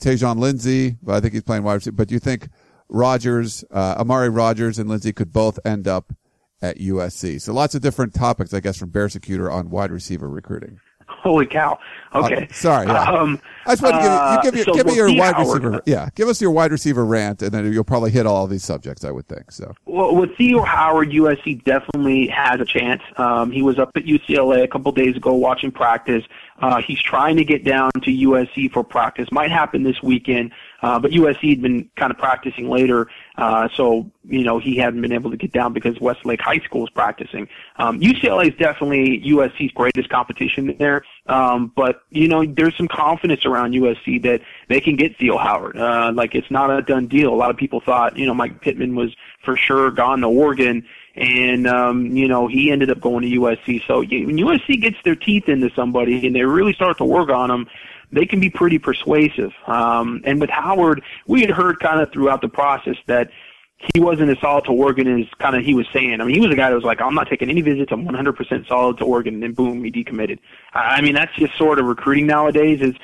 Tyjon 0.00 0.38
Lindsey, 0.38 0.96
but 1.02 1.14
I 1.14 1.20
think 1.20 1.34
he's 1.34 1.42
playing 1.42 1.64
wide 1.64 1.74
receiver. 1.74 1.96
But 1.96 2.08
do 2.08 2.14
you 2.14 2.20
think 2.20 2.48
Rodgers, 2.92 3.64
uh, 3.70 3.96
Amari 3.98 4.28
Rodgers 4.28 4.78
and 4.78 4.88
Lindsey 4.88 5.12
could 5.12 5.32
both 5.32 5.58
end 5.64 5.88
up 5.88 6.12
at 6.60 6.78
USC. 6.78 7.40
So 7.40 7.52
lots 7.52 7.74
of 7.74 7.82
different 7.82 8.14
topics, 8.14 8.54
I 8.54 8.60
guess, 8.60 8.76
from 8.76 8.90
Bear 8.90 9.08
Secutor 9.08 9.50
on 9.50 9.70
wide 9.70 9.90
receiver 9.90 10.28
recruiting. 10.28 10.78
Holy 11.08 11.46
cow! 11.46 11.78
Okay, 12.14 12.48
uh, 12.50 12.52
sorry. 12.52 12.86
Yeah. 12.86 13.02
Um, 13.02 13.40
I 13.66 13.72
just 13.72 13.82
want 13.82 13.94
to 13.94 14.40
give, 14.42 14.54
you, 14.54 14.60
you 14.60 14.64
give, 14.64 14.66
your, 14.66 14.74
uh, 14.74 14.76
so 14.76 14.82
give 14.82 14.86
me 14.86 14.96
your 14.96 15.20
wide 15.20 15.34
Howard, 15.34 15.62
receiver. 15.62 15.82
Yeah, 15.86 16.08
give 16.14 16.28
us 16.28 16.40
your 16.40 16.50
wide 16.50 16.72
receiver 16.72 17.04
rant, 17.04 17.42
and 17.42 17.52
then 17.52 17.72
you'll 17.72 17.84
probably 17.84 18.10
hit 18.10 18.26
all 18.26 18.46
these 18.46 18.64
subjects. 18.64 19.04
I 19.04 19.10
would 19.10 19.28
think 19.28 19.52
so. 19.52 19.74
Well, 19.84 20.16
with 20.16 20.36
Theo 20.36 20.62
Howard, 20.62 21.10
USC 21.10 21.62
definitely 21.64 22.26
has 22.28 22.60
a 22.60 22.64
chance. 22.64 23.02
Um, 23.18 23.52
he 23.52 23.62
was 23.62 23.78
up 23.78 23.90
at 23.94 24.04
UCLA 24.04 24.64
a 24.64 24.68
couple 24.68 24.90
days 24.92 25.16
ago 25.16 25.34
watching 25.34 25.70
practice. 25.70 26.24
Uh, 26.62 26.80
he's 26.80 27.02
trying 27.02 27.36
to 27.36 27.44
get 27.44 27.64
down 27.64 27.90
to 28.02 28.10
USC 28.10 28.72
for 28.72 28.84
practice. 28.84 29.28
Might 29.32 29.50
happen 29.50 29.82
this 29.82 30.00
weekend, 30.00 30.52
uh, 30.80 30.98
but 30.98 31.10
USC 31.10 31.50
had 31.50 31.60
been 31.60 31.90
kind 31.96 32.12
of 32.12 32.18
practicing 32.18 32.70
later, 32.70 33.08
uh, 33.36 33.68
so 33.74 34.10
you 34.24 34.44
know 34.44 34.60
he 34.60 34.76
hadn't 34.76 35.00
been 35.00 35.12
able 35.12 35.32
to 35.32 35.36
get 35.36 35.52
down 35.52 35.72
because 35.72 36.00
Westlake 36.00 36.40
High 36.40 36.60
School 36.60 36.84
is 36.84 36.90
practicing. 36.90 37.48
Um, 37.76 38.00
UCLA 38.00 38.52
is 38.52 38.58
definitely 38.58 39.20
USC's 39.22 39.72
greatest 39.72 40.08
competition 40.08 40.76
there, 40.78 41.04
um, 41.26 41.72
but 41.74 42.02
you 42.10 42.28
know 42.28 42.44
there's 42.44 42.76
some 42.76 42.88
confidence 42.88 43.46
around 43.46 43.72
USC 43.72 44.22
that 44.22 44.40
they 44.68 44.80
can 44.80 44.96
get 44.96 45.16
Theo 45.16 45.38
Howard. 45.38 45.76
Uh, 45.76 46.12
like 46.14 46.34
it's 46.34 46.50
not 46.50 46.70
a 46.70 46.82
done 46.82 47.06
deal. 47.06 47.32
A 47.32 47.36
lot 47.36 47.50
of 47.50 47.56
people 47.56 47.80
thought 47.80 48.16
you 48.16 48.26
know 48.26 48.34
Mike 48.34 48.60
Pittman 48.60 48.94
was 48.94 49.14
for 49.44 49.56
sure 49.56 49.90
gone 49.90 50.20
to 50.20 50.26
Oregon 50.26 50.84
and 51.14 51.66
um, 51.66 52.06
you 52.16 52.26
know 52.26 52.46
he 52.48 52.70
ended 52.70 52.90
up 52.90 53.00
going 53.00 53.22
to 53.22 53.40
USC. 53.40 53.86
So 53.86 53.98
when 53.98 54.36
USC 54.36 54.80
gets 54.80 54.96
their 55.04 55.16
teeth 55.16 55.48
into 55.48 55.70
somebody 55.74 56.26
and 56.26 56.34
they 56.34 56.42
really 56.42 56.72
start 56.72 56.98
to 56.98 57.04
work 57.04 57.28
on 57.28 57.48
them, 57.48 57.68
they 58.10 58.26
can 58.26 58.40
be 58.40 58.50
pretty 58.50 58.78
persuasive. 58.78 59.52
Um, 59.66 60.22
and 60.24 60.40
with 60.40 60.50
Howard, 60.50 61.02
we 61.26 61.40
had 61.40 61.50
heard 61.50 61.80
kind 61.80 62.00
of 62.00 62.12
throughout 62.12 62.40
the 62.40 62.48
process 62.48 62.96
that 63.06 63.30
he 63.94 64.00
wasn't 64.00 64.30
as 64.30 64.38
solid 64.38 64.64
to 64.64 64.72
Oregon 64.72 65.20
as 65.20 65.26
kind 65.38 65.56
of 65.56 65.64
he 65.64 65.74
was 65.74 65.86
saying. 65.92 66.20
I 66.20 66.24
mean, 66.24 66.34
he 66.34 66.40
was 66.40 66.52
a 66.52 66.56
guy 66.56 66.70
that 66.70 66.74
was 66.74 66.84
like, 66.84 67.00
I'm 67.00 67.14
not 67.14 67.28
taking 67.28 67.50
any 67.50 67.62
visits. 67.62 67.90
I'm 67.90 68.06
100% 68.06 68.68
solid 68.68 68.98
to 68.98 69.04
Oregon. 69.04 69.34
And 69.34 69.42
then 69.42 69.52
boom, 69.52 69.82
he 69.82 69.90
decommitted. 69.90 70.38
I 70.72 71.00
mean, 71.00 71.14
that's 71.14 71.34
just 71.34 71.56
sort 71.56 71.78
of 71.78 71.86
recruiting 71.86 72.26
nowadays. 72.26 72.80
Is 72.80 72.94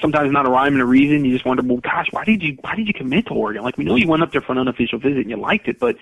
sometimes 0.00 0.32
not 0.32 0.46
a 0.46 0.50
rhyme 0.50 0.72
and 0.72 0.82
a 0.82 0.86
reason. 0.86 1.24
You 1.24 1.32
just 1.32 1.44
wonder, 1.44 1.62
well, 1.62 1.78
gosh, 1.78 2.08
why 2.10 2.24
did 2.24 2.42
you 2.42 2.58
why 2.60 2.74
did 2.74 2.88
you 2.88 2.94
commit 2.94 3.26
to 3.26 3.34
Oregon? 3.34 3.62
Like 3.62 3.78
we 3.78 3.84
know 3.84 3.96
you 3.96 4.08
went 4.08 4.22
up 4.22 4.32
there 4.32 4.40
for 4.40 4.52
an 4.52 4.58
unofficial 4.58 4.98
visit 4.98 5.18
and 5.18 5.30
you 5.30 5.36
liked 5.36 5.68
it, 5.68 5.78
but 5.78 5.96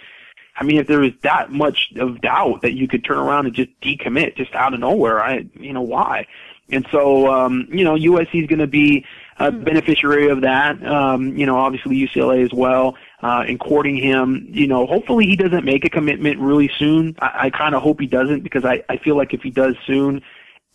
I 0.56 0.64
mean, 0.64 0.76
if 0.76 0.86
there 0.86 1.00
was 1.00 1.12
that 1.22 1.50
much 1.50 1.92
of 1.96 2.20
doubt 2.20 2.62
that 2.62 2.74
you 2.74 2.86
could 2.86 3.04
turn 3.04 3.18
around 3.18 3.46
and 3.46 3.54
just 3.54 3.70
decommit 3.80 4.36
just 4.36 4.54
out 4.54 4.72
of 4.72 4.80
nowhere, 4.80 5.20
I, 5.20 5.46
you 5.58 5.72
know, 5.72 5.82
why? 5.82 6.26
And 6.70 6.86
so, 6.90 7.30
um, 7.30 7.68
you 7.70 7.84
know, 7.84 7.94
USC 7.94 8.42
is 8.42 8.46
going 8.46 8.60
to 8.60 8.66
be 8.66 9.04
a 9.38 9.50
hmm. 9.50 9.64
beneficiary 9.64 10.28
of 10.28 10.42
that. 10.42 10.84
Um, 10.86 11.36
you 11.36 11.44
know, 11.44 11.56
obviously 11.56 11.96
UCLA 11.96 12.44
as 12.44 12.52
well, 12.52 12.96
uh, 13.24 13.42
in 13.48 13.56
courting 13.56 13.96
him. 13.96 14.46
You 14.50 14.66
know, 14.66 14.86
hopefully 14.86 15.24
he 15.24 15.34
doesn't 15.34 15.64
make 15.64 15.84
a 15.86 15.90
commitment 15.90 16.38
really 16.38 16.70
soon. 16.78 17.16
I, 17.18 17.46
I 17.46 17.50
kind 17.50 17.74
of 17.74 17.82
hope 17.82 17.98
he 17.98 18.06
doesn't 18.06 18.42
because 18.42 18.66
I, 18.66 18.84
I 18.90 18.98
feel 18.98 19.16
like 19.16 19.32
if 19.32 19.42
he 19.42 19.50
does 19.50 19.74
soon, 19.86 20.22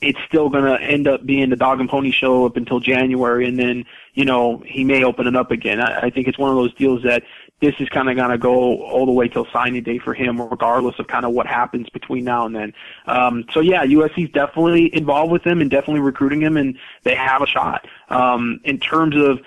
it's 0.02 0.20
still 0.28 0.50
going 0.50 0.64
to 0.64 0.82
end 0.82 1.08
up 1.08 1.26
being 1.26 1.52
the 1.52 1.56
dog 1.56 1.80
and 1.80 1.88
pony 1.88 2.10
show 2.10 2.46
up 2.46 2.58
until 2.58 2.80
January, 2.80 3.48
and 3.48 3.60
then 3.60 3.86
you 4.16 4.26
know 4.26 4.64
he 4.66 4.84
may 4.84 5.04
open 5.04 5.28
it 5.28 5.36
up 5.36 5.52
again. 5.52 5.80
I, 5.80 6.08
I 6.08 6.10
think 6.10 6.28
it's 6.28 6.40
one 6.40 6.50
of 6.50 6.56
those 6.56 6.74
deals 6.74 7.04
that 7.04 7.22
this 7.62 7.76
is 7.80 7.88
kind 7.90 8.10
of 8.10 8.16
going 8.16 8.32
to 8.32 8.38
go 8.38 8.82
all 8.82 9.06
the 9.06 9.12
way 9.12 9.28
till 9.28 9.46
signing 9.54 9.84
day 9.84 10.00
for 10.00 10.16
him, 10.16 10.42
regardless 10.42 10.98
of 10.98 11.08
kind 11.08 11.26
of 11.26 11.34
what 11.34 11.46
happens 11.46 11.88
between 11.90 12.24
now 12.24 12.48
and 12.48 12.56
then. 12.56 12.74
Um, 13.06 13.46
so 13.54 13.60
yeah, 13.60 13.86
USC's 13.86 14.32
definitely 14.32 14.96
involved 14.96 15.32
with 15.32 15.46
him 15.46 15.62
and 15.62 15.70
definitely 15.70 16.02
recruiting 16.02 16.42
him, 16.42 16.58
and 16.58 16.80
they 17.04 17.14
have 17.14 17.44
a 17.44 17.48
shot. 17.48 17.86
Um, 18.08 18.60
in 18.64 18.80
terms 18.80 19.16
of 19.18 19.42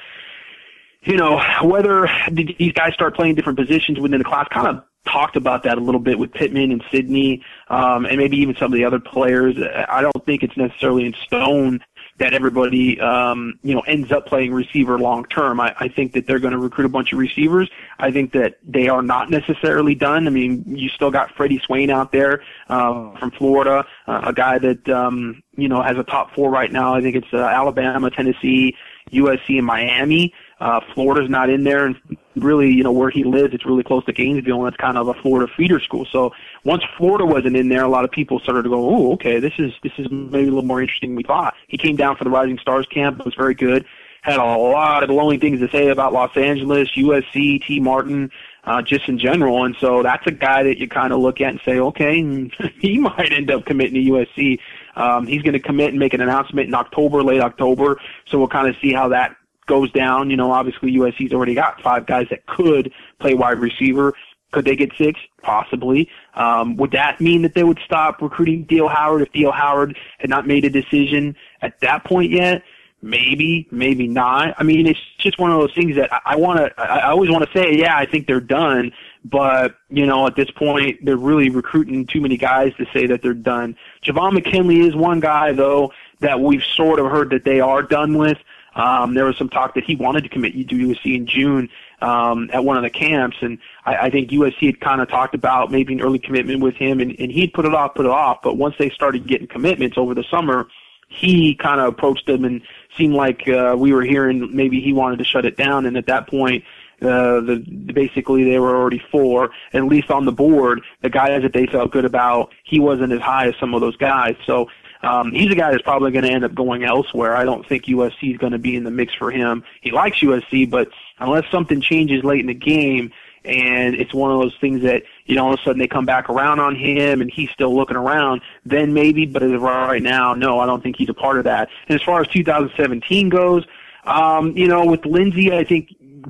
you 1.02 1.16
know 1.16 1.40
whether 1.62 2.08
these 2.30 2.72
guys 2.72 2.94
start 2.94 3.14
playing 3.14 3.34
different 3.34 3.58
positions 3.58 3.98
within 3.98 4.18
the 4.18 4.24
class, 4.24 4.46
kind 4.50 4.68
of 4.68 4.84
talked 5.04 5.36
about 5.36 5.64
that 5.64 5.78
a 5.78 5.80
little 5.80 6.00
bit 6.00 6.18
with 6.18 6.32
Pittman 6.32 6.70
and 6.70 6.82
Sidney, 6.90 7.44
um, 7.68 8.06
and 8.06 8.18
maybe 8.18 8.36
even 8.38 8.54
some 8.56 8.72
of 8.72 8.76
the 8.76 8.84
other 8.84 9.00
players. 9.00 9.56
I 9.88 10.00
don't 10.00 10.24
think 10.26 10.42
it's 10.42 10.56
necessarily 10.56 11.06
in 11.06 11.14
stone 11.26 11.80
that 12.18 12.34
everybody 12.34 13.00
um, 13.00 13.58
you 13.62 13.74
know 13.74 13.80
ends 13.80 14.12
up 14.12 14.26
playing 14.26 14.52
receiver 14.52 14.98
long 14.98 15.24
term. 15.24 15.60
I, 15.60 15.74
I 15.78 15.88
think 15.88 16.12
that 16.12 16.26
they're 16.26 16.38
going 16.38 16.52
to 16.52 16.58
recruit 16.58 16.84
a 16.84 16.90
bunch 16.90 17.12
of 17.12 17.18
receivers. 17.18 17.70
I 17.98 18.12
think 18.12 18.32
that 18.32 18.58
they 18.62 18.88
are 18.88 19.02
not 19.02 19.30
necessarily 19.30 19.94
done. 19.94 20.26
I 20.26 20.30
mean, 20.30 20.64
you 20.66 20.88
still 20.88 21.10
got 21.10 21.34
Freddie 21.34 21.60
Swain 21.64 21.90
out 21.90 22.12
there 22.12 22.42
uh, 22.68 23.16
from 23.18 23.30
Florida, 23.32 23.84
uh, 24.06 24.22
a 24.26 24.32
guy 24.32 24.58
that 24.58 24.88
um, 24.88 25.42
you 25.56 25.68
know 25.68 25.82
has 25.82 25.96
a 25.96 26.04
top 26.04 26.34
four 26.34 26.50
right 26.50 26.70
now. 26.70 26.94
I 26.94 27.00
think 27.00 27.16
it's 27.16 27.32
uh, 27.32 27.38
Alabama, 27.38 28.10
Tennessee, 28.10 28.76
USC, 29.10 29.58
and 29.58 29.66
Miami. 29.66 30.32
Uh, 30.62 30.81
Florida's 30.94 31.29
not 31.29 31.51
in 31.51 31.64
there, 31.64 31.87
and 31.87 31.96
really, 32.37 32.70
you 32.70 32.85
know, 32.85 32.92
where 32.92 33.11
he 33.11 33.25
lives, 33.25 33.53
it's 33.53 33.66
really 33.66 33.83
close 33.83 34.05
to 34.05 34.12
Gainesville, 34.12 34.64
and 34.64 34.68
it's 34.68 34.77
kind 34.77 34.96
of 34.96 35.09
a 35.09 35.14
Florida 35.14 35.53
feeder 35.57 35.81
school. 35.81 36.07
So 36.12 36.31
once 36.62 36.85
Florida 36.96 37.27
wasn't 37.27 37.57
in 37.57 37.68
there, 37.68 37.83
a 37.83 37.88
lot 37.88 38.05
of 38.05 38.12
people 38.12 38.38
started 38.38 38.62
to 38.62 38.68
go, 38.68 38.88
"Oh, 38.88 39.12
okay, 39.14 39.40
this 39.40 39.55
is 39.59 39.72
this 39.83 39.90
is 39.98 40.07
maybe 40.09 40.46
a 40.46 40.53
little 40.53 40.62
more 40.62 40.81
interesting 40.81 41.11
than 41.11 41.16
we 41.16 41.25
thought." 41.25 41.55
He 41.66 41.77
came 41.77 41.96
down 41.96 42.14
for 42.14 42.22
the 42.22 42.31
Rising 42.31 42.59
Stars 42.59 42.87
camp; 42.87 43.18
it 43.18 43.25
was 43.25 43.35
very 43.35 43.55
good. 43.55 43.85
Had 44.20 44.38
a 44.38 44.44
lot 44.44 45.03
of 45.03 45.09
glowing 45.09 45.40
things 45.40 45.59
to 45.59 45.68
say 45.68 45.88
about 45.88 46.12
Los 46.12 46.37
Angeles, 46.37 46.88
USC, 46.94 47.66
Tee 47.66 47.81
Martin, 47.81 48.31
uh, 48.62 48.83
just 48.83 49.09
in 49.09 49.18
general. 49.18 49.64
And 49.64 49.75
so 49.81 50.05
that's 50.05 50.25
a 50.29 50.31
guy 50.31 50.62
that 50.62 50.79
you 50.79 50.87
kind 50.87 51.12
of 51.12 51.18
look 51.18 51.40
at 51.40 51.48
and 51.48 51.61
say, 51.64 51.81
okay, 51.81 52.22
he 52.79 52.98
might 52.98 53.33
end 53.33 53.51
up 53.51 53.64
committing 53.64 53.94
to 53.94 54.11
USC. 54.12 54.61
Um, 54.94 55.27
he's 55.27 55.42
going 55.42 55.55
to 55.55 55.59
commit 55.59 55.88
and 55.88 55.98
make 55.98 56.14
an 56.14 56.20
announcement 56.20 56.68
in 56.68 56.75
October, 56.75 57.25
late 57.25 57.40
October. 57.40 58.01
So 58.27 58.38
we'll 58.38 58.46
kind 58.46 58.68
of 58.68 58.77
see 58.81 58.92
how 58.92 59.09
that 59.09 59.35
goes 59.72 59.90
down. 59.92 60.28
You 60.28 60.37
know, 60.37 60.52
obviously 60.52 60.92
USC's 60.92 61.32
already 61.32 61.54
got 61.54 61.80
five 61.80 62.04
guys 62.04 62.26
that 62.28 62.44
could 62.44 62.92
play 63.18 63.32
wide 63.32 63.58
receiver. 63.58 64.12
Could 64.50 64.66
they 64.66 64.76
get 64.76 64.90
six? 64.98 65.18
Possibly. 65.40 66.11
Um, 66.35 66.76
would 66.76 66.90
that 66.90 67.22
mean 67.22 67.40
that 67.40 67.54
they 67.54 67.64
would 67.64 67.80
stop 67.82 68.20
recruiting 68.20 68.66
Theo 68.66 68.87
Howard 68.87 69.22
if 69.22 69.30
Theo 69.30 69.50
Howard 69.50 69.96
had 70.18 70.28
not 70.28 70.46
made 70.46 70.66
a 70.66 70.70
decision 70.70 71.35
at 71.62 71.80
that 71.80 72.04
point 72.04 72.32
yet? 72.32 72.62
Maybe, 73.00 73.66
maybe 73.70 74.06
not. 74.06 74.54
I 74.58 74.62
mean, 74.62 74.87
it's 74.87 75.00
just 75.16 75.38
one 75.38 75.50
of 75.50 75.58
those 75.58 75.74
things 75.74 75.96
that 75.96 76.12
I, 76.12 76.20
I 76.26 76.37
want 76.37 76.58
to. 76.58 76.78
I 76.78 77.08
always 77.08 77.30
want 77.30 77.50
to 77.50 77.58
say, 77.58 77.74
yeah, 77.74 77.96
I 77.96 78.04
think 78.04 78.26
they're 78.26 78.40
done. 78.40 78.92
But 79.24 79.76
you 79.88 80.04
know, 80.04 80.26
at 80.26 80.37
this 80.37 80.50
point, 80.50 81.02
they're 81.02 81.16
really 81.16 81.48
recruiting 81.48 82.06
too 82.06 82.20
many 82.20 82.37
guys 82.37 82.74
to 82.76 82.85
say 82.92 83.06
that 83.06 83.22
they're 83.22 83.32
done. 83.32 83.74
Javon 84.04 84.35
McKinley 84.35 84.80
is 84.80 84.94
one 84.94 85.18
guy 85.20 85.52
though 85.52 85.92
that 86.20 86.40
we've 86.40 86.62
sort 86.62 87.00
of 87.00 87.06
heard 87.11 87.30
that 87.30 87.44
they 87.44 87.61
are 87.61 87.82
done 87.82 88.18
with. 88.18 88.38
Um, 88.74 89.14
there 89.14 89.24
was 89.24 89.37
some 89.37 89.48
talk 89.48 89.74
that 89.74 89.85
he 89.85 89.96
wanted 89.96 90.22
to 90.22 90.28
commit 90.28 90.52
to 90.54 90.74
USC 90.74 91.16
in 91.16 91.26
June 91.26 91.68
um, 92.00 92.50
at 92.52 92.64
one 92.64 92.76
of 92.76 92.82
the 92.82 92.90
camps, 92.90 93.37
and 93.40 93.58
I, 93.85 93.96
I 93.96 94.11
think 94.11 94.30
USC 94.30 94.66
had 94.66 94.80
kind 94.80 95.00
of 95.00 95.08
talked 95.08 95.35
about 95.35 95.70
maybe 95.70 95.92
an 95.92 96.00
early 96.00 96.18
commitment 96.18 96.61
with 96.61 96.74
him, 96.76 97.00
and, 97.00 97.14
and 97.18 97.30
he'd 97.30 97.52
put 97.52 97.64
it 97.64 97.74
off, 97.74 97.94
put 97.94 98.06
it 98.06 98.12
off. 98.12 98.38
But 98.42 98.56
once 98.56 98.74
they 98.78 98.90
started 98.90 99.26
getting 99.26 99.46
commitments 99.46 99.98
over 99.98 100.14
the 100.14 100.24
summer, 100.24 100.68
he 101.08 101.54
kind 101.54 101.80
of 101.80 101.88
approached 101.88 102.26
them 102.26 102.44
and 102.44 102.62
seemed 102.96 103.14
like 103.14 103.46
uh, 103.46 103.76
we 103.78 103.92
were 103.92 104.02
hearing 104.02 104.54
maybe 104.54 104.80
he 104.80 104.92
wanted 104.92 105.18
to 105.18 105.24
shut 105.24 105.44
it 105.44 105.56
down, 105.56 105.87
and 105.87 105.96
at 105.96 106.06
that 106.06 106.26
point. 106.26 106.64
Uh, 107.00 107.40
the 107.40 107.56
basically 107.92 108.44
they 108.44 108.61
were 108.61 108.76
already 108.76 109.02
four, 109.11 109.50
at 109.72 109.85
least 109.85 110.08
on 110.08 110.24
the 110.24 110.30
board. 110.30 110.80
The 111.00 111.11
guys 111.11 111.42
that 111.42 111.52
they 111.52 111.66
felt 111.66 111.90
good 111.90 112.04
about, 112.04 112.52
he 112.62 112.78
wasn't 112.78 113.12
as 113.12 113.20
high 113.20 113.48
as 113.48 113.56
some 113.58 113.74
of 113.74 113.80
those 113.80 113.96
guys. 113.96 114.37
So 114.46 114.68
um, 115.02 115.32
he's 115.32 115.50
a 115.50 115.54
guy 115.54 115.70
that's 115.70 115.82
probably 115.82 116.12
going 116.12 116.24
to 116.24 116.30
end 116.30 116.44
up 116.44 116.54
going 116.54 116.84
elsewhere. 116.84 117.34
I 117.34 117.44
don't 117.44 117.66
think 117.66 117.84
USC 117.86 118.32
is 118.32 118.38
going 118.38 118.52
to 118.52 118.58
be 118.58 118.76
in 118.76 118.84
the 118.84 118.90
mix 118.90 119.14
for 119.14 119.30
him. 119.30 119.64
He 119.80 119.90
likes 119.90 120.20
USC, 120.20 120.70
but 120.70 120.88
unless 121.18 121.44
something 121.50 121.80
changes 121.80 122.24
late 122.24 122.40
in 122.40 122.46
the 122.46 122.54
game, 122.54 123.12
and 123.44 123.96
it's 123.96 124.14
one 124.14 124.30
of 124.30 124.40
those 124.40 124.56
things 124.60 124.82
that 124.82 125.02
you 125.26 125.34
know 125.34 125.46
all 125.46 125.54
of 125.54 125.58
a 125.58 125.62
sudden 125.62 125.80
they 125.80 125.88
come 125.88 126.06
back 126.06 126.30
around 126.30 126.60
on 126.60 126.76
him 126.76 127.20
and 127.20 127.28
he's 127.28 127.50
still 127.50 127.74
looking 127.74 127.96
around 127.96 128.40
then 128.64 128.94
maybe 128.94 129.26
but 129.26 129.42
as 129.42 129.50
of 129.50 129.60
right 129.60 130.00
now 130.00 130.32
no 130.32 130.60
i 130.60 130.66
don't 130.66 130.80
think 130.80 130.94
he's 130.96 131.08
a 131.08 131.14
part 131.14 131.38
of 131.38 131.42
that 131.42 131.68
and 131.88 131.96
as 131.98 132.02
far 132.04 132.20
as 132.20 132.28
2017 132.28 133.28
goes 133.28 133.66
um 134.04 134.56
you 134.56 134.68
know 134.68 134.86
with 134.86 135.04
lindsey 135.04 135.52
i 135.52 135.64
think 135.64 135.88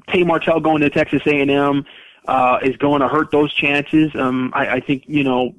Tate 0.08 0.26
Martell 0.26 0.60
going 0.60 0.80
to 0.80 0.90
Texas 0.90 1.22
A&M 1.26 1.84
uh, 2.26 2.58
is 2.62 2.76
going 2.76 3.00
to 3.00 3.08
hurt 3.08 3.30
those 3.30 3.52
chances. 3.52 4.10
Um, 4.14 4.52
I, 4.54 4.76
I 4.76 4.80
think 4.80 5.04
you 5.06 5.24
know 5.24 5.54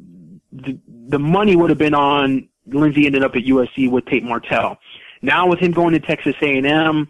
the, 0.51 0.77
the 1.07 1.19
money 1.19 1.55
would 1.55 1.69
have 1.69 1.79
been 1.79 1.93
on 1.93 2.47
Lindsey 2.67 3.05
ended 3.05 3.23
up 3.23 3.35
at 3.35 3.43
USC 3.43 3.89
with 3.89 4.05
Tate 4.05 4.23
Martell. 4.23 4.77
Now 5.21 5.47
with 5.47 5.59
him 5.59 5.71
going 5.71 5.93
to 5.93 5.99
Texas 5.99 6.35
A&M, 6.41 7.07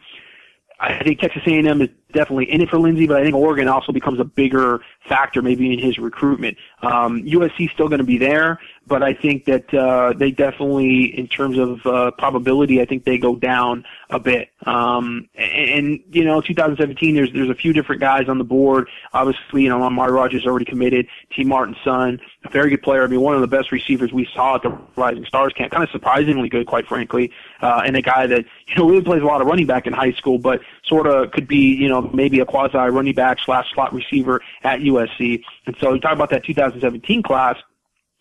I 0.79 1.03
think 1.03 1.19
Texas 1.19 1.41
A&M 1.45 1.81
is 1.81 1.89
definitely 2.13 2.51
in 2.51 2.61
it 2.61 2.69
for 2.69 2.79
Lindsey, 2.79 3.07
but 3.07 3.19
I 3.19 3.23
think 3.23 3.35
Oregon 3.35 3.67
also 3.67 3.91
becomes 3.91 4.19
a 4.19 4.23
bigger 4.23 4.81
factor 5.07 5.41
maybe 5.41 5.73
in 5.73 5.79
his 5.79 5.97
recruitment. 5.97 6.57
Um, 6.81 7.23
USC 7.23 7.65
is 7.65 7.71
still 7.71 7.89
going 7.89 7.99
to 7.99 8.05
be 8.05 8.17
there, 8.17 8.59
but 8.85 9.01
I 9.03 9.13
think 9.13 9.45
that 9.45 9.73
uh, 9.73 10.13
they 10.13 10.31
definitely, 10.31 11.17
in 11.17 11.27
terms 11.27 11.57
of 11.57 11.85
uh, 11.85 12.11
probability, 12.11 12.81
I 12.81 12.85
think 12.85 13.05
they 13.05 13.17
go 13.17 13.35
down 13.35 13.85
a 14.09 14.19
bit. 14.19 14.49
Um, 14.65 15.29
and, 15.35 15.69
and 15.69 15.99
you 16.11 16.25
know, 16.25 16.41
2017, 16.41 17.15
there's 17.15 17.31
there's 17.33 17.49
a 17.49 17.55
few 17.55 17.73
different 17.73 18.01
guys 18.01 18.27
on 18.27 18.37
the 18.37 18.43
board. 18.43 18.89
Obviously, 19.13 19.63
you 19.63 19.69
know, 19.69 19.81
Amari 19.81 20.11
Rodgers 20.11 20.45
already 20.45 20.65
committed. 20.65 21.07
Tee 21.33 21.43
Martin's 21.43 21.77
son, 21.83 22.19
a 22.43 22.49
very 22.49 22.69
good 22.69 22.81
player. 22.81 23.03
I 23.03 23.07
mean, 23.07 23.21
one 23.21 23.35
of 23.35 23.41
the 23.41 23.47
best 23.47 23.71
receivers 23.71 24.11
we 24.11 24.27
saw 24.33 24.55
at 24.55 24.63
the 24.63 24.77
Rising 24.95 25.25
Stars 25.25 25.53
camp. 25.53 25.71
Kind 25.71 25.83
of 25.83 25.89
surprisingly 25.89 26.49
good, 26.49 26.67
quite 26.67 26.85
frankly, 26.87 27.31
uh, 27.61 27.83
and 27.85 27.95
a 27.95 28.01
guy 28.01 28.27
that 28.27 28.45
you 28.67 28.75
know 28.75 28.89
really 28.89 29.03
plays 29.03 29.21
a 29.21 29.25
lot 29.25 29.41
of 29.41 29.47
running 29.47 29.65
back 29.65 29.87
in 29.87 29.93
high 29.93 30.13
school, 30.13 30.37
but 30.37 30.61
sort 30.85 31.07
of 31.07 31.31
could 31.31 31.47
be 31.47 31.73
you 31.73 31.87
know 31.87 32.01
maybe 32.13 32.39
a 32.39 32.45
quasi 32.45 32.77
running 32.77 33.13
back 33.13 33.39
slash 33.39 33.71
slot 33.73 33.93
receiver 33.93 34.41
at 34.63 34.79
USC. 34.79 35.43
And 35.65 35.75
so 35.79 35.93
you 35.93 35.99
talk 35.99 36.13
about 36.13 36.29
that 36.31 36.43
2017 36.43 37.23
class 37.23 37.57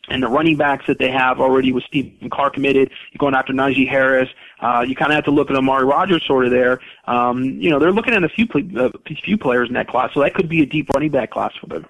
and 0.08 0.22
the 0.22 0.28
running 0.28 0.56
backs 0.56 0.86
that 0.86 0.98
they 0.98 1.10
have 1.10 1.40
already 1.40 1.72
with 1.72 1.84
Stephen 1.84 2.28
Carr 2.28 2.50
committed. 2.50 2.90
You're 3.12 3.18
going 3.18 3.34
after 3.34 3.52
Najee 3.52 3.88
Harris. 3.88 4.28
Uh, 4.60 4.84
you 4.86 4.94
kind 4.94 5.12
of 5.12 5.16
have 5.16 5.24
to 5.24 5.30
look 5.30 5.50
at 5.50 5.56
Amari 5.56 5.84
Rodgers 5.84 6.24
sort 6.26 6.44
of 6.44 6.50
there. 6.50 6.80
Um, 7.06 7.44
you 7.44 7.70
know, 7.70 7.78
they're 7.78 7.92
looking 7.92 8.14
at 8.14 8.24
a 8.24 8.28
few 8.28 8.46
uh, 8.78 8.90
few 9.24 9.38
players 9.38 9.68
in 9.68 9.74
that 9.74 9.88
class, 9.88 10.10
so 10.12 10.20
that 10.20 10.34
could 10.34 10.48
be 10.48 10.62
a 10.62 10.66
deep 10.66 10.88
running 10.94 11.10
back 11.10 11.30
class 11.30 11.52
for 11.60 11.66
them. 11.66 11.86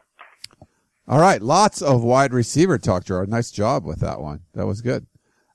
All 1.08 1.20
right, 1.20 1.42
lots 1.42 1.82
of 1.82 2.04
wide 2.04 2.32
receiver 2.32 2.78
talk, 2.78 3.04
Gerard. 3.04 3.28
Nice 3.28 3.50
job 3.50 3.84
with 3.84 4.00
that 4.00 4.20
one. 4.20 4.40
That 4.54 4.66
was 4.66 4.80
good. 4.80 5.06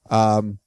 Um, 0.10 0.60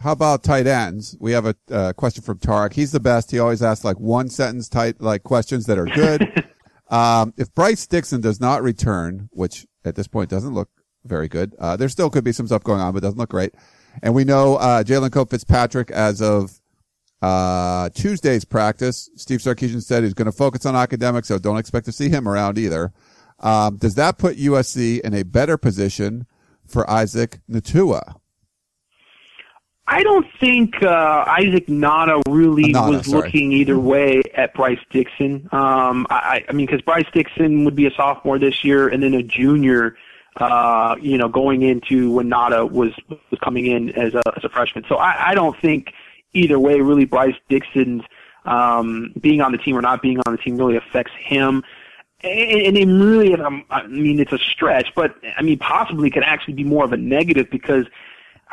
how 0.00 0.12
about 0.12 0.44
tight 0.44 0.66
ends? 0.66 1.16
We 1.18 1.32
have 1.32 1.46
a 1.46 1.54
uh, 1.70 1.92
question 1.92 2.22
from 2.22 2.38
Tarek. 2.38 2.72
He's 2.72 2.92
the 2.92 3.00
best. 3.00 3.30
He 3.30 3.38
always 3.38 3.62
asks 3.62 3.84
like 3.84 3.98
one 3.98 4.28
sentence 4.28 4.68
tight 4.68 5.00
like 5.00 5.24
questions 5.24 5.66
that 5.66 5.78
are 5.78 5.86
good. 5.86 6.44
um, 6.88 7.34
if 7.36 7.52
Bryce 7.54 7.86
Dixon 7.86 8.20
does 8.20 8.40
not 8.40 8.62
return, 8.62 9.28
which 9.32 9.66
at 9.84 9.96
this 9.96 10.06
point 10.06 10.30
doesn't 10.30 10.54
look 10.54 10.70
very 11.04 11.28
good. 11.28 11.54
Uh, 11.58 11.76
there 11.76 11.88
still 11.88 12.10
could 12.10 12.24
be 12.24 12.32
some 12.32 12.46
stuff 12.46 12.62
going 12.62 12.80
on, 12.80 12.92
but 12.92 13.02
doesn't 13.02 13.18
look 13.18 13.30
great. 13.30 13.54
And 14.02 14.14
we 14.14 14.24
know 14.24 14.56
uh, 14.56 14.84
Jalen 14.84 15.12
Cope 15.12 15.30
Fitzpatrick 15.30 15.90
as 15.90 16.22
of 16.22 16.60
uh, 17.22 17.88
Tuesday's 17.90 18.44
practice. 18.44 19.10
Steve 19.16 19.40
Sarkisian 19.40 19.82
said 19.82 20.04
he's 20.04 20.14
going 20.14 20.26
to 20.26 20.32
focus 20.32 20.66
on 20.66 20.76
academics, 20.76 21.28
so 21.28 21.38
don't 21.38 21.58
expect 21.58 21.86
to 21.86 21.92
see 21.92 22.08
him 22.08 22.28
around 22.28 22.58
either. 22.58 22.92
Um, 23.40 23.76
does 23.76 23.94
that 23.96 24.18
put 24.18 24.36
USC 24.36 25.00
in 25.00 25.14
a 25.14 25.24
better 25.24 25.56
position 25.56 26.26
for 26.66 26.88
Isaac 26.88 27.40
Nauta? 27.50 28.17
I 29.90 30.02
don't 30.02 30.26
think 30.38 30.82
uh, 30.82 31.24
Isaac 31.26 31.66
Nauta 31.66 32.22
really 32.28 32.74
Nauta, 32.74 32.90
was 32.90 33.06
sorry. 33.06 33.22
looking 33.22 33.52
either 33.52 33.78
way 33.78 34.20
at 34.34 34.52
Bryce 34.52 34.78
Dixon. 34.90 35.48
Um, 35.50 36.06
I, 36.10 36.44
I 36.46 36.52
mean, 36.52 36.66
because 36.66 36.82
Bryce 36.82 37.06
Dixon 37.12 37.64
would 37.64 37.74
be 37.74 37.86
a 37.86 37.90
sophomore 37.92 38.38
this 38.38 38.62
year 38.62 38.88
and 38.88 39.02
then 39.02 39.14
a 39.14 39.22
junior 39.22 39.96
uh, 40.36 40.94
you 41.00 41.18
know, 41.18 41.28
going 41.28 41.62
into 41.62 42.12
when 42.12 42.30
Nauta 42.30 42.70
was 42.70 42.92
was 43.08 43.40
coming 43.42 43.66
in 43.66 43.90
as 43.90 44.14
a 44.14 44.22
as 44.36 44.44
a 44.44 44.48
freshman. 44.48 44.84
So 44.88 44.96
I, 44.96 45.30
I 45.30 45.34
don't 45.34 45.58
think 45.60 45.92
either 46.32 46.58
way 46.60 46.80
really 46.80 47.06
Bryce 47.06 47.34
Dixon's 47.48 48.02
um, 48.44 49.12
being 49.20 49.40
on 49.40 49.52
the 49.52 49.58
team 49.58 49.76
or 49.76 49.82
not 49.82 50.00
being 50.00 50.20
on 50.26 50.32
the 50.32 50.38
team 50.38 50.56
really 50.56 50.76
affects 50.76 51.12
him. 51.18 51.64
And, 52.20 52.76
and 52.76 52.76
it 52.76 52.86
really, 52.86 53.34
I 53.70 53.86
mean, 53.86 54.20
it's 54.20 54.32
a 54.32 54.38
stretch, 54.38 54.92
but 54.94 55.14
I 55.36 55.42
mean, 55.42 55.58
possibly 55.58 56.10
could 56.10 56.24
actually 56.24 56.54
be 56.54 56.64
more 56.64 56.84
of 56.84 56.92
a 56.92 56.96
negative 56.96 57.48
because 57.50 57.86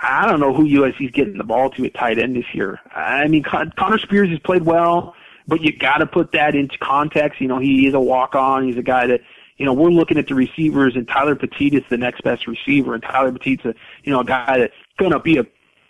I 0.02 0.28
don't 0.28 0.40
know 0.40 0.54
who 0.54 0.68
USC's 0.68 1.12
getting 1.12 1.38
the 1.38 1.44
ball 1.44 1.70
to 1.72 1.86
at 1.86 1.94
tight 1.94 2.20
end 2.20 2.36
this 2.36 2.54
year. 2.54 2.80
I 2.94 3.28
mean, 3.28 3.44
Con- 3.44 3.74
Connor 3.78 3.98
Spears 4.00 4.30
has 4.30 4.40
played 4.40 4.64
well, 4.64 5.16
but 5.48 5.62
you 5.62 5.76
got 5.78 5.98
to 5.98 6.06
put 6.06 6.34
that 6.34 6.56
into 6.56 6.78
context. 6.78 7.40
You 7.40 7.48
know, 7.48 7.60
he 7.60 7.88
is 7.88 7.94
a 7.94 8.00
walk 8.00 8.36
on. 8.36 8.68
He's 8.68 8.78
a 8.78 8.84
guy 8.84 9.08
that 9.08 9.22
you 9.58 9.66
know, 9.66 9.74
we're 9.74 9.90
looking 9.90 10.18
at 10.18 10.28
the 10.28 10.36
receivers, 10.36 10.96
and 10.96 11.08
Tyler 11.08 11.36
Petite 11.36 11.74
is 11.74 11.84
the 11.90 11.98
next 11.98 12.22
best 12.24 12.46
receiver, 12.48 12.94
and 12.94 13.02
Tyler 13.02 13.32
Petite's 13.32 13.66
a, 13.66 13.74
you 14.04 14.12
know, 14.12 14.20
a 14.20 14.26
guy 14.26 14.58
that's 14.60 14.74
going 14.98 15.12
to 15.12 15.20
be 15.20 15.38
a 15.38 15.46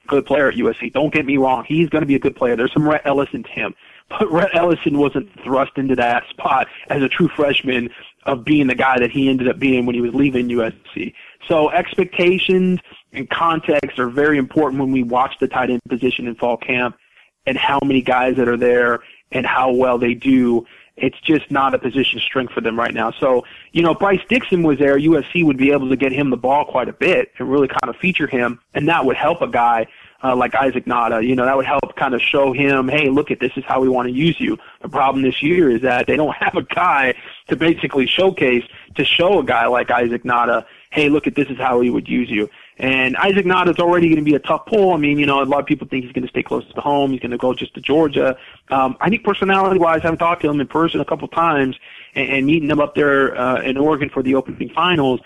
good 0.08 0.26
player 0.26 0.50
at 0.50 0.56
USC. 0.56 0.94
Don't 0.94 1.12
get 1.12 1.26
me 1.26 1.38
wrong; 1.38 1.66
he's 1.68 1.90
going 1.90 2.04
to 2.04 2.08
be 2.08 2.16
a 2.16 2.20
good 2.20 2.36
player. 2.36 2.56
There's 2.56 2.74
some 2.74 2.88
Rhett 2.88 3.02
Ellison 3.06 3.44
to 3.44 3.50
him, 3.50 3.76
but 4.10 4.32
Rhett 4.32 4.52
Ellison 4.54 5.00
wasn't 5.00 5.32
thrust 5.44 5.78
into 5.78 5.96
that 5.96 6.24
spot 6.30 6.68
as 6.90 7.02
a 7.02 7.10
true 7.10 7.28
freshman 7.28 7.90
of 8.24 8.46
being 8.46 8.68
the 8.68 8.76
guy 8.76 9.00
that 9.00 9.12
he 9.12 9.30
ended 9.30 9.48
up 9.48 9.58
being 9.58 9.86
when 9.86 9.96
he 9.96 10.02
was 10.02 10.14
leaving 10.14 10.48
USC. 10.50 11.14
So 11.48 11.70
expectations 11.70 12.80
and 13.14 13.30
context 13.30 14.00
are 14.00 14.10
very 14.10 14.38
important 14.38 14.80
when 14.80 14.92
we 14.92 15.04
watch 15.04 15.36
the 15.40 15.48
tight 15.48 15.70
end 15.70 15.82
position 15.88 16.28
in 16.28 16.36
fall 16.36 16.58
camp 16.58 16.98
and 17.46 17.58
how 17.58 17.80
many 17.84 18.02
guys 18.02 18.36
that 18.38 18.48
are 18.48 18.58
there 18.58 19.00
and 19.32 19.46
how 19.46 19.72
well 19.72 19.98
they 19.98 20.14
do 20.14 20.66
it's 20.98 21.20
just 21.22 21.52
not 21.52 21.74
a 21.74 21.80
position 21.80 22.20
strength 22.20 22.54
for 22.54 22.62
them 22.62 22.80
right 22.80 22.94
now. 22.94 23.12
So, 23.12 23.44
you 23.74 23.82
know, 23.82 23.92
if 23.92 24.00
Bryce 24.00 24.22
Dixon 24.30 24.64
was 24.64 24.80
there, 24.80 24.98
USC 24.98 25.44
would 25.44 25.58
be 25.58 25.72
able 25.72 25.90
to 25.90 25.98
get 25.98 26.12
him 26.12 26.30
the 26.30 26.38
ball 26.38 26.66
quite 26.66 26.88
a 26.88 26.94
bit 26.94 27.32
and 27.38 27.52
really 27.52 27.68
kind 27.68 27.90
of 27.90 27.98
feature 27.98 28.28
him, 28.28 28.60
and 28.74 28.88
that 28.88 29.06
would 29.06 29.18
help 29.18 29.42
a 29.42 29.48
guy 29.48 29.88
uh, 30.24 30.36
like 30.36 30.56
Isaac 30.56 30.86
Nauta. 30.86 31.26
You 31.26 31.36
know, 31.36 31.46
that 31.46 31.58
would 31.58 31.66
help 31.66 31.96
kind 31.98 32.14
of 32.14 32.22
show 32.22 32.54
him, 32.54 32.88
hey, 32.88 33.10
look 33.10 33.30
at 33.30 33.40
this 33.40 33.52
is 33.58 33.66
how 33.66 33.82
we 33.82 33.90
want 33.90 34.08
to 34.08 34.14
use 34.14 34.40
you. 34.40 34.58
The 34.82 34.90
problem 34.90 35.24
this 35.24 35.44
year 35.44 35.70
is 35.70 35.82
that 35.82 36.08
they 36.08 36.16
don't 36.16 36.36
have 36.40 36.56
a 36.56 36.64
guy 36.64 37.16
to 37.50 37.56
basically 37.56 38.08
showcase 38.08 38.64
to 38.96 39.04
show 39.04 39.40
a 39.40 39.44
guy 39.44 39.68
like 39.68 39.92
Isaac 39.92 40.24
Nauta, 40.24 40.66
hey, 40.96 41.10
look 41.10 41.28
at 41.28 41.36
this 41.36 41.50
is 41.50 41.58
how 41.58 41.82
he 41.82 41.90
would 41.90 42.08
use 42.08 42.30
you. 42.30 42.50
And 42.78 43.18
Isaac 43.18 43.46
Nauta 43.46 43.72
is 43.72 43.80
already 43.80 44.08
going 44.08 44.24
to 44.24 44.24
be 44.24 44.36
a 44.36 44.40
tough 44.40 44.66
pull. 44.66 44.94
I 44.94 44.98
mean, 44.98 45.20
you 45.20 45.26
know, 45.26 45.44
a 45.44 45.46
lot 45.46 45.60
of 45.60 45.66
people 45.66 45.88
think 45.88 46.06
he's 46.06 46.14
going 46.14 46.24
to 46.24 46.30
stay 46.30 46.42
close 46.42 46.66
to 46.74 46.82
home. 46.82 47.12
He's 47.12 47.20
going 47.20 47.32
to 47.32 47.38
go 47.38 47.54
just 47.54 47.74
to 47.76 47.82
Georgia. 47.82 48.38
Um, 48.70 48.96
I 49.02 49.10
think 49.10 49.26
personality-wise, 49.26 50.02
I've 50.06 50.18
talked 50.18 50.42
to 50.44 50.50
him 50.50 50.62
in 50.62 50.68
person 50.68 51.02
a 51.02 51.06
couple 51.06 51.28
times 51.28 51.78
and, 52.16 52.30
and 52.30 52.46
meeting 52.46 52.70
him 52.70 52.80
up 52.80 52.96
there 52.96 53.38
uh, 53.38 53.62
in 53.62 53.78
Oregon 53.78 54.10
for 54.10 54.24
the 54.24 54.36
opening 54.36 54.70
finals. 54.70 55.20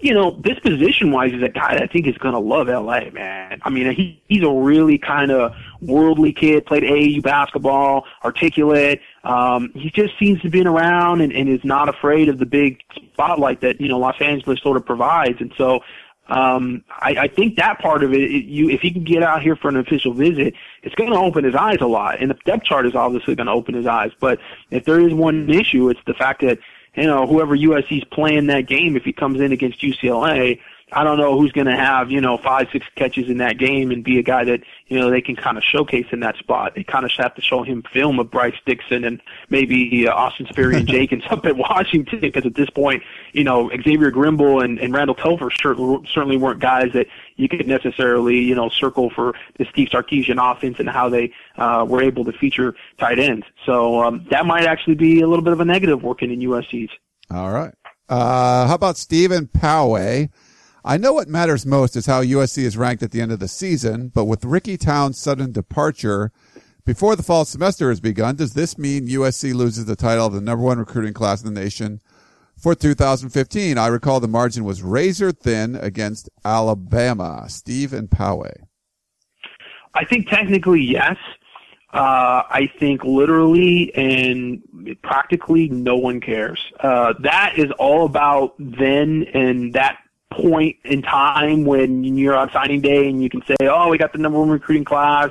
You 0.00 0.14
know, 0.14 0.40
this 0.42 0.58
position-wise 0.58 1.34
is 1.34 1.42
a 1.42 1.50
guy 1.50 1.74
that 1.74 1.82
I 1.82 1.86
think 1.86 2.06
is 2.06 2.16
going 2.16 2.34
to 2.34 2.40
love 2.40 2.68
LA, 2.68 3.10
man. 3.10 3.60
I 3.62 3.68
mean, 3.68 3.92
he, 3.92 4.22
he's 4.26 4.42
a 4.42 4.50
really 4.50 4.96
kind 4.96 5.30
of 5.30 5.54
worldly 5.82 6.32
kid. 6.32 6.64
Played 6.64 6.84
AAU 6.84 7.22
basketball, 7.22 8.06
articulate. 8.24 9.00
Um, 9.24 9.70
he 9.74 9.90
just 9.90 10.18
seems 10.18 10.40
to 10.42 10.50
be 10.50 10.62
around 10.62 11.20
and, 11.20 11.32
and 11.32 11.48
is 11.48 11.64
not 11.64 11.88
afraid 11.88 12.28
of 12.28 12.38
the 12.38 12.46
big 12.46 12.82
spotlight 13.12 13.60
that 13.60 13.80
you 13.80 13.88
know 13.88 13.98
Los 13.98 14.20
Angeles 14.20 14.60
sort 14.60 14.76
of 14.76 14.84
provides. 14.84 15.40
And 15.40 15.52
so 15.56 15.80
um, 16.28 16.84
I, 16.90 17.10
I 17.10 17.28
think 17.28 17.56
that 17.56 17.78
part 17.78 18.02
of 18.02 18.12
it, 18.12 18.22
it, 18.22 18.44
you 18.44 18.70
if 18.70 18.80
he 18.80 18.90
can 18.90 19.04
get 19.04 19.22
out 19.22 19.42
here 19.42 19.54
for 19.54 19.68
an 19.68 19.76
official 19.76 20.12
visit, 20.12 20.54
it's 20.82 20.94
going 20.94 21.10
to 21.10 21.18
open 21.18 21.44
his 21.44 21.54
eyes 21.54 21.78
a 21.80 21.86
lot. 21.86 22.20
And 22.20 22.30
the 22.30 22.38
depth 22.44 22.64
chart 22.64 22.86
is 22.86 22.94
obviously 22.94 23.34
going 23.34 23.46
to 23.46 23.52
open 23.52 23.74
his 23.74 23.86
eyes. 23.86 24.10
But 24.18 24.40
if 24.70 24.84
there 24.84 25.00
is 25.00 25.14
one 25.14 25.48
issue, 25.50 25.88
it's 25.88 26.00
the 26.06 26.14
fact 26.14 26.40
that 26.40 26.58
you 26.96 27.06
know 27.06 27.26
whoever 27.26 27.56
USC's 27.56 28.04
playing 28.10 28.48
that 28.48 28.66
game, 28.66 28.96
if 28.96 29.04
he 29.04 29.12
comes 29.12 29.40
in 29.40 29.52
against 29.52 29.80
UCLA, 29.80 30.58
I 30.92 31.04
don't 31.04 31.18
know 31.18 31.38
who's 31.38 31.52
going 31.52 31.66
to 31.66 31.76
have, 31.76 32.10
you 32.10 32.20
know, 32.20 32.36
five, 32.36 32.68
six 32.70 32.86
catches 32.96 33.28
in 33.28 33.38
that 33.38 33.58
game 33.58 33.90
and 33.90 34.04
be 34.04 34.18
a 34.18 34.22
guy 34.22 34.44
that, 34.44 34.60
you 34.92 34.98
know, 34.98 35.10
they 35.10 35.22
can 35.22 35.36
kind 35.36 35.56
of 35.56 35.64
showcase 35.64 36.04
in 36.12 36.20
that 36.20 36.36
spot. 36.36 36.74
They 36.74 36.84
kind 36.84 37.06
of 37.06 37.10
have 37.12 37.34
to 37.36 37.40
show 37.40 37.62
him 37.62 37.82
film 37.94 38.18
of 38.18 38.30
Bryce 38.30 38.56
Dixon 38.66 39.04
and 39.04 39.22
maybe 39.48 40.06
uh, 40.06 40.12
Austin 40.12 40.44
Seferian-Jenkins 40.44 41.22
up 41.30 41.46
at 41.46 41.56
Washington 41.56 42.20
because 42.20 42.44
at 42.44 42.54
this 42.54 42.68
point, 42.68 43.02
you 43.32 43.42
know, 43.42 43.70
Xavier 43.70 44.10
Grimble 44.10 44.62
and, 44.62 44.78
and 44.78 44.92
Randall 44.92 45.14
Telfer 45.14 45.50
certainly 45.50 46.36
weren't 46.36 46.60
guys 46.60 46.92
that 46.92 47.06
you 47.36 47.48
could 47.48 47.66
necessarily, 47.66 48.40
you 48.40 48.54
know, 48.54 48.68
circle 48.68 49.08
for 49.08 49.34
the 49.56 49.64
Steve 49.70 49.88
Sarkisian 49.88 50.36
offense 50.38 50.78
and 50.78 50.90
how 50.90 51.08
they 51.08 51.32
uh, 51.56 51.86
were 51.88 52.02
able 52.02 52.26
to 52.26 52.32
feature 52.32 52.74
tight 52.98 53.18
ends. 53.18 53.46
So 53.64 54.02
um, 54.02 54.26
that 54.30 54.44
might 54.44 54.66
actually 54.66 54.96
be 54.96 55.22
a 55.22 55.26
little 55.26 55.44
bit 55.44 55.54
of 55.54 55.60
a 55.60 55.64
negative 55.64 56.02
working 56.02 56.30
in 56.30 56.40
USC's. 56.40 56.90
All 57.30 57.50
right. 57.50 57.72
Uh, 58.10 58.66
how 58.66 58.74
about 58.74 58.98
Stephen 58.98 59.46
Poway? 59.46 60.28
I 60.84 60.96
know 60.96 61.12
what 61.12 61.28
matters 61.28 61.64
most 61.64 61.94
is 61.94 62.06
how 62.06 62.22
USC 62.22 62.64
is 62.64 62.76
ranked 62.76 63.04
at 63.04 63.12
the 63.12 63.20
end 63.20 63.30
of 63.30 63.38
the 63.38 63.46
season, 63.46 64.08
but 64.08 64.24
with 64.24 64.44
Ricky 64.44 64.76
Town's 64.76 65.18
sudden 65.18 65.52
departure 65.52 66.32
before 66.84 67.14
the 67.14 67.22
fall 67.22 67.44
semester 67.44 67.88
has 67.90 68.00
begun, 68.00 68.34
does 68.34 68.54
this 68.54 68.76
mean 68.76 69.06
USC 69.06 69.54
loses 69.54 69.84
the 69.84 69.94
title 69.94 70.26
of 70.26 70.32
the 70.32 70.40
number 70.40 70.64
one 70.64 70.80
recruiting 70.80 71.14
class 71.14 71.40
in 71.42 71.54
the 71.54 71.60
nation 71.60 72.00
for 72.56 72.74
2015? 72.74 73.78
I 73.78 73.86
recall 73.86 74.18
the 74.18 74.26
margin 74.26 74.64
was 74.64 74.82
razor 74.82 75.30
thin 75.30 75.76
against 75.76 76.28
Alabama. 76.44 77.44
Steve 77.48 77.92
and 77.92 78.10
Poway. 78.10 78.64
I 79.94 80.04
think 80.04 80.28
technically, 80.28 80.80
yes. 80.80 81.16
Uh, 81.92 82.42
I 82.48 82.72
think 82.80 83.04
literally 83.04 83.94
and 83.94 84.62
practically 85.02 85.68
no 85.68 85.94
one 85.96 86.20
cares. 86.20 86.58
Uh, 86.80 87.12
that 87.20 87.52
is 87.56 87.70
all 87.72 88.06
about 88.06 88.54
then 88.58 89.26
and 89.34 89.74
that 89.74 89.98
point 90.32 90.76
in 90.84 91.02
time 91.02 91.64
when 91.64 92.04
you're 92.04 92.36
on 92.36 92.50
signing 92.52 92.80
day 92.80 93.08
and 93.08 93.22
you 93.22 93.28
can 93.28 93.42
say, 93.46 93.56
oh, 93.62 93.88
we 93.88 93.98
got 93.98 94.12
the 94.12 94.18
number 94.18 94.38
one 94.38 94.48
recruiting 94.48 94.84
class, 94.84 95.30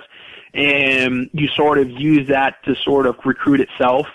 and 0.54 1.30
you 1.34 1.48
sort 1.50 1.78
of 1.78 1.90
use 1.90 2.28
that 2.28 2.64
to 2.66 2.76
sort 2.76 3.06
of 3.06 3.18
recruit 3.26 3.62
itself. 3.62 4.08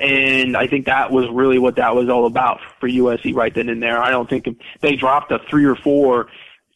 And 0.00 0.56
I 0.56 0.68
think 0.68 0.86
that 0.86 1.10
was 1.10 1.28
really 1.28 1.58
what 1.58 1.76
that 1.76 1.94
was 1.94 2.08
all 2.08 2.26
about 2.26 2.60
for 2.78 2.88
USC 2.88 3.34
right 3.34 3.52
then 3.52 3.68
and 3.68 3.82
there. 3.82 4.00
I 4.00 4.10
don't 4.10 4.30
think 4.30 4.46
they 4.80 4.94
dropped 4.94 5.32
a 5.32 5.40
three 5.50 5.64
or 5.64 5.74
four, 5.74 6.28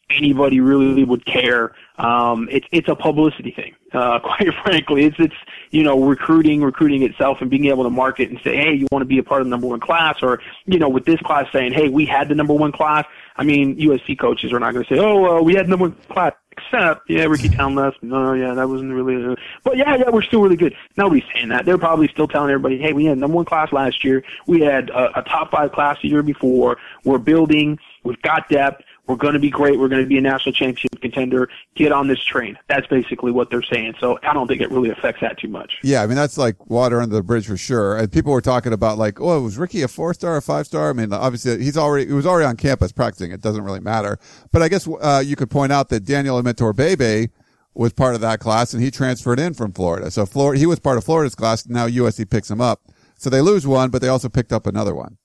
anybody 0.09 0.59
really 0.59 1.03
would 1.03 1.25
care. 1.25 1.73
Um, 1.97 2.47
it's 2.51 2.65
it's 2.71 2.87
a 2.89 2.95
publicity 2.95 3.51
thing, 3.51 3.75
uh, 3.93 4.19
quite 4.23 4.49
frankly. 4.63 5.05
It's 5.05 5.15
it's 5.19 5.35
you 5.71 5.83
know 5.83 6.03
recruiting, 6.03 6.61
recruiting 6.61 7.03
itself, 7.03 7.39
and 7.41 7.49
being 7.49 7.65
able 7.65 7.83
to 7.83 7.89
market 7.89 8.29
and 8.29 8.39
say, 8.43 8.55
hey, 8.55 8.73
you 8.73 8.87
want 8.91 9.01
to 9.01 9.07
be 9.07 9.19
a 9.19 9.23
part 9.23 9.41
of 9.41 9.47
the 9.47 9.51
number 9.51 9.67
one 9.67 9.79
class, 9.79 10.17
or 10.21 10.39
you 10.65 10.79
know, 10.79 10.89
with 10.89 11.05
this 11.05 11.19
class 11.21 11.47
saying, 11.51 11.73
hey, 11.73 11.89
we 11.89 12.05
had 12.05 12.29
the 12.29 12.35
number 12.35 12.53
one 12.53 12.71
class. 12.71 13.05
I 13.35 13.43
mean, 13.43 13.75
USC 13.77 14.19
coaches 14.19 14.53
are 14.53 14.59
not 14.59 14.73
going 14.73 14.85
to 14.85 14.95
say, 14.95 14.99
oh, 14.99 15.37
uh, 15.37 15.41
we 15.41 15.55
had 15.55 15.67
number 15.67 15.89
one 15.89 15.97
class, 16.09 16.33
except 16.51 17.09
yeah, 17.09 17.23
Ricky 17.25 17.49
Town 17.49 17.75
left. 17.75 18.01
No, 18.03 18.33
yeah, 18.33 18.53
that 18.53 18.67
wasn't 18.67 18.93
really. 18.93 19.23
Uh, 19.23 19.35
but 19.63 19.77
yeah, 19.77 19.95
yeah, 19.95 20.09
we're 20.09 20.21
still 20.21 20.41
really 20.41 20.55
good. 20.55 20.75
Nobody's 20.97 21.23
saying 21.33 21.49
that. 21.49 21.65
They're 21.65 21.77
probably 21.77 22.07
still 22.07 22.27
telling 22.27 22.49
everybody, 22.49 22.77
hey, 22.79 22.93
we 22.93 23.05
had 23.05 23.17
number 23.17 23.35
one 23.35 23.45
class 23.45 23.71
last 23.71 24.03
year. 24.03 24.23
We 24.47 24.61
had 24.61 24.89
a, 24.89 25.19
a 25.19 25.23
top 25.23 25.51
five 25.51 25.71
class 25.71 25.97
the 26.01 26.09
year 26.09 26.23
before. 26.23 26.77
We're 27.03 27.19
building. 27.19 27.79
We've 28.03 28.21
got 28.21 28.49
depth 28.49 28.83
We're 29.07 29.17
going 29.17 29.33
to 29.33 29.39
be 29.39 29.49
great. 29.49 29.77
We're 29.77 29.89
going 29.89 30.01
to 30.01 30.07
be 30.07 30.17
a 30.17 30.21
national 30.21 30.53
championship 30.53 31.01
contender. 31.01 31.49
Get 31.75 31.91
on 31.91 32.07
this 32.07 32.23
train. 32.23 32.57
That's 32.69 32.87
basically 32.87 33.31
what 33.31 33.49
they're 33.49 33.63
saying. 33.63 33.95
So 33.99 34.17
I 34.23 34.33
don't 34.33 34.47
think 34.47 34.61
it 34.61 34.71
really 34.71 34.91
affects 34.91 35.19
that 35.21 35.37
too 35.37 35.49
much. 35.49 35.73
Yeah, 35.83 36.03
I 36.03 36.07
mean 36.07 36.15
that's 36.15 36.37
like 36.37 36.69
water 36.69 37.01
under 37.01 37.15
the 37.15 37.23
bridge 37.23 37.47
for 37.47 37.57
sure. 37.57 37.97
And 37.97 38.11
people 38.11 38.31
were 38.31 38.41
talking 38.41 38.71
about 38.71 38.97
like, 38.97 39.19
oh, 39.19 39.41
was 39.41 39.57
Ricky 39.57 39.81
a 39.81 39.89
four 39.89 40.13
star 40.13 40.37
or 40.37 40.41
five 40.41 40.67
star? 40.67 40.89
I 40.89 40.93
mean, 40.93 41.11
obviously 41.11 41.61
he's 41.61 41.77
already 41.77 42.07
he 42.07 42.13
was 42.13 42.25
already 42.25 42.45
on 42.45 42.55
campus 42.55 42.93
practicing. 42.93 43.31
It 43.31 43.41
doesn't 43.41 43.63
really 43.63 43.81
matter. 43.81 44.19
But 44.51 44.61
I 44.61 44.69
guess 44.69 44.87
uh, 44.87 45.21
you 45.25 45.35
could 45.35 45.49
point 45.49 45.73
out 45.73 45.89
that 45.89 46.05
Daniel 46.05 46.41
Imatorbhebhe 46.41 47.29
was 47.73 47.91
part 47.91 48.15
of 48.15 48.21
that 48.21 48.39
class, 48.39 48.73
and 48.73 48.83
he 48.83 48.91
transferred 48.91 49.39
in 49.39 49.53
from 49.53 49.73
Florida. 49.73 50.11
So 50.11 50.25
Florida, 50.25 50.59
he 50.59 50.65
was 50.65 50.79
part 50.79 50.97
of 50.97 51.03
Florida's 51.03 51.35
class. 51.35 51.67
Now 51.67 51.87
USC 51.87 52.29
picks 52.29 52.49
him 52.49 52.61
up. 52.61 52.81
So 53.17 53.29
they 53.29 53.41
lose 53.41 53.65
one, 53.65 53.89
but 53.89 54.01
they 54.01 54.07
also 54.07 54.29
picked 54.29 54.51
up 54.51 54.67
another 54.67 54.93
one. 54.93 55.17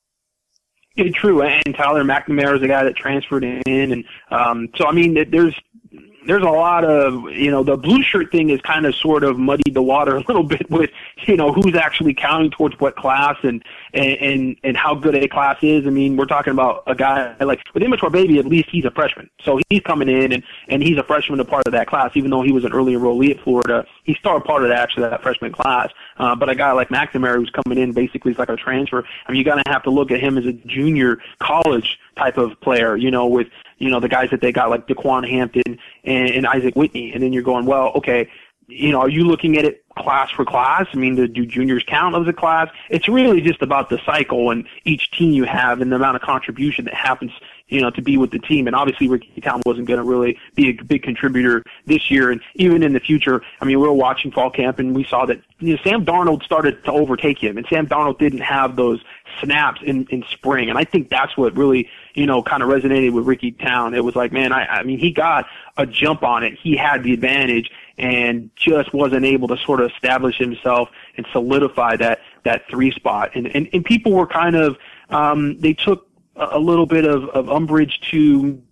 Yeah, 0.99 1.13
true. 1.13 1.43
And 1.43 1.75
Tyler 1.77 2.03
McNamara 2.03 2.57
is 2.57 2.63
a 2.63 2.67
guy 2.67 2.83
that 2.83 2.97
transferred 2.97 3.45
in, 3.45 3.63
and 3.67 4.05
um, 4.33 4.69
so 4.77 4.85
I 4.89 4.93
mean, 4.93 5.15
there's 5.31 5.55
there's 6.27 6.43
a 6.43 6.51
lot 6.51 6.85
of 6.85 7.31
you 7.31 7.51
know 7.51 7.63
the 7.63 7.77
blue 7.77 8.03
shirt 8.03 8.33
thing 8.33 8.51
is 8.51 8.61
kind 8.61 8.85
of 8.85 8.95
sort 8.97 9.23
of 9.23 9.39
muddied 9.39 9.75
the 9.75 9.83
water 9.83 10.17
a 10.19 10.21
little 10.21 10.43
bit 10.43 10.69
with 10.71 10.91
you 11.27 11.37
know 11.37 11.53
who's 11.53 11.77
actually 11.77 12.15
counting 12.15 12.51
towards 12.51 12.79
what 12.81 12.97
class 12.97 13.37
and 13.43 13.65
and 13.95 14.57
and 14.65 14.77
how 14.77 14.95
good 14.95 15.15
a 15.15 15.29
class 15.29 15.57
is. 15.63 15.87
I 15.87 15.91
mean, 15.91 16.17
we're 16.17 16.27
talking 16.27 16.53
about 16.53 16.83
a 16.89 16.95
guy 16.95 17.35
like 17.41 17.61
with 17.75 17.83
Imatorbhebhe. 17.83 18.39
At 18.39 18.47
least 18.47 18.69
he's 18.71 18.85
a 18.85 18.91
freshman, 18.91 19.31
so 19.43 19.61
he's 19.71 19.83
coming 19.83 20.09
in 20.09 20.33
and 20.33 20.43
and 20.69 20.83
he's 20.83 20.99
a 20.99 21.05
freshman, 21.05 21.39
a 21.39 21.45
part 21.45 21.67
of 21.67 21.73
that 21.73 21.87
class. 21.87 22.11
Even 22.15 22.31
though 22.31 22.43
he 22.43 22.51
was 22.51 22.65
an 22.65 22.73
early 22.73 22.95
enrollee 22.95 23.31
at 23.31 23.41
Florida, 23.45 23.87
he's 24.03 24.19
still 24.19 24.37
a 24.37 24.41
part 24.41 24.63
of 24.63 24.69
that 24.69 24.79
actually 24.79 25.09
that 25.09 25.23
freshman 25.23 25.53
class. 25.53 25.91
Uh, 26.19 26.35
but 26.35 26.49
a 26.49 26.55
guy 26.55 26.73
like 26.73 26.89
McNamara 26.89 27.37
who's 27.37 27.51
coming 27.51 27.79
in 27.79 27.93
basically 27.93 28.33
is 28.33 28.39
like 28.39 28.49
a 28.49 28.57
transfer. 28.57 29.05
I 29.27 29.33
mean, 29.33 29.45
you're 29.45 29.53
gonna 29.53 29.63
have 29.69 29.83
to 29.85 29.91
look 29.91 30.11
at 30.11 30.21
him 30.21 30.39
as 30.39 30.47
a 30.47 30.53
junior 30.53 31.21
college 31.39 31.99
type 32.17 32.39
of 32.39 32.61
player, 32.61 32.97
you 32.97 33.11
know, 33.11 33.27
with 33.27 33.49
you 33.79 33.91
know 33.91 34.01
the 34.01 34.09
guys 34.09 34.31
that 34.31 34.41
they 34.41 34.53
got 34.53 34.71
like 34.71 34.87
Daquan 34.87 35.29
Hampton 35.29 35.79
and, 36.05 36.31
and 36.31 36.47
Isaac 36.47 36.75
Whitney, 36.75 37.13
and 37.13 37.23
then 37.23 37.33
you're 37.33 37.43
going, 37.43 37.67
well, 37.67 37.93
okay, 37.97 38.29
you 38.69 38.93
know, 38.93 39.01
are 39.01 39.09
you 39.09 39.25
looking 39.25 39.57
at 39.57 39.65
it 39.65 39.83
class 39.97 40.31
for 40.31 40.45
class? 40.45 40.87
I 40.93 40.97
mean, 40.97 41.17
do 41.33 41.47
juniors 41.47 41.83
count 41.87 42.15
as 42.15 42.29
a 42.29 42.35
class? 42.35 42.69
It's 42.91 43.09
really 43.09 43.41
just 43.41 43.63
about 43.63 43.89
the 43.89 43.99
cycle 44.05 44.51
and 44.51 44.67
each 44.85 45.11
team 45.11 45.33
you 45.33 45.45
have 45.45 45.81
and 45.81 45.91
the 45.91 45.97
amount 45.97 46.17
of 46.17 46.23
contribution 46.23 46.85
that 46.85 46.95
happens, 46.95 47.33
you 47.69 47.81
know, 47.81 47.91
to 47.91 48.03
be 48.03 48.19
with 48.19 48.31
the 48.31 48.39
team. 48.39 48.67
And 48.67 48.77
obviously, 48.77 49.09
Ricky 49.09 49.41
Town 49.41 49.63
wasn't 49.65 49.89
going 49.89 49.99
to 49.99 50.05
really 50.05 50.39
be 50.55 50.69
a 50.69 50.73
big 50.85 51.03
contributor 51.03 51.65
this 51.87 52.11
year, 52.11 52.31
and 52.31 52.43
even 52.57 52.83
in 52.83 52.93
the 52.93 53.01
future. 53.01 53.43
I 53.61 53.65
mean, 53.65 53.81
we 53.81 53.87
were 53.87 53.95
watching 53.95 54.31
fall 54.31 54.51
camp 54.51 54.79
and 54.79 54.95
we 54.95 55.05
saw 55.05 55.25
that 55.25 55.41
you 55.61 55.75
know 55.75 55.83
Sam 55.83 56.05
Darnold 56.05 56.43
started 56.43 56.85
to 56.85 56.93
overtake 56.93 57.39
him, 57.39 57.57
and 57.57 57.67
Sam 57.69 57.87
Darnold 57.87 58.19
didn't 58.19 58.41
have 58.41 58.77
those 58.77 59.03
snaps 59.41 59.81
in 59.83 60.07
in 60.11 60.25
spring, 60.31 60.69
and 60.69 60.79
I 60.79 60.85
think 60.85 61.09
that's 61.09 61.37
what 61.39 61.57
really 61.57 61.89
you 62.15 62.27
know 62.27 62.43
kind 62.43 62.63
of 62.63 62.69
resonated 62.69 63.13
with 63.13 63.25
Ricky 63.25 63.53
Town. 63.53 63.95
It 63.95 64.05
was 64.05 64.15
like, 64.15 64.31
man, 64.31 64.53
I 64.53 64.67
I 64.67 64.83
mean, 64.83 64.99
he 64.99 65.11
got 65.11 65.47
a 65.79 65.87
jump 65.87 66.23
on 66.23 66.45
it. 66.45 66.59
He 66.59 66.77
had 66.77 67.03
the 67.03 67.15
advantage 67.15 67.71
and 67.99 68.51
just 68.57 68.93
wasn't 68.95 69.25
able 69.25 69.49
to 69.49 69.57
sort 69.59 69.81
of 69.81 69.91
establish 69.91 70.39
himself 70.39 70.89
and 71.17 71.27
solidify 71.33 71.97
that 71.97 72.21
that 72.45 72.63
three 72.71 72.91
spot. 72.93 73.31
And 73.35 73.47
and, 73.49 73.69
and 73.73 73.85
people 73.85 74.13
were 74.13 74.27
kind 74.27 74.57
of 74.57 74.77
um, 75.11 75.59
they 75.61 75.75
took 75.75 76.09
a 76.37 76.59
little 76.59 76.87
bit 76.87 77.05
of, 77.05 77.25
of 77.31 77.51
umbrage 77.51 78.01
to 78.11 78.63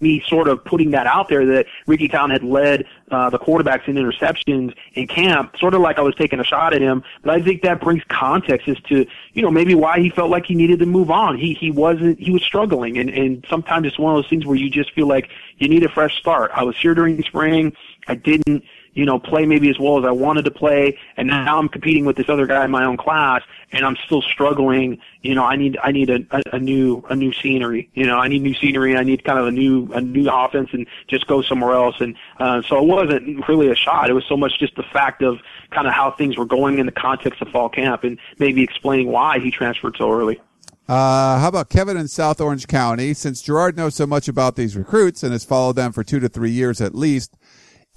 me 0.00 0.22
sort 0.26 0.48
of 0.48 0.64
putting 0.64 0.90
that 0.92 1.06
out 1.06 1.28
there 1.28 1.44
that 1.46 1.66
Ricky 1.86 2.08
Town 2.08 2.30
had 2.30 2.42
led 2.42 2.84
uh, 3.10 3.30
the 3.30 3.38
quarterbacks 3.38 3.88
in 3.88 3.96
interceptions 3.96 4.74
in 4.94 5.06
camp, 5.06 5.56
sort 5.58 5.74
of 5.74 5.80
like 5.80 5.98
I 5.98 6.02
was 6.02 6.14
taking 6.14 6.40
a 6.40 6.44
shot 6.44 6.74
at 6.74 6.80
him. 6.80 7.02
But 7.22 7.34
I 7.34 7.42
think 7.42 7.62
that 7.62 7.80
brings 7.80 8.02
context 8.08 8.68
as 8.68 8.78
to 8.82 9.06
you 9.32 9.42
know 9.42 9.50
maybe 9.50 9.74
why 9.74 9.98
he 10.00 10.10
felt 10.10 10.30
like 10.30 10.46
he 10.46 10.54
needed 10.54 10.78
to 10.80 10.86
move 10.86 11.10
on. 11.10 11.36
He 11.36 11.54
he 11.54 11.70
wasn't 11.70 12.18
he 12.18 12.30
was 12.30 12.42
struggling, 12.42 12.98
and 12.98 13.10
and 13.10 13.44
sometimes 13.48 13.86
it's 13.86 13.98
one 13.98 14.14
of 14.14 14.22
those 14.22 14.30
things 14.30 14.46
where 14.46 14.56
you 14.56 14.70
just 14.70 14.92
feel 14.92 15.08
like 15.08 15.30
you 15.58 15.68
need 15.68 15.82
a 15.84 15.88
fresh 15.88 16.18
start. 16.18 16.50
I 16.54 16.62
was 16.62 16.76
here 16.76 16.94
during 16.94 17.22
spring. 17.22 17.74
I 18.08 18.14
didn't 18.14 18.64
you 18.98 19.04
know, 19.04 19.20
play 19.20 19.46
maybe 19.46 19.70
as 19.70 19.78
well 19.78 19.96
as 19.96 20.04
I 20.04 20.10
wanted 20.10 20.44
to 20.46 20.50
play, 20.50 20.98
and 21.16 21.28
now 21.28 21.56
I'm 21.56 21.68
competing 21.68 22.04
with 22.04 22.16
this 22.16 22.28
other 22.28 22.48
guy 22.48 22.64
in 22.64 22.70
my 22.72 22.84
own 22.84 22.96
class, 22.96 23.42
and 23.70 23.86
I'm 23.86 23.96
still 24.04 24.22
struggling. 24.22 24.98
You 25.22 25.36
know, 25.36 25.44
I 25.44 25.54
need 25.54 25.78
I 25.80 25.92
need 25.92 26.10
a, 26.10 26.26
a, 26.32 26.42
a 26.54 26.58
new 26.58 27.04
a 27.08 27.14
new 27.14 27.32
scenery. 27.32 27.88
You 27.94 28.06
know, 28.06 28.18
I 28.18 28.26
need 28.26 28.42
new 28.42 28.54
scenery. 28.54 28.96
I 28.96 29.04
need 29.04 29.22
kind 29.22 29.38
of 29.38 29.46
a 29.46 29.52
new 29.52 29.88
a 29.92 30.00
new 30.00 30.28
offense, 30.28 30.70
and 30.72 30.84
just 31.06 31.28
go 31.28 31.42
somewhere 31.42 31.74
else. 31.74 32.00
And 32.00 32.16
uh, 32.40 32.62
so 32.62 32.76
it 32.78 32.86
wasn't 32.88 33.46
really 33.46 33.70
a 33.70 33.76
shot. 33.76 34.10
It 34.10 34.14
was 34.14 34.24
so 34.28 34.36
much 34.36 34.58
just 34.58 34.74
the 34.74 34.82
fact 34.82 35.22
of 35.22 35.38
kind 35.70 35.86
of 35.86 35.92
how 35.92 36.10
things 36.10 36.36
were 36.36 36.44
going 36.44 36.80
in 36.80 36.86
the 36.86 36.92
context 36.92 37.40
of 37.40 37.48
fall 37.50 37.68
camp, 37.68 38.02
and 38.02 38.18
maybe 38.40 38.64
explaining 38.64 39.12
why 39.12 39.38
he 39.38 39.52
transferred 39.52 39.96
so 39.96 40.10
early. 40.10 40.40
Uh, 40.88 41.38
how 41.38 41.48
about 41.48 41.68
Kevin 41.68 41.98
in 41.98 42.08
South 42.08 42.40
Orange 42.40 42.66
County? 42.66 43.12
Since 43.12 43.42
Gerard 43.42 43.76
knows 43.76 43.94
so 43.94 44.06
much 44.06 44.26
about 44.26 44.56
these 44.56 44.74
recruits 44.74 45.22
and 45.22 45.32
has 45.32 45.44
followed 45.44 45.76
them 45.76 45.92
for 45.92 46.02
two 46.02 46.18
to 46.18 46.30
three 46.30 46.50
years 46.50 46.80
at 46.80 46.94
least, 46.94 47.36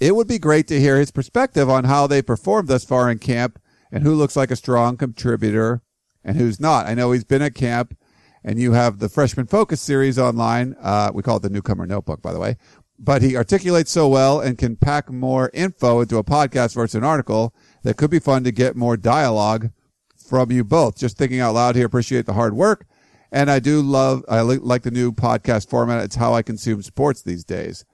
it 0.01 0.15
would 0.15 0.27
be 0.27 0.39
great 0.39 0.67
to 0.67 0.79
hear 0.79 0.97
his 0.97 1.11
perspective 1.11 1.69
on 1.69 1.83
how 1.83 2.07
they 2.07 2.23
performed 2.23 2.67
thus 2.67 2.83
far 2.83 3.09
in 3.11 3.19
camp 3.19 3.61
and 3.91 4.03
who 4.03 4.15
looks 4.15 4.35
like 4.35 4.49
a 4.49 4.55
strong 4.55 4.97
contributor 4.97 5.83
and 6.23 6.37
who's 6.37 6.59
not. 6.59 6.87
I 6.87 6.95
know 6.95 7.11
he's 7.11 7.23
been 7.23 7.43
at 7.43 7.53
camp 7.53 7.95
and 8.43 8.59
you 8.59 8.71
have 8.71 8.97
the 8.97 9.09
freshman 9.09 9.45
focus 9.45 9.79
series 9.79 10.17
online. 10.17 10.75
Uh, 10.81 11.11
we 11.13 11.21
call 11.21 11.37
it 11.37 11.43
the 11.43 11.51
newcomer 11.51 11.85
notebook, 11.85 12.19
by 12.19 12.33
the 12.33 12.39
way, 12.39 12.57
but 12.97 13.21
he 13.21 13.37
articulates 13.37 13.91
so 13.91 14.07
well 14.07 14.39
and 14.39 14.57
can 14.57 14.75
pack 14.75 15.11
more 15.11 15.51
info 15.53 16.01
into 16.01 16.17
a 16.17 16.23
podcast 16.23 16.73
versus 16.73 16.95
an 16.95 17.03
article 17.03 17.53
that 17.83 17.95
could 17.95 18.09
be 18.09 18.17
fun 18.17 18.43
to 18.43 18.51
get 18.51 18.75
more 18.75 18.97
dialogue 18.97 19.69
from 20.17 20.51
you 20.51 20.63
both. 20.63 20.97
Just 20.97 21.15
thinking 21.15 21.41
out 21.41 21.53
loud 21.53 21.75
here. 21.75 21.85
Appreciate 21.85 22.25
the 22.25 22.33
hard 22.33 22.55
work. 22.55 22.87
And 23.31 23.51
I 23.51 23.59
do 23.59 23.81
love, 23.81 24.25
I 24.27 24.41
like 24.41 24.81
the 24.81 24.89
new 24.89 25.11
podcast 25.11 25.69
format. 25.69 26.03
It's 26.03 26.15
how 26.15 26.33
I 26.33 26.41
consume 26.41 26.81
sports 26.81 27.21
these 27.21 27.45
days. 27.45 27.85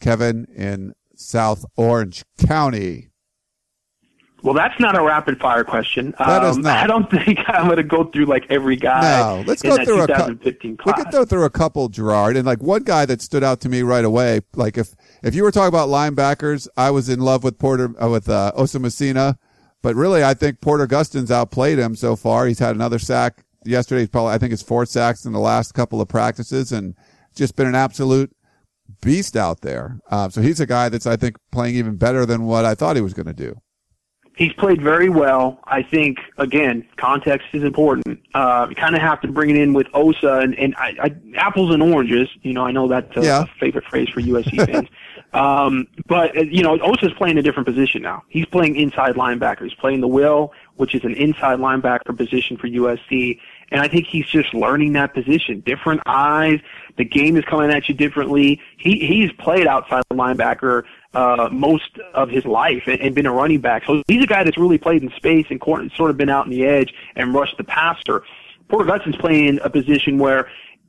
Kevin 0.00 0.46
in 0.54 0.94
South 1.18 1.64
Orange 1.76 2.24
County? 2.46 3.08
Well, 4.42 4.54
that's 4.54 4.78
not 4.78 4.96
a 4.96 5.02
rapid 5.02 5.40
fire 5.40 5.64
question. 5.64 6.14
That 6.18 6.44
um, 6.44 6.50
is 6.50 6.58
not. 6.58 6.76
I 6.76 6.86
don't 6.86 7.10
think 7.24 7.40
I'm 7.48 7.64
going 7.64 7.76
to 7.76 7.82
go 7.82 8.04
through 8.04 8.26
like 8.26 8.46
every 8.50 8.76
guy. 8.76 9.00
No, 9.20 9.44
let's 9.46 9.62
go 9.62 9.84
through 9.84 10.02
a 10.02 10.06
couple. 10.06 10.34
We 10.34 10.52
could 10.52 11.10
go 11.10 11.24
through 11.24 11.44
a 11.44 11.50
couple, 11.50 11.88
Gerard, 11.88 12.36
and 12.36 12.46
like 12.46 12.62
one 12.62 12.84
guy 12.84 13.04
that 13.06 13.20
stood 13.20 13.42
out 13.42 13.60
to 13.62 13.68
me 13.68 13.82
right 13.82 14.04
away. 14.04 14.40
Like 14.54 14.78
if 14.78 14.94
if 15.22 15.34
you 15.34 15.42
were 15.42 15.50
talking 15.50 15.68
about 15.68 15.88
linebackers, 15.88 16.68
I 16.76 16.90
was 16.90 17.08
in 17.08 17.20
love 17.20 17.42
with 17.42 17.58
Porter 17.58 17.92
uh, 18.00 18.08
with 18.08 18.28
uh, 18.28 18.52
Osa 18.54 18.78
Masina, 18.78 19.38
but 19.82 19.96
really 19.96 20.22
I 20.22 20.34
think 20.34 20.60
Porter 20.60 20.86
Gustin's 20.86 21.32
outplayed 21.32 21.78
him 21.78 21.96
so 21.96 22.14
far. 22.14 22.46
He's 22.46 22.60
had 22.60 22.76
another 22.76 23.00
sack 23.00 23.44
yesterday. 23.64 24.02
He's 24.02 24.08
probably 24.08 24.34
I 24.34 24.38
think 24.38 24.52
it's 24.52 24.62
four 24.62 24.86
sacks 24.86 25.24
in 25.24 25.32
the 25.32 25.40
last 25.40 25.74
couple 25.74 26.00
of 26.00 26.06
practices, 26.06 26.70
and 26.70 26.94
just 27.34 27.56
been 27.56 27.66
an 27.66 27.74
absolute 27.74 28.30
beast 29.00 29.36
out 29.36 29.60
there. 29.60 30.00
Uh, 30.10 30.28
so 30.28 30.40
he's 30.40 30.60
a 30.60 30.66
guy 30.66 30.88
that's, 30.88 31.06
I 31.06 31.16
think, 31.16 31.36
playing 31.50 31.76
even 31.76 31.96
better 31.96 32.26
than 32.26 32.44
what 32.44 32.64
I 32.64 32.74
thought 32.74 32.96
he 32.96 33.02
was 33.02 33.14
going 33.14 33.26
to 33.26 33.32
do. 33.32 33.60
He's 34.36 34.52
played 34.52 34.80
very 34.80 35.08
well. 35.08 35.58
I 35.64 35.82
think, 35.82 36.18
again, 36.36 36.86
context 36.96 37.48
is 37.52 37.64
important. 37.64 38.20
Uh, 38.34 38.66
you 38.70 38.76
kind 38.76 38.94
of 38.94 39.00
have 39.00 39.20
to 39.22 39.28
bring 39.28 39.50
it 39.50 39.56
in 39.56 39.72
with 39.72 39.88
Osa 39.94 40.38
and, 40.38 40.56
and 40.56 40.76
I, 40.76 40.94
I, 41.02 41.16
apples 41.36 41.74
and 41.74 41.82
oranges. 41.82 42.28
You 42.42 42.52
know, 42.52 42.64
I 42.64 42.70
know 42.70 42.86
that's 42.86 43.16
a, 43.16 43.22
yeah. 43.22 43.42
a 43.42 43.46
favorite 43.58 43.84
phrase 43.86 44.08
for 44.10 44.20
USC 44.20 44.64
fans. 44.64 44.88
um, 45.32 45.86
but, 46.06 46.36
uh, 46.36 46.42
you 46.42 46.62
know, 46.62 46.78
Osa's 46.80 47.12
playing 47.14 47.36
a 47.38 47.42
different 47.42 47.66
position 47.66 48.02
now. 48.02 48.22
He's 48.28 48.46
playing 48.46 48.76
inside 48.76 49.14
linebacker. 49.14 49.64
He's 49.64 49.74
playing 49.74 50.00
the 50.00 50.08
will, 50.08 50.52
which 50.76 50.94
is 50.94 51.04
an 51.04 51.14
inside 51.14 51.58
linebacker 51.58 52.16
position 52.16 52.56
for 52.56 52.66
USC. 52.66 53.38
And 53.70 53.80
I 53.82 53.88
think 53.88 54.06
he's 54.06 54.26
just 54.26 54.54
learning 54.54 54.94
that 54.94 55.12
position. 55.12 55.60
Different 55.60 56.00
eyes. 56.06 56.60
The 56.96 57.04
game 57.04 57.36
is 57.36 57.44
coming 57.44 57.70
at 57.70 57.88
you 57.88 57.94
differently. 57.94 58.60
He 58.78 59.06
he's 59.06 59.30
played 59.32 59.66
outside 59.66 60.02
linebacker 60.10 60.84
uh, 61.12 61.48
most 61.52 61.98
of 62.14 62.30
his 62.30 62.44
life 62.46 62.84
and, 62.86 63.00
and 63.00 63.14
been 63.14 63.26
a 63.26 63.32
running 63.32 63.60
back. 63.60 63.84
So 63.86 64.02
he's 64.08 64.24
a 64.24 64.26
guy 64.26 64.44
that's 64.44 64.56
really 64.56 64.78
played 64.78 65.02
in 65.02 65.10
space 65.10 65.46
and 65.50 65.62
sort 65.94 66.10
of 66.10 66.16
been 66.16 66.30
out 66.30 66.46
in 66.46 66.50
the 66.50 66.64
edge 66.64 66.94
and 67.16 67.34
rushed 67.34 67.58
the 67.58 67.64
passer. 67.64 68.24
Porter 68.68 68.90
Gustin's 68.90 69.16
playing 69.16 69.60
a 69.62 69.70
position 69.70 70.18
where 70.18 70.48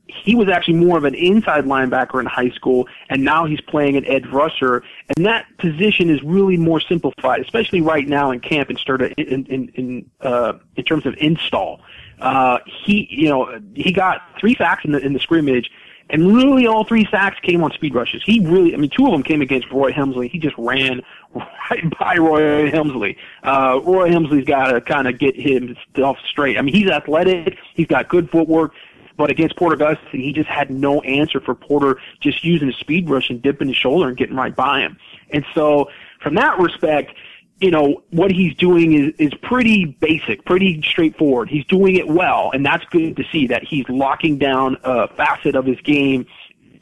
he 0.09 0.35
was 0.35 0.49
actually 0.49 0.75
more 0.75 0.97
of 0.97 1.03
an 1.03 1.15
inside 1.15 1.65
linebacker 1.65 2.19
in 2.19 2.25
high 2.25 2.49
school, 2.49 2.87
and 3.09 3.23
now 3.23 3.45
he's 3.45 3.61
playing 3.61 3.95
an 3.95 4.05
edge 4.05 4.25
rusher. 4.27 4.83
And 5.15 5.25
that 5.25 5.45
position 5.57 6.09
is 6.09 6.21
really 6.23 6.57
more 6.57 6.79
simplified, 6.79 7.41
especially 7.41 7.81
right 7.81 8.07
now 8.07 8.31
in 8.31 8.39
camp 8.39 8.69
and 8.69 8.77
started 8.77 9.13
in 9.17 9.45
in 9.45 9.69
in, 9.69 10.11
uh, 10.21 10.53
in 10.75 10.83
terms 10.83 11.05
of 11.05 11.15
install. 11.17 11.81
Uh, 12.19 12.59
he, 12.65 13.07
you 13.09 13.29
know, 13.29 13.59
he 13.75 13.91
got 13.91 14.21
three 14.39 14.55
sacks 14.55 14.83
in 14.83 14.91
the 14.91 14.99
in 14.99 15.13
the 15.13 15.19
scrimmage, 15.19 15.69
and 16.09 16.35
really 16.35 16.65
all 16.65 16.83
three 16.83 17.05
sacks 17.09 17.39
came 17.41 17.63
on 17.63 17.71
speed 17.71 17.93
rushes. 17.93 18.23
He 18.25 18.39
really, 18.39 18.73
I 18.73 18.77
mean, 18.77 18.89
two 18.89 19.05
of 19.05 19.11
them 19.11 19.23
came 19.23 19.41
against 19.41 19.71
Roy 19.71 19.91
Hemsley. 19.91 20.29
He 20.29 20.39
just 20.39 20.57
ran 20.57 21.01
right 21.35 21.99
by 21.99 22.15
Roy 22.15 22.71
Hemsley. 22.71 23.15
Uh, 23.43 23.79
Roy 23.83 24.09
Hemsley's 24.09 24.45
got 24.45 24.71
to 24.71 24.81
kind 24.81 25.07
of 25.07 25.19
get 25.19 25.39
himself 25.39 26.17
straight. 26.27 26.57
I 26.57 26.61
mean, 26.61 26.73
he's 26.73 26.89
athletic. 26.89 27.57
He's 27.75 27.87
got 27.87 28.09
good 28.09 28.29
footwork. 28.29 28.73
But 29.19 29.29
against 29.29 29.57
Porter 29.57 29.75
Gustin, 29.75 30.23
he 30.23 30.31
just 30.31 30.47
had 30.47 30.71
no 30.71 31.01
answer 31.01 31.41
for 31.41 31.53
Porter 31.53 31.99
just 32.21 32.45
using 32.45 32.69
a 32.69 32.71
speed 32.71 33.09
rush 33.09 33.29
and 33.29 33.41
dipping 33.41 33.67
his 33.67 33.75
shoulder 33.75 34.07
and 34.07 34.15
getting 34.15 34.37
right 34.37 34.55
by 34.55 34.79
him. 34.79 34.97
And 35.31 35.45
so, 35.53 35.89
from 36.21 36.35
that 36.35 36.57
respect, 36.57 37.13
you 37.59 37.69
know, 37.69 38.01
what 38.11 38.31
he's 38.31 38.55
doing 38.55 38.93
is, 38.93 39.13
is 39.19 39.33
pretty 39.41 39.83
basic, 39.83 40.45
pretty 40.45 40.81
straightforward. 40.83 41.49
He's 41.49 41.65
doing 41.65 41.97
it 41.97 42.07
well, 42.07 42.51
and 42.53 42.65
that's 42.65 42.85
good 42.85 43.17
to 43.17 43.25
see 43.29 43.47
that 43.47 43.61
he's 43.61 43.83
locking 43.89 44.37
down 44.37 44.77
a 44.85 45.09
facet 45.09 45.53
of 45.53 45.65
his 45.65 45.81
game 45.81 46.25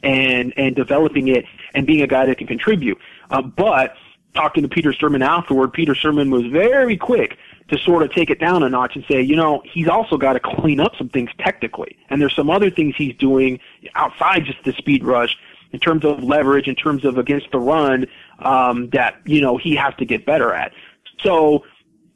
and 0.04 0.54
and 0.56 0.76
developing 0.76 1.26
it 1.26 1.44
and 1.74 1.88
being 1.88 2.02
a 2.02 2.06
guy 2.06 2.26
that 2.26 2.38
can 2.38 2.46
contribute. 2.46 2.98
Uh, 3.32 3.42
but 3.42 3.96
talking 4.34 4.62
to 4.62 4.68
Peter 4.68 4.92
Sirmon 4.92 5.26
afterward, 5.26 5.72
Peter 5.72 5.94
Sirmon 5.94 6.30
was 6.30 6.46
very 6.46 6.96
quick 6.96 7.36
to 7.68 7.78
sort 7.78 8.02
of 8.02 8.12
take 8.12 8.30
it 8.30 8.40
down 8.40 8.62
a 8.62 8.68
notch 8.68 8.96
and 8.96 9.04
say, 9.10 9.20
you 9.20 9.36
know, 9.36 9.62
he's 9.64 9.88
also 9.88 10.16
got 10.16 10.32
to 10.34 10.40
clean 10.40 10.80
up 10.80 10.92
some 10.96 11.08
things 11.08 11.30
technically. 11.38 11.96
And 12.08 12.20
there's 12.20 12.34
some 12.34 12.50
other 12.50 12.70
things 12.70 12.94
he's 12.96 13.16
doing 13.16 13.60
outside 13.94 14.44
just 14.44 14.62
the 14.64 14.72
speed 14.72 15.04
rush 15.04 15.36
in 15.72 15.78
terms 15.78 16.04
of 16.04 16.22
leverage, 16.22 16.66
in 16.66 16.74
terms 16.74 17.04
of 17.04 17.18
against 17.18 17.50
the 17.52 17.58
run, 17.58 18.06
um, 18.38 18.88
that, 18.90 19.16
you 19.26 19.40
know, 19.40 19.58
he 19.58 19.74
has 19.76 19.94
to 19.96 20.06
get 20.06 20.24
better 20.24 20.54
at. 20.54 20.72
So 21.20 21.64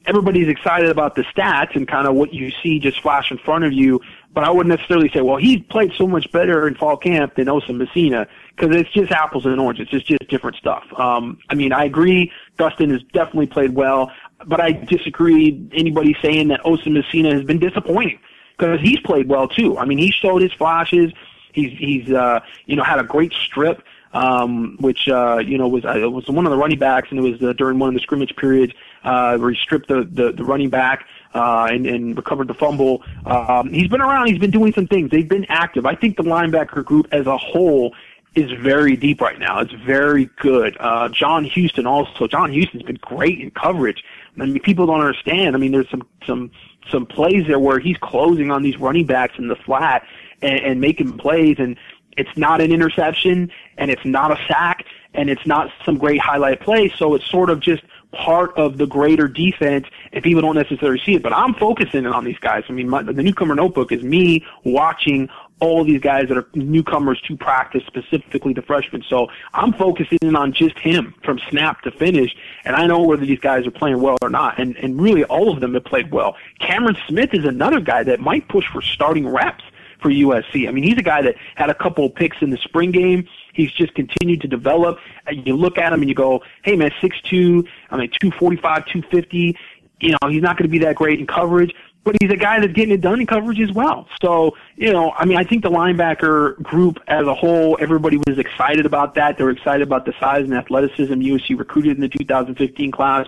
everybody's 0.05 0.47
excited 0.47 0.89
about 0.89 1.15
the 1.15 1.23
stats 1.23 1.75
and 1.75 1.87
kind 1.87 2.07
of 2.07 2.15
what 2.15 2.33
you 2.33 2.51
see 2.61 2.79
just 2.79 3.01
flash 3.01 3.31
in 3.31 3.37
front 3.37 3.63
of 3.63 3.71
you. 3.71 4.01
But 4.33 4.43
I 4.43 4.49
wouldn't 4.49 4.75
necessarily 4.75 5.09
say, 5.13 5.21
well, 5.21 5.37
he's 5.37 5.61
played 5.69 5.93
so 5.95 6.07
much 6.07 6.31
better 6.31 6.67
in 6.67 6.75
fall 6.75 6.97
camp 6.97 7.35
than 7.35 7.47
Osa 7.47 7.71
Masina 7.71 8.27
because 8.55 8.75
it's 8.75 8.89
just 8.91 9.11
apples 9.11 9.45
and 9.45 9.59
oranges. 9.59 9.89
It's 9.91 10.05
just 10.05 10.27
different 10.27 10.57
stuff. 10.57 10.83
Um, 10.97 11.37
I 11.49 11.55
mean, 11.55 11.71
I 11.71 11.85
agree. 11.85 12.31
Gustin 12.57 12.91
has 12.91 13.03
definitely 13.13 13.47
played 13.47 13.75
well, 13.75 14.11
but 14.47 14.59
I 14.59 14.71
disagree. 14.71 15.67
Anybody 15.73 16.15
saying 16.21 16.49
that 16.49 16.65
Osa 16.65 16.89
Masina 16.89 17.33
has 17.33 17.43
been 17.43 17.59
disappointing 17.59 18.19
because 18.57 18.79
he's 18.81 18.99
played 19.01 19.27
well 19.27 19.47
too. 19.47 19.77
I 19.77 19.85
mean, 19.85 19.97
he 19.97 20.11
showed 20.11 20.41
his 20.41 20.53
flashes. 20.53 21.11
He's 21.53 21.77
he's 21.77 22.11
uh, 22.11 22.39
you 22.65 22.75
know 22.75 22.83
had 22.83 22.99
a 22.99 23.03
great 23.03 23.33
strip 23.33 23.83
um, 24.13 24.77
which 24.79 25.07
uh, 25.07 25.39
you 25.39 25.57
know 25.57 25.67
was 25.67 25.83
uh, 25.85 26.09
was 26.09 26.27
one 26.27 26.45
of 26.45 26.51
the 26.51 26.57
running 26.57 26.77
backs, 26.77 27.09
and 27.09 27.19
it 27.19 27.23
was 27.23 27.41
uh, 27.41 27.53
during 27.53 27.79
one 27.79 27.89
of 27.89 27.95
the 27.95 27.99
scrimmage 27.99 28.35
periods 28.35 28.73
uh, 29.03 29.37
where 29.37 29.51
he 29.51 29.57
stripped 29.57 29.87
the 29.87 30.07
the, 30.09 30.31
the 30.31 30.43
running 30.43 30.69
back 30.69 31.07
uh, 31.33 31.67
and, 31.69 31.85
and 31.87 32.15
recovered 32.15 32.47
the 32.47 32.53
fumble. 32.53 33.03
Um, 33.25 33.69
he's 33.69 33.87
been 33.87 34.01
around. 34.01 34.27
He's 34.27 34.39
been 34.39 34.51
doing 34.51 34.73
some 34.73 34.87
things. 34.87 35.09
They've 35.09 35.27
been 35.27 35.45
active. 35.49 35.85
I 35.85 35.95
think 35.95 36.17
the 36.17 36.23
linebacker 36.23 36.85
group 36.85 37.07
as 37.11 37.25
a 37.25 37.37
whole 37.37 37.95
is 38.35 38.51
very 38.51 38.95
deep 38.95 39.21
right 39.21 39.37
now. 39.37 39.59
It's 39.59 39.73
very 39.73 40.25
good. 40.39 40.75
Uh, 40.79 41.09
John 41.09 41.43
Houston 41.45 41.85
also. 41.85 42.27
John 42.27 42.51
Houston's 42.51 42.83
been 42.83 42.99
great 43.01 43.39
in 43.39 43.51
coverage. 43.51 44.03
I 44.39 44.45
mean, 44.45 44.59
people 44.59 44.85
don't 44.87 44.99
understand. 44.99 45.55
I 45.55 45.59
mean, 45.59 45.71
there's 45.71 45.89
some 45.89 46.07
some 46.25 46.51
some 46.89 47.05
plays 47.05 47.47
there 47.47 47.59
where 47.59 47.79
he's 47.79 47.97
closing 47.97 48.51
on 48.51 48.63
these 48.63 48.77
running 48.77 49.05
backs 49.05 49.35
in 49.37 49.47
the 49.47 49.55
flat 49.55 50.05
and, 50.41 50.59
and 50.59 50.81
making 50.81 51.17
plays. 51.17 51.57
And 51.59 51.77
it's 52.17 52.35
not 52.35 52.61
an 52.61 52.71
interception 52.71 53.51
and 53.77 53.89
it's 53.89 54.05
not 54.05 54.31
a 54.31 54.37
sack 54.47 54.85
and 55.13 55.29
it's 55.29 55.45
not 55.45 55.71
some 55.85 55.97
great 55.97 56.19
highlight 56.19 56.61
play. 56.61 56.91
So 56.97 57.15
it's 57.15 57.29
sort 57.29 57.49
of 57.49 57.59
just 57.59 57.83
part 58.11 58.55
of 58.57 58.77
the 58.77 58.85
greater 58.85 59.27
defense 59.27 59.87
and 60.11 60.23
people 60.23 60.41
don't 60.41 60.55
necessarily 60.55 61.01
see 61.03 61.15
it. 61.15 61.23
But 61.23 61.33
I'm 61.33 61.53
focusing 61.55 62.05
on 62.05 62.23
these 62.23 62.37
guys. 62.39 62.63
I 62.69 62.73
mean, 62.73 62.89
my, 62.89 63.03
the 63.03 63.13
newcomer 63.13 63.55
notebook 63.55 63.91
is 63.91 64.03
me 64.03 64.45
watching 64.63 65.29
all 65.63 65.85
these 65.85 66.01
guys 66.01 66.27
that 66.27 66.37
are 66.37 66.45
newcomers 66.53 67.21
to 67.21 67.37
practice, 67.37 67.83
specifically 67.87 68.51
the 68.53 68.61
freshmen. 68.61 69.01
So 69.07 69.29
I'm 69.53 69.71
focusing 69.71 70.19
in 70.21 70.35
on 70.35 70.51
just 70.51 70.77
him 70.77 71.15
from 71.23 71.39
snap 71.49 71.81
to 71.83 71.91
finish, 71.91 72.35
and 72.65 72.75
I 72.75 72.85
know 72.85 73.01
whether 73.01 73.25
these 73.25 73.39
guys 73.39 73.65
are 73.65 73.71
playing 73.71 74.01
well 74.01 74.17
or 74.21 74.29
not. 74.29 74.59
And 74.59 74.75
and 74.77 75.01
really, 75.01 75.23
all 75.23 75.51
of 75.51 75.61
them 75.61 75.73
have 75.73 75.85
played 75.85 76.11
well. 76.11 76.35
Cameron 76.59 76.97
Smith 77.07 77.33
is 77.33 77.45
another 77.45 77.79
guy 77.79 78.03
that 78.03 78.19
might 78.19 78.47
push 78.49 78.65
for 78.67 78.81
starting 78.81 79.27
reps 79.27 79.63
for 80.01 80.09
USC. 80.09 80.67
I 80.67 80.71
mean, 80.71 80.83
he's 80.83 80.97
a 80.97 81.03
guy 81.03 81.21
that 81.21 81.35
had 81.55 81.69
a 81.69 81.73
couple 81.73 82.05
of 82.05 82.13
picks 82.13 82.37
in 82.41 82.49
the 82.49 82.57
spring 82.57 82.91
game. 82.91 83.25
He's 83.53 83.71
just 83.71 83.95
continued 83.95 84.41
to 84.41 84.49
develop. 84.49 84.99
You 85.31 85.55
look 85.55 85.77
at 85.77 85.93
him 85.93 86.01
and 86.01 86.09
you 86.09 86.15
go, 86.15 86.43
hey 86.63 86.75
man, 86.75 86.91
six 86.99 87.19
two, 87.21 87.65
I 87.89 87.97
mean 87.97 88.11
two 88.21 88.31
forty 88.31 88.57
five, 88.57 88.85
two 88.85 89.01
fifty. 89.03 89.57
You 90.01 90.11
know, 90.11 90.27
he's 90.27 90.41
not 90.41 90.57
going 90.57 90.67
to 90.67 90.71
be 90.71 90.79
that 90.79 90.95
great 90.95 91.21
in 91.21 91.25
coverage, 91.25 91.73
but 92.03 92.15
he's 92.21 92.31
a 92.31 92.37
guy 92.37 92.59
that's 92.59 92.73
getting 92.73 92.93
it 92.93 93.01
done 93.01 93.19
in 93.19 93.27
coverage 93.27 93.59
as 93.59 93.71
well. 93.71 94.07
So, 94.21 94.55
you 94.75 94.91
know, 94.91 95.11
I 95.11 95.25
mean, 95.25 95.37
I 95.37 95.43
think 95.43 95.63
the 95.63 95.69
linebacker 95.69 96.61
group 96.61 96.99
as 97.07 97.25
a 97.25 97.33
whole, 97.33 97.77
everybody 97.79 98.17
was 98.27 98.37
excited 98.37 98.85
about 98.85 99.15
that. 99.15 99.37
They 99.37 99.43
were 99.43 99.51
excited 99.51 99.81
about 99.81 100.05
the 100.05 100.13
size 100.19 100.43
and 100.43 100.53
athleticism 100.53 101.13
USC 101.13 101.57
recruited 101.57 101.95
in 101.95 102.01
the 102.01 102.09
2015 102.09 102.91
class, 102.91 103.27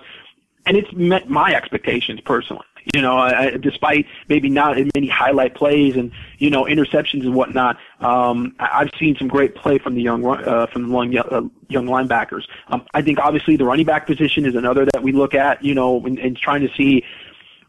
and 0.66 0.76
it's 0.76 0.92
met 0.92 1.28
my 1.28 1.54
expectations 1.54 2.20
personally. 2.20 2.64
You 2.94 3.02
know, 3.02 3.16
I, 3.18 3.56
despite 3.56 4.06
maybe 4.28 4.48
not 4.48 4.78
as 4.78 4.86
many 4.94 5.08
highlight 5.08 5.56
plays 5.56 5.96
and 5.96 6.12
you 6.38 6.50
know 6.50 6.66
interceptions 6.66 7.22
and 7.22 7.34
whatnot, 7.34 7.78
um, 7.98 8.54
I've 8.60 8.90
seen 8.96 9.16
some 9.16 9.26
great 9.26 9.56
play 9.56 9.78
from 9.78 9.96
the 9.96 10.02
young 10.02 10.24
uh, 10.24 10.66
from 10.66 10.88
the 10.88 10.88
young, 10.88 11.18
uh, 11.18 11.42
young 11.68 11.86
linebackers. 11.86 12.42
Um, 12.68 12.86
I 12.94 13.02
think 13.02 13.18
obviously 13.18 13.56
the 13.56 13.64
running 13.64 13.86
back 13.86 14.06
position 14.06 14.46
is 14.46 14.54
another 14.54 14.84
that 14.84 15.02
we 15.02 15.10
look 15.10 15.34
at. 15.34 15.64
You 15.64 15.74
know, 15.74 16.00
and, 16.06 16.16
and 16.20 16.36
trying 16.36 16.60
to 16.60 16.72
see 16.76 17.04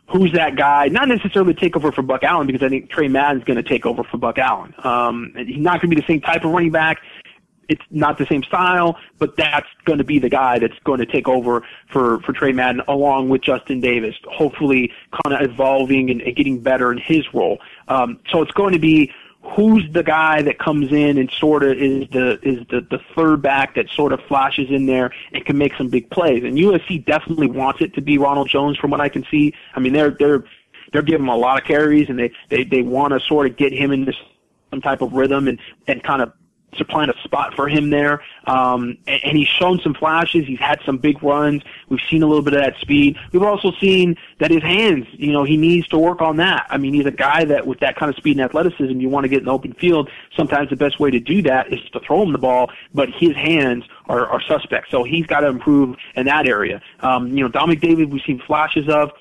who's 0.10 0.32
that 0.34 0.56
guy? 0.56 0.88
Not 0.88 1.08
necessarily 1.08 1.54
take 1.54 1.76
over 1.76 1.92
for 1.92 2.02
Buck 2.02 2.24
Allen 2.24 2.48
because 2.48 2.64
I 2.64 2.70
think 2.70 2.90
Tre 2.90 3.08
Madden's 3.08 3.44
going 3.44 3.62
to 3.62 3.68
take 3.68 3.86
over 3.86 4.04
for 4.04 4.18
Buck 4.18 4.38
Allen. 4.38 4.74
Um, 4.84 5.34
he's 5.36 5.58
not 5.58 5.82
going 5.82 5.90
to 5.90 5.96
be 5.96 6.02
the 6.02 6.08
same 6.08 6.22
type 6.22 6.44
of 6.44 6.52
running 6.52 6.72
back 6.72 7.00
it's 7.70 7.82
not 7.92 8.18
the 8.18 8.26
same 8.26 8.44
style, 8.44 8.98
but 9.20 9.36
that's 9.36 9.68
going 9.86 9.98
to 9.98 10.04
be 10.04 10.20
the 10.20 10.30
guy 10.30 10.60
that's 10.60 10.78
going 10.84 11.00
to 11.00 11.06
take 11.06 11.28
over 11.28 11.64
for, 11.92 12.20
for 12.22 12.34
Tre 12.34 12.52
Madden 12.52 12.82
along 12.88 13.30
with 13.30 13.42
Justin 13.42 13.82
Davis, 13.82 14.16
hopefully 14.26 14.92
kind 15.24 15.42
of 15.42 15.50
evolving 15.50 16.10
and, 16.10 16.22
and 16.22 16.36
getting 16.36 16.60
better 16.62 16.92
in 16.92 16.98
his 16.98 17.26
role. 17.34 17.60
Um, 17.88 18.20
so 18.30 18.42
it's 18.42 18.52
going 18.52 18.74
to 18.74 18.80
be 18.80 19.12
who's 19.56 19.84
the 19.92 20.04
guy 20.04 20.42
that 20.42 20.60
comes 20.60 20.92
in 20.92 21.18
and 21.18 21.32
sort 21.32 21.64
of 21.64 21.78
is 21.78 22.08
the 22.10 22.40
is 22.44 22.66
the, 22.70 22.82
the 22.90 23.00
third 23.16 23.42
back 23.42 23.76
that 23.76 23.90
sort 23.90 24.14
of 24.14 24.20
flashes 24.28 24.70
in 24.70 24.86
there 24.86 25.12
and 25.34 25.46
can 25.46 25.58
make 25.58 25.74
some 25.76 25.90
big 25.90 26.10
plays. 26.10 26.44
And 26.44 26.58
USC 26.58 27.06
definitely 27.06 27.48
wants 27.48 27.82
it 27.82 27.94
to 27.96 28.02
be 28.02 28.18
Ronald 28.18 28.50
Jones 28.50 28.78
from 28.78 28.92
what 28.92 29.02
I 29.02 29.10
can 29.10 29.26
see. 29.30 29.54
I 29.76 29.80
mean 29.80 29.94
they're 29.94 30.12
they're 30.12 30.44
they're 30.92 31.02
giving 31.02 31.24
him 31.24 31.30
a 31.30 31.38
lot 31.38 31.60
of 31.60 31.68
carries 31.68 32.10
and 32.10 32.20
they 32.20 32.32
they, 32.50 32.64
they 32.64 32.82
want 32.82 33.14
to 33.14 33.20
sort 33.20 33.48
of 33.48 33.58
get 33.58 33.74
him 33.74 33.92
into 33.92 34.14
some 34.70 34.82
type 34.82 35.02
of 35.02 35.14
rhythm 35.14 35.48
and, 35.48 35.60
and 35.88 36.04
kind 36.04 36.22
of 36.22 36.34
supplying 36.76 37.10
a 37.10 37.14
spot 37.24 37.54
for 37.56 37.68
him 37.68 37.90
there. 37.90 38.22
Um, 38.46 38.98
and, 39.08 39.22
and 39.24 39.38
he's 39.38 39.48
shown 39.48 39.80
some 39.80 39.94
flashes. 39.94 40.46
He's 40.46 40.60
had 40.60 40.80
some 40.86 40.98
big 40.98 41.22
runs. 41.24 41.64
We've 41.90 42.02
seen 42.10 42.24
a 42.24 42.28
little 42.28 42.44
bit 42.44 42.54
of 42.54 42.62
that 42.62 42.76
speed. 42.80 43.18
We've 43.32 43.44
also 43.44 43.72
seen 43.80 44.18
that 44.40 44.52
his 44.52 44.62
hands, 44.62 45.08
you 45.14 45.32
know, 45.32 45.44
he 45.44 45.58
needs 45.58 45.88
to 45.90 45.98
work 45.98 46.22
on 46.22 46.38
that. 46.38 46.68
I 46.70 46.78
mean, 46.78 46.94
he's 46.94 47.06
a 47.06 47.12
guy 47.12 47.46
that 47.46 47.66
with 47.66 47.80
that 47.80 47.96
kind 47.96 48.10
of 48.10 48.16
speed 48.16 48.38
and 48.38 48.46
athleticism, 48.46 49.00
you 49.00 49.10
want 49.10 49.24
to 49.24 49.30
get 49.30 49.40
in 49.40 49.46
the 49.46 49.52
open 49.52 49.74
field. 49.74 50.10
Sometimes 50.36 50.70
the 50.70 50.76
best 50.76 51.00
way 51.00 51.12
to 51.12 51.20
do 51.20 51.42
that 51.44 51.72
is 51.72 51.80
to 51.92 52.00
throw 52.00 52.24
him 52.24 52.32
the 52.32 52.38
ball, 52.38 52.70
but 52.94 53.10
his 53.10 53.36
hands 53.36 53.86
are, 54.08 54.28
are 54.28 54.42
suspect. 54.42 54.92
So 54.92 55.04
he's 55.04 55.26
got 55.26 55.42
to 55.42 55.48
improve 55.48 55.98
in 56.16 56.26
that 56.26 56.48
area. 56.48 56.82
Um, 57.00 57.30
you 57.30 57.44
know, 57.44 57.50
Dominic 57.50 57.82
Davis, 57.82 58.08
we've 58.08 58.22
seen 58.24 58.40
flashes 58.46 58.88
of 58.90 59.12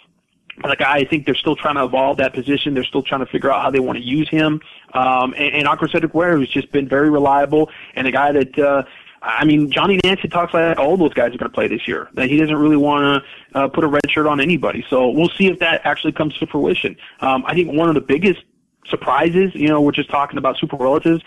like 0.65 0.81
I 0.81 1.05
think 1.05 1.27
they're 1.27 1.35
still 1.35 1.57
trying 1.57 1.77
to 1.77 1.85
evolve 1.85 2.17
that 2.19 2.33
position. 2.33 2.75
They're 2.75 2.85
still 2.85 3.03
trying 3.03 3.21
to 3.21 3.27
figure 3.27 3.53
out 3.53 3.63
how 3.63 3.71
they 3.71 3.81
want 3.81 3.99
to 3.99 4.05
use 4.05 4.29
him. 4.29 4.61
Um, 4.95 5.35
and, 5.37 5.55
and 5.55 5.67
Aca'Cedric 5.67 6.15
Ware, 6.15 6.37
who's 6.37 6.49
just 6.49 6.73
been 6.73 6.89
very 6.89 7.11
reliable 7.11 7.71
and 7.95 8.07
a 8.07 8.13
guy 8.13 8.33
that, 8.33 8.59
uh, 8.59 8.85
I 9.23 9.45
mean, 9.45 9.71
Johnny 9.71 9.99
Nansen 10.05 10.31
talks 10.31 10.55
like 10.55 10.79
all 10.79 10.97
those 10.97 11.15
guys 11.15 11.35
are 11.35 11.39
going 11.39 11.51
to 11.51 11.55
play 11.55 11.69
this 11.69 11.87
year. 11.89 12.09
That 12.15 12.29
he 12.29 12.37
doesn't 12.37 12.57
really 12.57 12.77
want 12.77 13.25
to 13.53 13.59
uh, 13.59 13.69
put 13.69 13.85
a 13.85 13.89
red 13.89 14.09
shirt 14.11 14.27
on 14.27 14.41
anybody. 14.41 14.85
So 14.89 15.09
we'll 15.11 15.31
see 15.31 15.49
if 15.49 15.59
that 15.59 15.83
actually 15.85 16.13
comes 16.13 16.37
to 16.39 16.47
fruition. 16.47 16.97
Um, 17.21 17.45
I 17.47 17.55
think 17.55 17.73
one 17.73 17.89
of 17.89 17.95
the 17.95 18.01
biggest 18.01 18.43
surprises, 18.87 19.55
you 19.55 19.69
know, 19.69 19.81
we're 19.81 19.93
just 19.93 20.11
talking 20.11 20.39
about 20.39 20.59
super 20.59 20.77
relatives, 20.77 21.23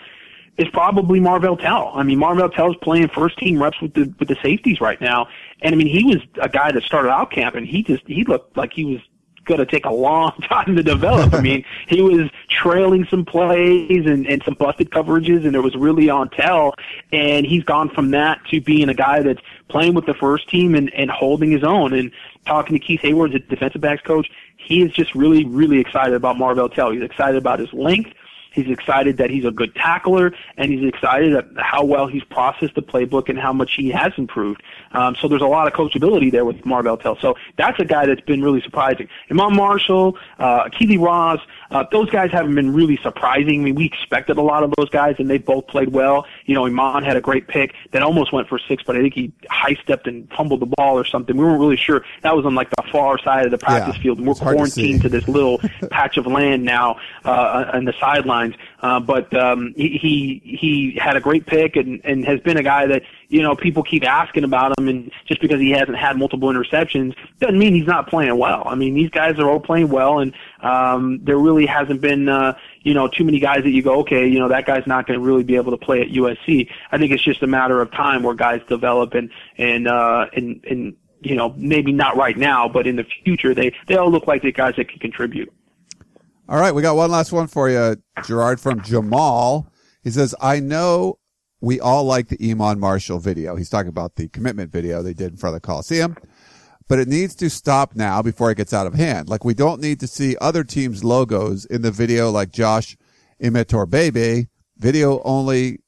is 0.56 0.68
probably 0.72 1.20
Marvell 1.20 1.56
Tell. 1.56 1.92
I 1.94 2.02
mean, 2.02 2.18
Marvell 2.18 2.50
Tell's 2.50 2.76
playing 2.82 3.08
first 3.08 3.38
team 3.38 3.62
reps 3.62 3.80
with 3.80 3.94
the 3.94 4.12
with 4.18 4.28
the 4.28 4.36
safeties 4.42 4.80
right 4.80 5.00
now, 5.00 5.28
and 5.62 5.74
I 5.74 5.76
mean, 5.76 5.86
he 5.86 6.04
was 6.04 6.18
a 6.40 6.48
guy 6.48 6.70
that 6.72 6.82
started 6.82 7.10
out 7.10 7.30
camp, 7.30 7.54
and 7.54 7.66
he 7.66 7.82
just 7.82 8.06
he 8.06 8.24
looked 8.24 8.56
like 8.56 8.72
he 8.72 8.84
was 8.84 9.00
going 9.44 9.58
to 9.58 9.66
take 9.66 9.84
a 9.84 9.92
long 9.92 10.32
time 10.42 10.76
to 10.76 10.82
develop. 10.82 11.34
I 11.34 11.40
mean, 11.40 11.64
he 11.88 12.02
was 12.02 12.30
trailing 12.48 13.06
some 13.06 13.24
plays 13.24 14.06
and, 14.06 14.26
and 14.26 14.42
some 14.42 14.54
busted 14.54 14.90
coverages, 14.90 15.46
and 15.46 15.54
it 15.54 15.60
was 15.60 15.74
really 15.76 16.08
on 16.08 16.30
tell. 16.30 16.74
And 17.12 17.46
he's 17.46 17.64
gone 17.64 17.90
from 17.90 18.10
that 18.12 18.44
to 18.46 18.60
being 18.60 18.88
a 18.88 18.94
guy 18.94 19.22
that's 19.22 19.40
playing 19.68 19.94
with 19.94 20.06
the 20.06 20.14
first 20.14 20.48
team 20.48 20.74
and, 20.74 20.92
and 20.94 21.10
holding 21.10 21.50
his 21.50 21.64
own. 21.64 21.92
And 21.92 22.12
talking 22.46 22.78
to 22.78 22.84
Keith 22.84 23.00
Heyward, 23.00 23.32
the 23.32 23.38
defensive 23.38 23.80
backs 23.80 24.02
coach, 24.02 24.30
he 24.56 24.82
is 24.82 24.92
just 24.92 25.14
really, 25.14 25.44
really 25.44 25.78
excited 25.78 26.14
about 26.14 26.38
Marvell 26.38 26.68
Tell. 26.68 26.90
He's 26.90 27.02
excited 27.02 27.36
about 27.36 27.58
his 27.58 27.72
length. 27.72 28.12
He's 28.52 28.68
excited 28.68 29.16
that 29.18 29.30
he's 29.30 29.44
a 29.44 29.50
good 29.50 29.74
tackler, 29.74 30.32
and 30.56 30.70
he's 30.70 30.86
excited 30.86 31.34
at 31.34 31.46
how 31.56 31.84
well 31.84 32.06
he's 32.06 32.24
processed 32.24 32.74
the 32.74 32.82
playbook 32.82 33.28
and 33.28 33.38
how 33.38 33.52
much 33.52 33.74
he 33.74 33.90
has 33.90 34.12
improved. 34.16 34.62
Um, 34.92 35.16
so 35.16 35.28
there's 35.28 35.42
a 35.42 35.46
lot 35.46 35.66
of 35.66 35.72
coachability 35.72 36.30
there 36.32 36.44
with 36.44 36.64
Marvell 36.66 36.96
Tell. 36.96 37.16
So 37.18 37.36
that's 37.56 37.78
a 37.78 37.84
guy 37.84 38.06
that's 38.06 38.20
been 38.20 38.42
really 38.42 38.60
surprising. 38.60 39.08
Iman 39.30 39.54
Marshall, 39.54 40.16
uh, 40.38 40.64
Ykili 40.64 41.00
Ross, 41.00 41.40
uh, 41.70 41.84
those 41.92 42.10
guys 42.10 42.30
haven't 42.30 42.54
been 42.54 42.72
really 42.72 42.98
surprising. 43.02 43.60
I 43.60 43.64
mean, 43.64 43.74
we 43.74 43.86
expected 43.86 44.36
a 44.38 44.42
lot 44.42 44.62
of 44.62 44.72
those 44.76 44.88
guys, 44.90 45.16
and 45.18 45.30
they 45.30 45.38
both 45.38 45.66
played 45.66 45.90
well. 45.90 46.26
You 46.46 46.54
know, 46.54 46.66
Iman 46.66 47.04
had 47.04 47.16
a 47.16 47.20
great 47.20 47.48
pick 47.48 47.74
that 47.92 48.02
almost 48.02 48.32
went 48.32 48.48
for 48.48 48.58
six, 48.58 48.82
but 48.82 48.96
I 48.96 49.00
think 49.00 49.14
he 49.14 49.32
high 49.48 49.74
stepped 49.82 50.06
and 50.06 50.28
fumbled 50.32 50.60
the 50.60 50.66
ball 50.66 50.98
or 50.98 51.04
something. 51.04 51.36
We 51.36 51.44
weren't 51.44 51.60
really 51.60 51.76
sure. 51.76 52.04
That 52.22 52.36
was 52.36 52.44
on 52.44 52.54
like 52.54 52.70
the 52.70 52.82
far 52.90 53.18
side 53.18 53.44
of 53.44 53.50
the 53.50 53.58
practice 53.58 53.96
yeah, 53.96 54.02
field, 54.02 54.18
and 54.18 54.26
we're 54.26 54.34
quarantined 54.34 55.02
to, 55.02 55.08
to, 55.08 55.20
this 55.20 55.28
little 55.28 55.58
patch 55.90 56.16
of 56.16 56.26
land 56.26 56.64
now 56.64 56.98
uh, 57.24 57.70
on 57.72 57.84
the 57.84 57.94
sidelines. 58.00 58.54
Uh, 58.80 58.98
but 58.98 59.32
um, 59.36 59.74
he, 59.76 59.98
he 59.98 60.42
he 60.44 60.98
had 60.98 61.16
a 61.16 61.20
great 61.20 61.46
pick 61.46 61.76
and 61.76 62.00
and 62.04 62.24
has 62.24 62.40
been 62.40 62.56
a 62.56 62.62
guy 62.62 62.86
that 62.86 63.02
you 63.30 63.42
know, 63.42 63.54
people 63.54 63.84
keep 63.84 64.04
asking 64.04 64.42
about 64.42 64.76
him, 64.76 64.88
and 64.88 65.12
just 65.24 65.40
because 65.40 65.60
he 65.60 65.70
hasn't 65.70 65.96
had 65.96 66.18
multiple 66.18 66.48
interceptions 66.48 67.14
doesn't 67.38 67.58
mean 67.58 67.74
he's 67.74 67.86
not 67.86 68.08
playing 68.08 68.36
well. 68.36 68.64
I 68.66 68.74
mean, 68.74 68.92
these 68.92 69.08
guys 69.10 69.38
are 69.38 69.48
all 69.48 69.60
playing 69.60 69.88
well, 69.88 70.18
and 70.18 70.34
um, 70.62 71.20
there 71.22 71.38
really 71.38 71.64
hasn't 71.64 72.00
been, 72.00 72.28
uh, 72.28 72.58
you 72.82 72.92
know, 72.92 73.06
too 73.06 73.22
many 73.22 73.38
guys 73.38 73.62
that 73.62 73.70
you 73.70 73.82
go, 73.82 74.00
okay, 74.00 74.26
you 74.26 74.40
know, 74.40 74.48
that 74.48 74.66
guy's 74.66 74.84
not 74.84 75.06
going 75.06 75.18
to 75.18 75.24
really 75.24 75.44
be 75.44 75.54
able 75.54 75.70
to 75.70 75.76
play 75.76 76.00
at 76.00 76.08
USC. 76.08 76.68
I 76.90 76.98
think 76.98 77.12
it's 77.12 77.22
just 77.22 77.40
a 77.44 77.46
matter 77.46 77.80
of 77.80 77.92
time 77.92 78.24
where 78.24 78.34
guys 78.34 78.62
develop 78.68 79.14
and 79.14 79.30
and 79.56 79.86
uh, 79.86 80.26
and 80.34 80.64
and 80.68 80.96
you 81.20 81.36
know, 81.36 81.54
maybe 81.56 81.92
not 81.92 82.16
right 82.16 82.36
now, 82.36 82.68
but 82.68 82.88
in 82.88 82.96
the 82.96 83.06
future, 83.22 83.54
they 83.54 83.72
they 83.86 83.94
all 83.94 84.10
look 84.10 84.26
like 84.26 84.42
the 84.42 84.50
guys 84.50 84.74
that 84.76 84.88
can 84.88 84.98
contribute. 84.98 85.52
All 86.48 86.58
right, 86.58 86.74
we 86.74 86.82
got 86.82 86.96
one 86.96 87.12
last 87.12 87.30
one 87.30 87.46
for 87.46 87.70
you, 87.70 87.96
Gerard 88.24 88.58
from 88.58 88.82
Jamal. 88.82 89.70
He 90.02 90.10
says, 90.10 90.34
"I 90.40 90.58
know 90.58 91.19
we 91.60 91.80
all 91.80 92.04
like 92.04 92.28
the 92.28 92.50
Iman 92.50 92.80
Marshall 92.80 93.18
video. 93.18 93.56
He's 93.56 93.68
talking 93.68 93.88
about 93.88 94.16
the 94.16 94.28
commitment 94.28 94.72
video 94.72 95.02
they 95.02 95.14
did 95.14 95.32
in 95.32 95.36
front 95.36 95.56
of 95.56 95.62
the 95.62 95.66
Coliseum, 95.66 96.16
but 96.88 96.98
it 96.98 97.08
needs 97.08 97.34
to 97.36 97.50
stop 97.50 97.94
now 97.94 98.22
before 98.22 98.50
it 98.50 98.56
gets 98.56 98.72
out 98.72 98.86
of 98.86 98.94
hand. 98.94 99.28
Like 99.28 99.44
we 99.44 99.54
don't 99.54 99.80
need 99.80 100.00
to 100.00 100.06
see 100.06 100.36
other 100.40 100.64
teams' 100.64 101.04
logos 101.04 101.64
in 101.66 101.82
the 101.82 101.90
video, 101.90 102.30
like 102.30 102.50
Josh 102.50 102.96
Imatorbhebhe 103.42 104.48
video 104.76 105.20
only 105.22 105.80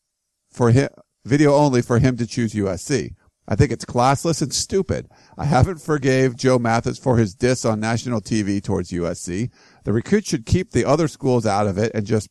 for 0.50 0.70
him, 0.70 0.88
video 1.24 1.54
only 1.54 1.82
for 1.82 1.98
him 1.98 2.16
to 2.18 2.26
choose 2.26 2.52
USC. 2.52 3.14
I 3.48 3.56
think 3.56 3.72
it's 3.72 3.84
classless 3.84 4.40
and 4.40 4.52
stupid. 4.52 5.08
I 5.36 5.46
haven't 5.46 5.80
forgave 5.80 6.36
Joe 6.36 6.58
Mathis 6.58 6.98
for 6.98 7.16
his 7.16 7.34
diss 7.34 7.64
on 7.64 7.80
national 7.80 8.20
TV 8.20 8.62
towards 8.62 8.90
USC. 8.90 9.50
The 9.84 9.92
recruit 9.92 10.26
should 10.26 10.46
keep 10.46 10.70
the 10.70 10.84
other 10.84 11.08
schools 11.08 11.44
out 11.44 11.66
of 11.66 11.76
it 11.76 11.90
and 11.94 12.06
just 12.06 12.28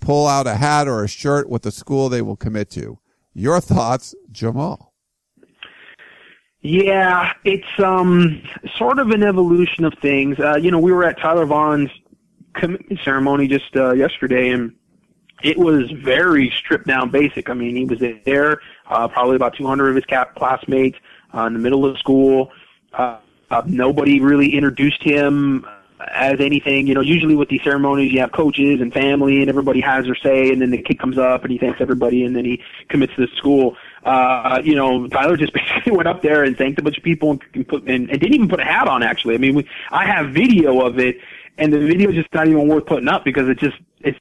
pull 0.00 0.26
out 0.26 0.46
a 0.46 0.56
hat 0.56 0.88
or 0.88 1.04
a 1.04 1.08
shirt 1.08 1.48
with 1.48 1.62
the 1.62 1.70
school 1.70 2.08
they 2.08 2.22
will 2.22 2.36
commit 2.36 2.70
to. 2.70 2.98
Your 3.32 3.60
thoughts, 3.60 4.14
Jamal? 4.32 4.90
Yeah, 6.62 7.32
it's 7.44 7.78
um 7.78 8.42
sort 8.76 8.98
of 8.98 9.10
an 9.10 9.22
evolution 9.22 9.84
of 9.84 9.94
things. 10.02 10.38
Uh, 10.38 10.56
you 10.56 10.70
know, 10.70 10.78
we 10.78 10.92
were 10.92 11.04
at 11.04 11.18
Tyler 11.18 11.46
Vaughns' 11.46 11.90
commitment 12.52 13.00
ceremony 13.02 13.48
just 13.48 13.74
uh, 13.76 13.92
yesterday, 13.92 14.50
and 14.50 14.74
it 15.42 15.56
was 15.56 15.90
very 15.90 16.50
stripped 16.50 16.86
down 16.86 17.10
basic. 17.10 17.48
I 17.48 17.54
mean, 17.54 17.76
he 17.76 17.84
was 17.84 17.98
there, 18.26 18.60
uh, 18.88 19.08
probably 19.08 19.36
about 19.36 19.56
200 19.56 19.88
of 19.88 19.94
his 19.94 20.04
cap 20.04 20.34
classmates 20.34 20.98
uh, 21.34 21.44
in 21.44 21.54
the 21.54 21.58
middle 21.58 21.86
of 21.86 21.98
school. 21.98 22.50
Uh, 22.92 23.18
uh, 23.50 23.62
nobody 23.66 24.20
really 24.20 24.54
introduced 24.54 25.02
him 25.02 25.64
as 26.08 26.40
anything. 26.40 26.86
You 26.86 26.94
know, 26.94 27.00
usually 27.00 27.34
with 27.34 27.48
these 27.48 27.62
ceremonies, 27.62 28.12
you 28.12 28.20
have 28.20 28.32
coaches 28.32 28.80
and 28.80 28.92
family, 28.92 29.40
and 29.40 29.48
everybody 29.48 29.80
has 29.80 30.04
their 30.04 30.14
say, 30.14 30.50
and 30.50 30.60
then 30.60 30.70
the 30.70 30.82
kid 30.82 30.98
comes 30.98 31.18
up 31.18 31.42
and 31.42 31.52
he 31.52 31.58
thanks 31.58 31.80
everybody, 31.80 32.24
and 32.24 32.34
then 32.34 32.44
he 32.44 32.62
commits 32.88 33.14
to 33.16 33.26
the 33.26 33.32
school. 33.36 33.76
Uh, 34.04 34.60
you 34.64 34.74
know, 34.74 35.06
Tyler 35.08 35.36
just 35.36 35.52
basically 35.54 35.92
went 35.92 36.08
up 36.08 36.22
there 36.22 36.44
and 36.44 36.56
thanked 36.56 36.78
a 36.78 36.82
bunch 36.82 36.98
of 36.98 37.04
people 37.04 37.32
and, 37.32 37.42
and 37.54 37.68
put 37.68 37.82
and, 37.88 38.10
and 38.10 38.20
didn't 38.20 38.34
even 38.34 38.48
put 38.48 38.60
a 38.60 38.64
hat 38.64 38.88
on. 38.88 39.02
Actually, 39.02 39.34
I 39.34 39.38
mean, 39.38 39.54
we, 39.54 39.68
I 39.90 40.06
have 40.06 40.30
video 40.30 40.80
of 40.80 40.98
it, 40.98 41.18
and 41.58 41.72
the 41.72 41.78
video 41.78 42.10
is 42.10 42.16
just 42.16 42.32
not 42.32 42.48
even 42.48 42.68
worth 42.68 42.86
putting 42.86 43.08
up 43.08 43.24
because 43.24 43.48
it 43.48 43.58
just 43.58 43.76
it's 44.00 44.18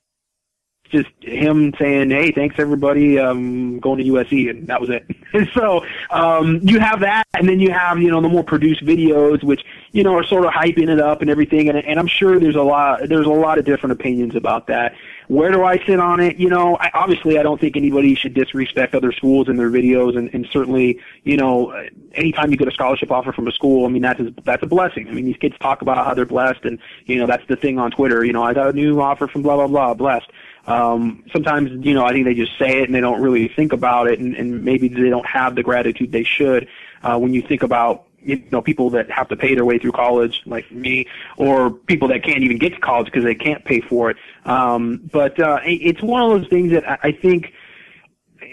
just 0.90 1.10
him 1.22 1.74
saying, 1.80 2.10
"Hey, 2.10 2.32
thanks 2.32 2.56
everybody, 2.58 3.20
um, 3.20 3.80
going 3.80 4.00
to 4.00 4.04
USC," 4.04 4.50
and 4.50 4.68
that 4.68 4.82
was 4.82 4.90
it. 4.90 5.06
And 5.34 5.50
so 5.54 5.86
um, 6.12 6.60
you 6.64 6.80
have 6.80 7.00
that, 7.02 7.26
and 7.36 7.48
then 7.48 7.60
you 7.60 7.72
have 7.72 8.00
you 8.02 8.12
know 8.12 8.22
the 8.22 8.30
more 8.30 8.44
produced 8.44 8.86
videos, 8.86 9.44
which 9.44 9.64
you 9.92 10.04
know 10.04 10.16
are 10.16 10.24
sort 10.24 10.46
of 10.46 10.52
hyping 10.52 10.90
it 10.90 11.00
up 11.00 11.22
and 11.22 11.30
everything. 11.30 11.70
And, 11.70 11.78
and 11.78 12.00
I'm 12.00 12.08
sure 12.08 12.40
there's 12.40 12.56
a 12.56 12.64
lot 12.64 13.08
there's 13.08 13.26
a 13.26 13.32
lot 13.32 13.58
of 13.58 13.66
different 13.66 13.94
opinions 13.94 14.36
about 14.36 14.68
that. 14.68 14.96
Where 15.28 15.52
do 15.52 15.64
I 15.64 15.78
sit 15.86 16.00
on 16.00 16.20
it? 16.20 16.38
You 16.38 16.50
know, 16.50 16.78
I, 16.78 16.90
obviously 16.94 17.38
I 17.38 17.44
don't 17.44 17.60
think 17.60 17.78
anybody 17.78 18.16
should 18.16 18.34
disrespect 18.34 18.96
other 18.96 19.12
schools 19.12 19.48
in 19.48 19.58
their 19.58 19.70
videos, 19.70 20.18
and, 20.18 20.34
and 20.34 20.48
certainly 20.52 21.00
you 21.24 21.38
know 21.38 21.72
anytime 22.14 22.52
you 22.52 22.58
get 22.58 22.68
a 22.68 22.72
scholarship 22.72 23.12
offer 23.12 23.32
from 23.32 23.48
a 23.48 23.52
school, 23.52 23.86
I 23.86 23.90
mean 23.90 24.02
that's 24.02 24.22
that's 24.44 24.64
a 24.64 24.68
blessing. 24.68 25.08
I 25.08 25.12
mean 25.12 25.26
these 25.26 25.38
kids 25.38 25.56
talk 25.60 25.82
about 25.82 25.98
how 25.98 26.14
they're 26.14 26.26
blessed, 26.26 26.66
and 26.66 26.80
you 27.06 27.18
know 27.18 27.26
that's 27.26 27.46
the 27.48 27.56
thing 27.56 27.80
on 27.80 27.92
Twitter. 27.92 28.24
You 28.24 28.34
know, 28.34 28.44
I 28.44 28.54
got 28.54 28.70
a 28.70 28.74
new 28.74 29.02
offer 29.02 29.28
from 29.28 29.42
blah 29.42 29.56
blah 29.56 29.68
blah, 29.68 29.94
blessed. 29.94 30.30
Um, 30.70 31.24
sometimes, 31.34 31.84
you 31.84 31.96
know, 31.96 32.06
I 32.06 32.12
think 32.12 32.26
they 32.26 32.36
just 32.36 32.58
say 32.60 32.82
it 32.82 32.84
and 32.84 32.94
they 32.94 33.00
don't 33.00 33.22
really 33.22 33.48
think 33.48 33.74
about 33.74 34.08
it, 34.08 34.20
and, 34.20 34.36
and 34.36 34.64
maybe 34.64 34.88
they 34.88 35.10
don't 35.10 35.26
have 35.26 35.56
the 35.56 35.64
gratitude 35.64 36.12
they 36.12 36.24
should. 36.24 36.68
Uh, 37.02 37.18
when 37.18 37.34
you 37.34 37.42
think 37.42 37.64
about, 37.64 38.06
you 38.22 38.44
know, 38.52 38.62
people 38.62 38.90
that 38.92 39.10
have 39.12 39.28
to 39.30 39.36
pay 39.36 39.56
their 39.56 39.66
way 39.66 39.78
through 39.78 39.92
college, 39.92 40.42
like 40.46 40.70
me, 40.72 41.08
or 41.38 41.72
people 41.72 42.08
that 42.10 42.24
can't 42.24 42.44
even 42.44 42.58
get 42.58 42.74
to 42.74 42.80
college 42.80 43.06
because 43.06 43.24
they 43.24 43.36
can't 43.36 43.64
pay 43.66 43.82
for 43.82 44.10
it. 44.10 44.18
Um, 44.46 45.10
but 45.12 45.40
uh, 45.40 45.60
it's 45.64 46.02
one 46.02 46.22
of 46.22 46.30
those 46.30 46.50
things 46.50 46.72
that 46.72 47.00
I 47.04 47.12
think 47.12 47.54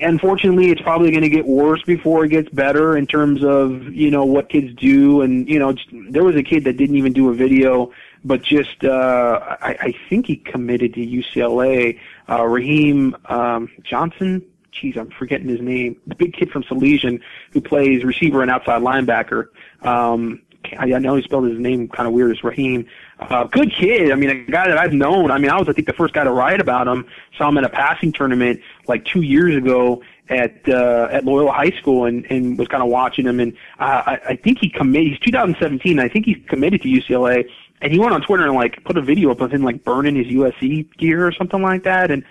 unfortunately, 0.00 0.70
it's 0.70 0.82
probably 0.82 1.10
going 1.10 1.22
to 1.22 1.28
get 1.28 1.46
worse 1.46 1.82
before 1.82 2.24
it 2.24 2.28
gets 2.28 2.48
better 2.50 2.96
in 2.96 3.06
terms 3.06 3.44
of 3.44 3.84
you 3.94 4.10
know 4.10 4.24
what 4.24 4.48
kids 4.48 4.74
do. 4.74 5.22
And 5.22 5.48
you 5.48 5.58
know, 5.58 5.74
there 6.10 6.24
was 6.24 6.36
a 6.36 6.42
kid 6.42 6.64
that 6.64 6.76
didn't 6.76 6.96
even 6.96 7.12
do 7.12 7.30
a 7.30 7.34
video 7.34 7.92
but 8.26 8.42
just 8.42 8.84
uh, 8.84 9.56
I, 9.60 9.76
I 9.80 9.94
think 10.10 10.26
he 10.26 10.36
committed 10.36 10.94
to 10.94 11.00
UCLA. 11.00 12.00
Uh, 12.28 12.44
Raheem 12.44 13.16
um, 13.26 13.70
Johnson. 13.82 14.44
Jeez, 14.80 14.96
I'm 14.96 15.10
forgetting 15.10 15.48
his 15.48 15.60
name. 15.60 16.00
The 16.06 16.14
big 16.14 16.34
kid 16.34 16.50
from 16.50 16.62
Salesian 16.64 17.20
who 17.52 17.60
plays 17.60 18.04
receiver 18.04 18.42
and 18.42 18.50
outside 18.50 18.82
linebacker. 18.82 19.48
Um, 19.82 20.42
I, 20.78 20.92
I 20.92 20.98
know 20.98 21.14
he 21.14 21.22
spelled 21.22 21.48
his 21.48 21.58
name 21.58 21.88
kind 21.88 22.06
of 22.06 22.12
weird 22.12 22.30
It's 22.30 22.42
Raheem. 22.42 22.86
Uh, 23.18 23.44
good 23.44 23.72
kid. 23.72 24.10
I 24.10 24.16
mean, 24.16 24.30
a 24.30 24.50
guy 24.50 24.68
that 24.68 24.76
I've 24.76 24.92
known. 24.92 25.30
I 25.30 25.38
mean, 25.38 25.50
I 25.50 25.58
was, 25.58 25.68
I 25.68 25.72
think, 25.72 25.86
the 25.86 25.94
first 25.94 26.12
guy 26.14 26.24
to 26.24 26.32
write 26.32 26.60
about 26.60 26.88
him. 26.88 27.06
Saw 27.38 27.48
him 27.48 27.58
in 27.58 27.64
a 27.64 27.68
passing 27.68 28.12
tournament 28.12 28.60
like 28.88 29.04
two 29.04 29.22
years 29.22 29.56
ago 29.56 30.02
at 30.28 30.68
uh, 30.68 31.08
at 31.10 31.24
Loyola 31.24 31.52
High 31.52 31.70
School, 31.70 32.04
and 32.04 32.26
and 32.30 32.58
was 32.58 32.68
kind 32.68 32.82
of 32.82 32.88
watching 32.88 33.26
him. 33.26 33.40
And 33.40 33.52
uh, 33.78 34.02
I, 34.06 34.20
I 34.30 34.36
think 34.36 34.58
he 34.58 34.68
committed. 34.68 35.12
He's 35.12 35.20
2017. 35.20 35.98
I 35.98 36.08
think 36.08 36.26
he's 36.26 36.38
committed 36.48 36.82
to 36.82 36.88
UCLA 36.88 37.48
and 37.82 37.92
he 37.92 37.98
went 37.98 38.12
on 38.12 38.22
Twitter 38.22 38.44
and 38.44 38.54
like 38.54 38.82
put 38.84 38.96
a 38.96 39.02
video 39.02 39.30
up 39.30 39.40
of 39.40 39.52
him 39.52 39.62
like 39.62 39.84
burning 39.84 40.16
his 40.16 40.26
USC 40.26 40.90
gear 40.96 41.26
or 41.26 41.32
something 41.32 41.62
like 41.62 41.84
that, 41.84 42.10
and 42.10 42.24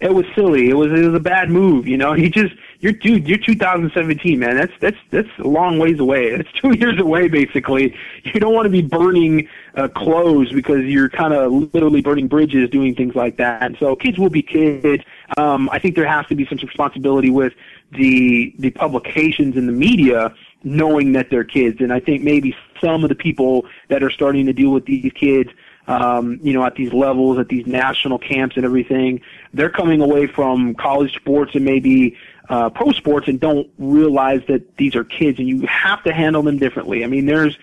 it 0.00 0.14
was 0.14 0.24
silly. 0.34 0.70
It 0.70 0.74
was 0.74 0.90
it 0.92 1.04
was 1.04 1.14
a 1.14 1.20
bad 1.20 1.50
move, 1.50 1.86
you 1.86 1.96
know. 1.96 2.14
He 2.14 2.30
just 2.30 2.54
you're 2.80 2.92
dude, 2.92 3.28
you're 3.28 3.38
2017, 3.38 4.38
man. 4.38 4.56
That's 4.56 4.72
that's 4.80 4.96
that's 5.10 5.28
a 5.38 5.46
long 5.46 5.78
ways 5.78 6.00
away. 6.00 6.30
It's 6.40 6.50
two 6.52 6.72
years 6.72 6.98
away, 6.98 7.28
basically. 7.28 7.94
You 8.24 8.40
don't 8.40 8.54
want 8.54 8.64
to 8.64 8.70
be 8.70 8.80
burning 8.80 9.46
uh, 9.74 9.88
clothes 9.88 10.52
because 10.52 10.84
you're 10.84 11.10
kind 11.10 11.34
of 11.34 11.52
literally 11.74 12.00
burning 12.00 12.28
bridges, 12.28 12.70
doing 12.70 12.94
things 12.94 13.14
like 13.14 13.36
that. 13.36 13.62
And 13.62 13.76
so 13.78 13.94
kids 13.94 14.18
will 14.18 14.30
be 14.30 14.42
kids. 14.42 15.04
Um, 15.36 15.68
I 15.70 15.78
think 15.78 15.96
there 15.96 16.06
has 16.06 16.26
to 16.28 16.34
be 16.34 16.46
some 16.46 16.58
responsibility 16.58 17.30
with 17.30 17.52
the 17.92 18.54
the 18.58 18.70
publications 18.70 19.56
and 19.56 19.68
the 19.68 19.72
media 19.72 20.34
knowing 20.62 21.12
that 21.12 21.30
they're 21.30 21.44
kids. 21.44 21.80
And 21.80 21.92
I 21.92 22.00
think 22.00 22.22
maybe 22.22 22.56
some 22.80 23.02
of 23.02 23.08
the 23.08 23.14
people 23.14 23.66
that 23.88 24.02
are 24.02 24.10
starting 24.10 24.46
to 24.46 24.52
deal 24.52 24.70
with 24.70 24.86
these 24.86 25.12
kids, 25.12 25.50
um, 25.90 26.38
you 26.40 26.52
know, 26.52 26.64
at 26.64 26.76
these 26.76 26.92
levels, 26.92 27.38
at 27.38 27.48
these 27.48 27.66
national 27.66 28.18
camps 28.18 28.56
and 28.56 28.64
everything, 28.64 29.20
they're 29.52 29.70
coming 29.70 30.00
away 30.00 30.28
from 30.28 30.74
college 30.76 31.14
sports 31.16 31.54
and 31.54 31.64
maybe 31.64 32.16
uh, 32.48 32.70
pro 32.70 32.92
sports 32.92 33.26
and 33.26 33.40
don't 33.40 33.68
realize 33.78 34.40
that 34.46 34.76
these 34.76 34.94
are 34.94 35.02
kids 35.02 35.40
and 35.40 35.48
you 35.48 35.66
have 35.66 36.02
to 36.04 36.12
handle 36.12 36.42
them 36.42 36.58
differently. 36.58 37.02
I 37.02 37.08
mean, 37.08 37.26
there's, 37.26 37.58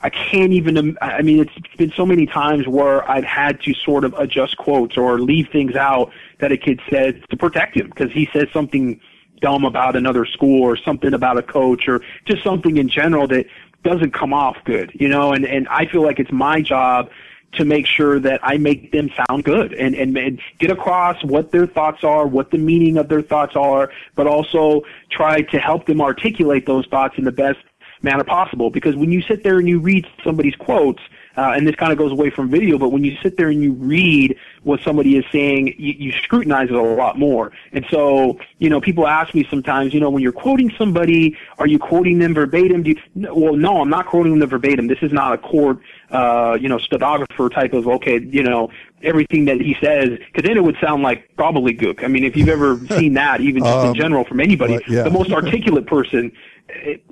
I 0.00 0.10
can't 0.10 0.52
even, 0.52 0.96
I 1.00 1.22
mean, 1.22 1.40
it's 1.40 1.76
been 1.76 1.92
so 1.92 2.06
many 2.06 2.24
times 2.24 2.68
where 2.68 3.08
I've 3.10 3.24
had 3.24 3.60
to 3.62 3.74
sort 3.74 4.04
of 4.04 4.14
adjust 4.14 4.56
quotes 4.58 4.96
or 4.96 5.20
leave 5.20 5.48
things 5.50 5.74
out 5.74 6.12
that 6.38 6.52
a 6.52 6.56
kid 6.56 6.80
says 6.88 7.14
to 7.30 7.36
protect 7.36 7.76
him 7.76 7.88
because 7.88 8.12
he 8.12 8.28
says 8.32 8.46
something 8.52 9.00
dumb 9.40 9.64
about 9.64 9.96
another 9.96 10.24
school 10.24 10.62
or 10.62 10.76
something 10.76 11.14
about 11.14 11.36
a 11.36 11.42
coach 11.42 11.88
or 11.88 12.00
just 12.26 12.44
something 12.44 12.76
in 12.76 12.88
general 12.88 13.26
that 13.26 13.46
doesn't 13.82 14.12
come 14.12 14.32
off 14.32 14.56
good, 14.64 14.92
you 14.94 15.08
know, 15.08 15.32
and, 15.32 15.44
and 15.44 15.66
I 15.66 15.86
feel 15.86 16.02
like 16.02 16.20
it's 16.20 16.30
my 16.30 16.62
job 16.62 17.10
to 17.52 17.64
make 17.64 17.86
sure 17.86 18.18
that 18.18 18.40
I 18.42 18.56
make 18.56 18.92
them 18.92 19.10
sound 19.28 19.44
good 19.44 19.72
and, 19.74 19.94
and, 19.94 20.16
and 20.16 20.40
get 20.58 20.70
across 20.70 21.22
what 21.24 21.52
their 21.52 21.66
thoughts 21.66 22.02
are, 22.02 22.26
what 22.26 22.50
the 22.50 22.58
meaning 22.58 22.96
of 22.96 23.08
their 23.08 23.22
thoughts 23.22 23.56
are, 23.56 23.90
but 24.14 24.26
also 24.26 24.82
try 25.10 25.42
to 25.42 25.58
help 25.58 25.86
them 25.86 26.00
articulate 26.00 26.66
those 26.66 26.86
thoughts 26.86 27.14
in 27.18 27.24
the 27.24 27.32
best 27.32 27.58
manner 28.02 28.24
possible. 28.24 28.70
Because 28.70 28.96
when 28.96 29.12
you 29.12 29.22
sit 29.22 29.44
there 29.44 29.58
and 29.58 29.68
you 29.68 29.78
read 29.78 30.06
somebody's 30.24 30.56
quotes, 30.56 31.02
uh, 31.36 31.52
and 31.56 31.66
this 31.66 31.74
kind 31.76 31.92
of 31.92 31.98
goes 31.98 32.12
away 32.12 32.30
from 32.30 32.50
video, 32.50 32.78
but 32.78 32.90
when 32.90 33.04
you 33.04 33.16
sit 33.22 33.36
there 33.36 33.48
and 33.48 33.62
you 33.62 33.72
read 33.72 34.36
what 34.62 34.80
somebody 34.80 35.16
is 35.16 35.24
saying, 35.32 35.74
you, 35.78 35.94
you 35.94 36.12
scrutinize 36.12 36.68
it 36.68 36.74
a 36.74 36.82
lot 36.82 37.18
more. 37.18 37.52
And 37.72 37.84
so, 37.90 38.38
you 38.58 38.68
know, 38.68 38.80
people 38.80 39.06
ask 39.06 39.34
me 39.34 39.46
sometimes, 39.48 39.94
you 39.94 40.00
know, 40.00 40.10
when 40.10 40.22
you're 40.22 40.32
quoting 40.32 40.72
somebody, 40.76 41.36
are 41.58 41.66
you 41.66 41.78
quoting 41.78 42.18
them 42.18 42.34
verbatim? 42.34 42.82
Do 42.82 42.90
you, 42.90 43.00
well, 43.34 43.56
no, 43.56 43.80
I'm 43.80 43.88
not 43.88 44.06
quoting 44.06 44.38
them 44.38 44.48
verbatim. 44.48 44.86
This 44.86 45.02
is 45.02 45.12
not 45.12 45.32
a 45.32 45.38
court, 45.38 45.78
uh, 46.10 46.58
you 46.60 46.68
know, 46.68 46.78
stenographer 46.78 47.48
type 47.48 47.72
of, 47.72 47.88
okay, 47.88 48.20
you 48.20 48.42
know, 48.42 48.70
everything 49.02 49.46
that 49.46 49.60
he 49.60 49.76
says, 49.80 50.10
because 50.10 50.46
then 50.46 50.56
it 50.56 50.62
would 50.62 50.76
sound 50.80 51.02
like 51.02 51.34
probably 51.36 51.74
gook. 51.74 52.04
I 52.04 52.08
mean, 52.08 52.24
if 52.24 52.36
you've 52.36 52.48
ever 52.48 52.78
seen 52.90 53.14
that, 53.14 53.40
even 53.40 53.64
just 53.64 53.76
um, 53.76 53.88
in 53.88 53.94
general 53.94 54.24
from 54.24 54.40
anybody, 54.40 54.78
yeah. 54.86 55.02
the 55.02 55.10
most 55.10 55.32
articulate 55.32 55.86
person 55.86 56.32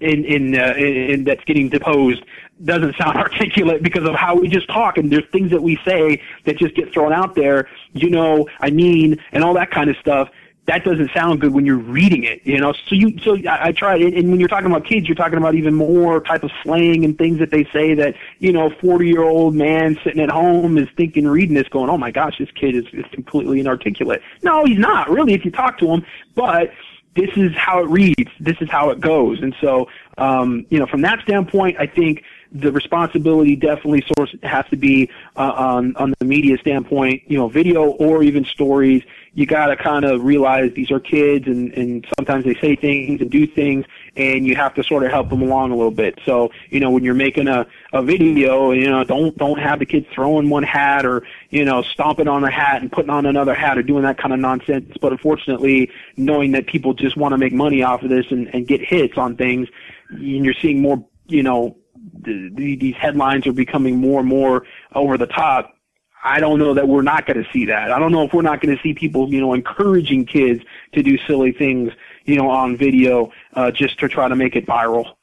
in 0.01 0.25
in, 0.25 0.59
uh, 0.59 0.75
in, 0.77 1.25
that's 1.25 1.45
getting 1.45 1.69
deposed 1.69 2.25
doesn't 2.65 2.95
sound 2.97 3.17
articulate 3.27 3.83
because 3.83 4.05
of 4.05 4.15
how 4.15 4.35
we 4.37 4.49
just 4.49 4.69
talk 4.69 4.99
and 4.99 5.11
there's 5.11 5.29
things 5.33 5.51
that 5.51 5.63
we 5.63 5.79
say 5.85 6.23
that 6.45 6.59
just 6.59 6.75
get 6.75 6.93
thrown 6.93 7.13
out 7.13 7.35
there 7.35 7.69
you 7.93 8.11
know 8.11 8.49
i 8.61 8.71
mean 8.71 9.19
and 9.33 9.43
all 9.43 9.55
that 9.55 9.71
kind 9.71 9.89
of 9.89 9.97
stuff 9.97 10.29
that 10.71 10.85
doesn't 10.85 11.11
sound 11.13 11.41
good 11.41 11.53
when 11.53 11.67
you're 11.67 11.77
reading 11.77 12.23
it, 12.23 12.43
you 12.45 12.59
know. 12.59 12.73
So 12.73 12.95
you, 12.95 13.19
so 13.19 13.37
I, 13.49 13.69
I 13.69 13.73
try, 13.73 13.97
and 13.97 14.31
when 14.31 14.39
you're 14.39 14.49
talking 14.49 14.71
about 14.71 14.85
kids, 14.85 15.09
you're 15.09 15.17
talking 15.17 15.39
about 15.39 15.57
even 15.57 15.75
more 15.75 16.21
type 16.21 16.45
of 16.45 16.53
slang 16.63 17.05
and 17.05 17.19
things 17.19 17.41
that 17.41 17.51
they 17.51 17.65
say 17.73 17.95
that 17.95 18.15
you 18.39 18.53
know, 18.53 18.71
40 18.81 19.09
year 19.09 19.23
old 19.23 19.55
man 19.55 19.99
sitting 20.05 20.21
at 20.21 20.31
home 20.31 20.79
is 20.79 20.89
thinking, 20.97 21.27
reading 21.27 21.55
this, 21.55 21.67
going, 21.69 21.91
"Oh 21.91 21.99
my 21.99 22.13
gosh, 22.13 22.39
this 22.39 22.51
kid 22.53 22.77
is, 22.77 22.85
is 22.93 23.05
completely 23.11 23.59
inarticulate." 23.59 24.23
No, 24.43 24.65
he's 24.65 24.79
not 24.79 25.11
really 25.11 25.35
if 25.35 25.45
you 25.45 25.51
talk 25.51 25.77
to 25.79 25.89
him, 25.89 26.05
but 26.37 26.71
this 27.17 27.31
is 27.37 27.53
how 27.57 27.83
it 27.83 27.89
reads. 27.89 28.31
This 28.39 28.57
is 28.61 28.71
how 28.71 28.91
it 28.91 29.01
goes. 29.01 29.41
And 29.43 29.55
so, 29.61 29.89
um, 30.17 30.67
you 30.71 30.79
know, 30.79 30.87
from 30.87 31.03
that 31.03 31.21
standpoint, 31.23 31.77
I 31.79 31.87
think 31.87 32.23
the 32.53 32.71
responsibility 32.73 33.57
definitely 33.57 34.05
source 34.17 34.35
has 34.43 34.65
to 34.71 34.77
be 34.77 35.11
uh, 35.37 35.53
on 35.57 35.97
on 35.97 36.15
the 36.19 36.25
media 36.25 36.57
standpoint. 36.59 37.23
You 37.27 37.39
know, 37.39 37.49
video 37.49 37.91
or 37.91 38.23
even 38.23 38.45
stories. 38.45 39.03
You 39.35 39.47
got 39.47 39.67
to 39.67 39.77
kind 39.77 40.05
of 40.05 40.25
realize 40.25 40.73
these 40.75 40.91
are 40.91 41.01
kids, 41.01 41.47
and 41.47 41.73
and 41.75 42.07
sometimes 42.17 42.45
they 42.45 42.55
say 42.55 42.77
things 42.77 43.21
and 43.21 43.31
do 43.31 43.47
things, 43.47 43.87
and 44.17 44.47
you 44.47 44.57
have 44.57 44.75
to 44.75 44.85
sort 44.85 45.05
of 45.05 45.11
help 45.11 45.29
them 45.29 45.43
along 45.43 45.73
a 45.73 45.77
little 45.77 45.91
bit. 45.91 46.19
So, 46.25 46.51
you 46.69 46.81
know, 46.81 46.91
when 46.91 47.05
you're 47.05 47.15
making 47.15 47.49
a 47.49 47.67
a 47.93 48.03
video, 48.03 48.73
you 48.73 48.91
know, 48.91 49.05
don't 49.05 49.37
don't 49.37 49.59
have 49.59 49.79
the 49.79 49.87
kids 49.87 50.07
throwing 50.13 50.51
one 50.51 50.63
hat 50.63 51.07
or 51.07 51.27
you 51.51 51.65
know 51.65 51.83
stomping 51.83 52.29
on 52.29 52.45
a 52.45 52.51
hat 52.51 52.83
and 52.83 52.91
putting 52.91 53.11
on 53.11 53.27
another 53.27 53.55
hat 53.55 53.79
or 53.79 53.83
doing 53.83 54.03
that 54.03 54.19
kind 54.19 54.33
of 54.33 54.41
nonsense. 54.41 54.97
But 55.01 55.13
unfortunately, 55.13 55.91
knowing 56.17 56.53
that 56.53 56.67
people 56.67 56.95
just 56.95 57.17
want 57.17 57.33
to 57.33 57.39
make 57.39 57.53
money 57.53 57.83
off 57.83 58.03
of 58.03 58.11
this 58.11 58.27
and 58.31 58.53
and 58.55 58.67
get 58.67 58.81
hits 58.81 59.17
on 59.17 59.37
things, 59.37 59.69
and 60.11 60.45
you're 60.45 60.55
seeing 60.55 60.83
more, 60.83 61.05
you 61.27 61.43
know 61.43 61.77
the, 62.23 62.51
the, 62.55 62.77
these 62.77 62.95
headlines 62.97 63.47
are 63.47 63.53
becoming 63.53 63.97
more 63.97 64.21
and 64.21 64.29
more 64.29 64.65
over 64.95 65.17
the 65.19 65.27
top. 65.27 65.75
I 66.23 66.39
don't 66.39 66.59
know 66.59 66.75
that 66.75 66.87
we're 66.87 67.03
not 67.03 67.27
going 67.27 67.43
to 67.43 67.51
see 67.51 67.67
that. 67.67 67.91
I 67.93 67.99
don't 67.99 68.13
know 68.13 68.25
if 68.25 68.35
we're 68.35 68.43
not 68.43 68.61
going 68.61 68.77
to 68.77 68.83
see 68.83 68.93
people, 68.93 69.33
you 69.33 69.41
know, 69.41 69.55
encouraging 69.55 70.27
kids 70.27 70.63
to 70.93 71.03
do 71.03 71.17
silly 71.27 71.53
things, 71.53 71.93
you 72.31 72.37
know, 72.37 72.49
on 72.49 72.77
video 72.77 73.33
uh, 73.55 73.71
just 73.71 73.99
to 73.99 74.09
try 74.09 74.29
to 74.29 74.37
make 74.37 74.57
it 74.57 74.67
viral. 74.67 75.15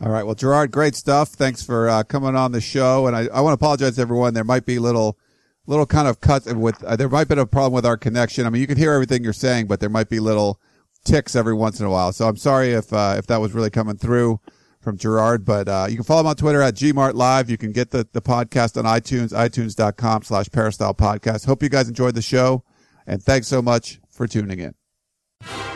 All 0.00 0.10
right. 0.10 0.24
Well, 0.24 0.34
Gerard, 0.34 0.70
great 0.70 0.94
stuff. 0.94 1.30
Thanks 1.30 1.62
for 1.62 1.88
uh, 1.88 2.02
coming 2.02 2.36
on 2.36 2.52
the 2.52 2.60
show. 2.60 3.06
And 3.06 3.16
I, 3.16 3.28
I 3.32 3.40
want 3.40 3.58
to 3.58 3.64
apologize 3.64 3.96
to 3.96 4.02
everyone. 4.02 4.34
There 4.34 4.44
might 4.44 4.66
be 4.66 4.78
little, 4.78 5.18
little 5.66 5.86
kind 5.86 6.06
of 6.06 6.20
cuts 6.20 6.46
with, 6.52 6.84
uh, 6.84 6.96
there 6.96 7.08
might 7.08 7.28
be 7.28 7.38
a 7.38 7.46
problem 7.46 7.72
with 7.72 7.86
our 7.86 7.96
connection. 7.96 8.46
I 8.46 8.50
mean, 8.50 8.60
you 8.60 8.66
can 8.66 8.76
hear 8.76 8.92
everything 8.92 9.24
you're 9.24 9.32
saying, 9.32 9.66
but 9.66 9.80
there 9.80 9.88
might 9.88 10.10
be 10.10 10.20
little 10.20 10.60
ticks 11.04 11.34
every 11.34 11.54
once 11.54 11.80
in 11.80 11.86
a 11.86 11.90
while. 11.90 12.12
So 12.12 12.28
I'm 12.28 12.36
sorry 12.36 12.72
if, 12.72 12.92
uh, 12.92 13.16
if 13.18 13.26
that 13.28 13.40
was 13.40 13.52
really 13.52 13.70
coming 13.70 13.96
through 13.96 14.38
from 14.80 14.98
Gerard. 14.98 15.46
But 15.46 15.66
uh, 15.66 15.86
you 15.88 15.96
can 15.96 16.04
follow 16.04 16.20
him 16.20 16.26
on 16.26 16.36
Twitter 16.36 16.60
at 16.60 16.74
gmartlive. 16.74 17.48
You 17.48 17.56
can 17.56 17.72
get 17.72 17.90
the, 17.90 18.06
the 18.12 18.22
podcast 18.22 18.76
on 18.76 18.84
iTunes, 18.84 19.32
itunes.com 19.32 20.22
slash 20.22 20.50
peristyle 20.50 20.94
podcast. 20.94 21.46
Hope 21.46 21.62
you 21.62 21.70
guys 21.70 21.88
enjoyed 21.88 22.14
the 22.14 22.22
show. 22.22 22.64
And 23.06 23.22
thanks 23.22 23.48
so 23.48 23.62
much 23.62 23.98
for 24.10 24.26
tuning 24.26 24.58
in. 24.60 25.75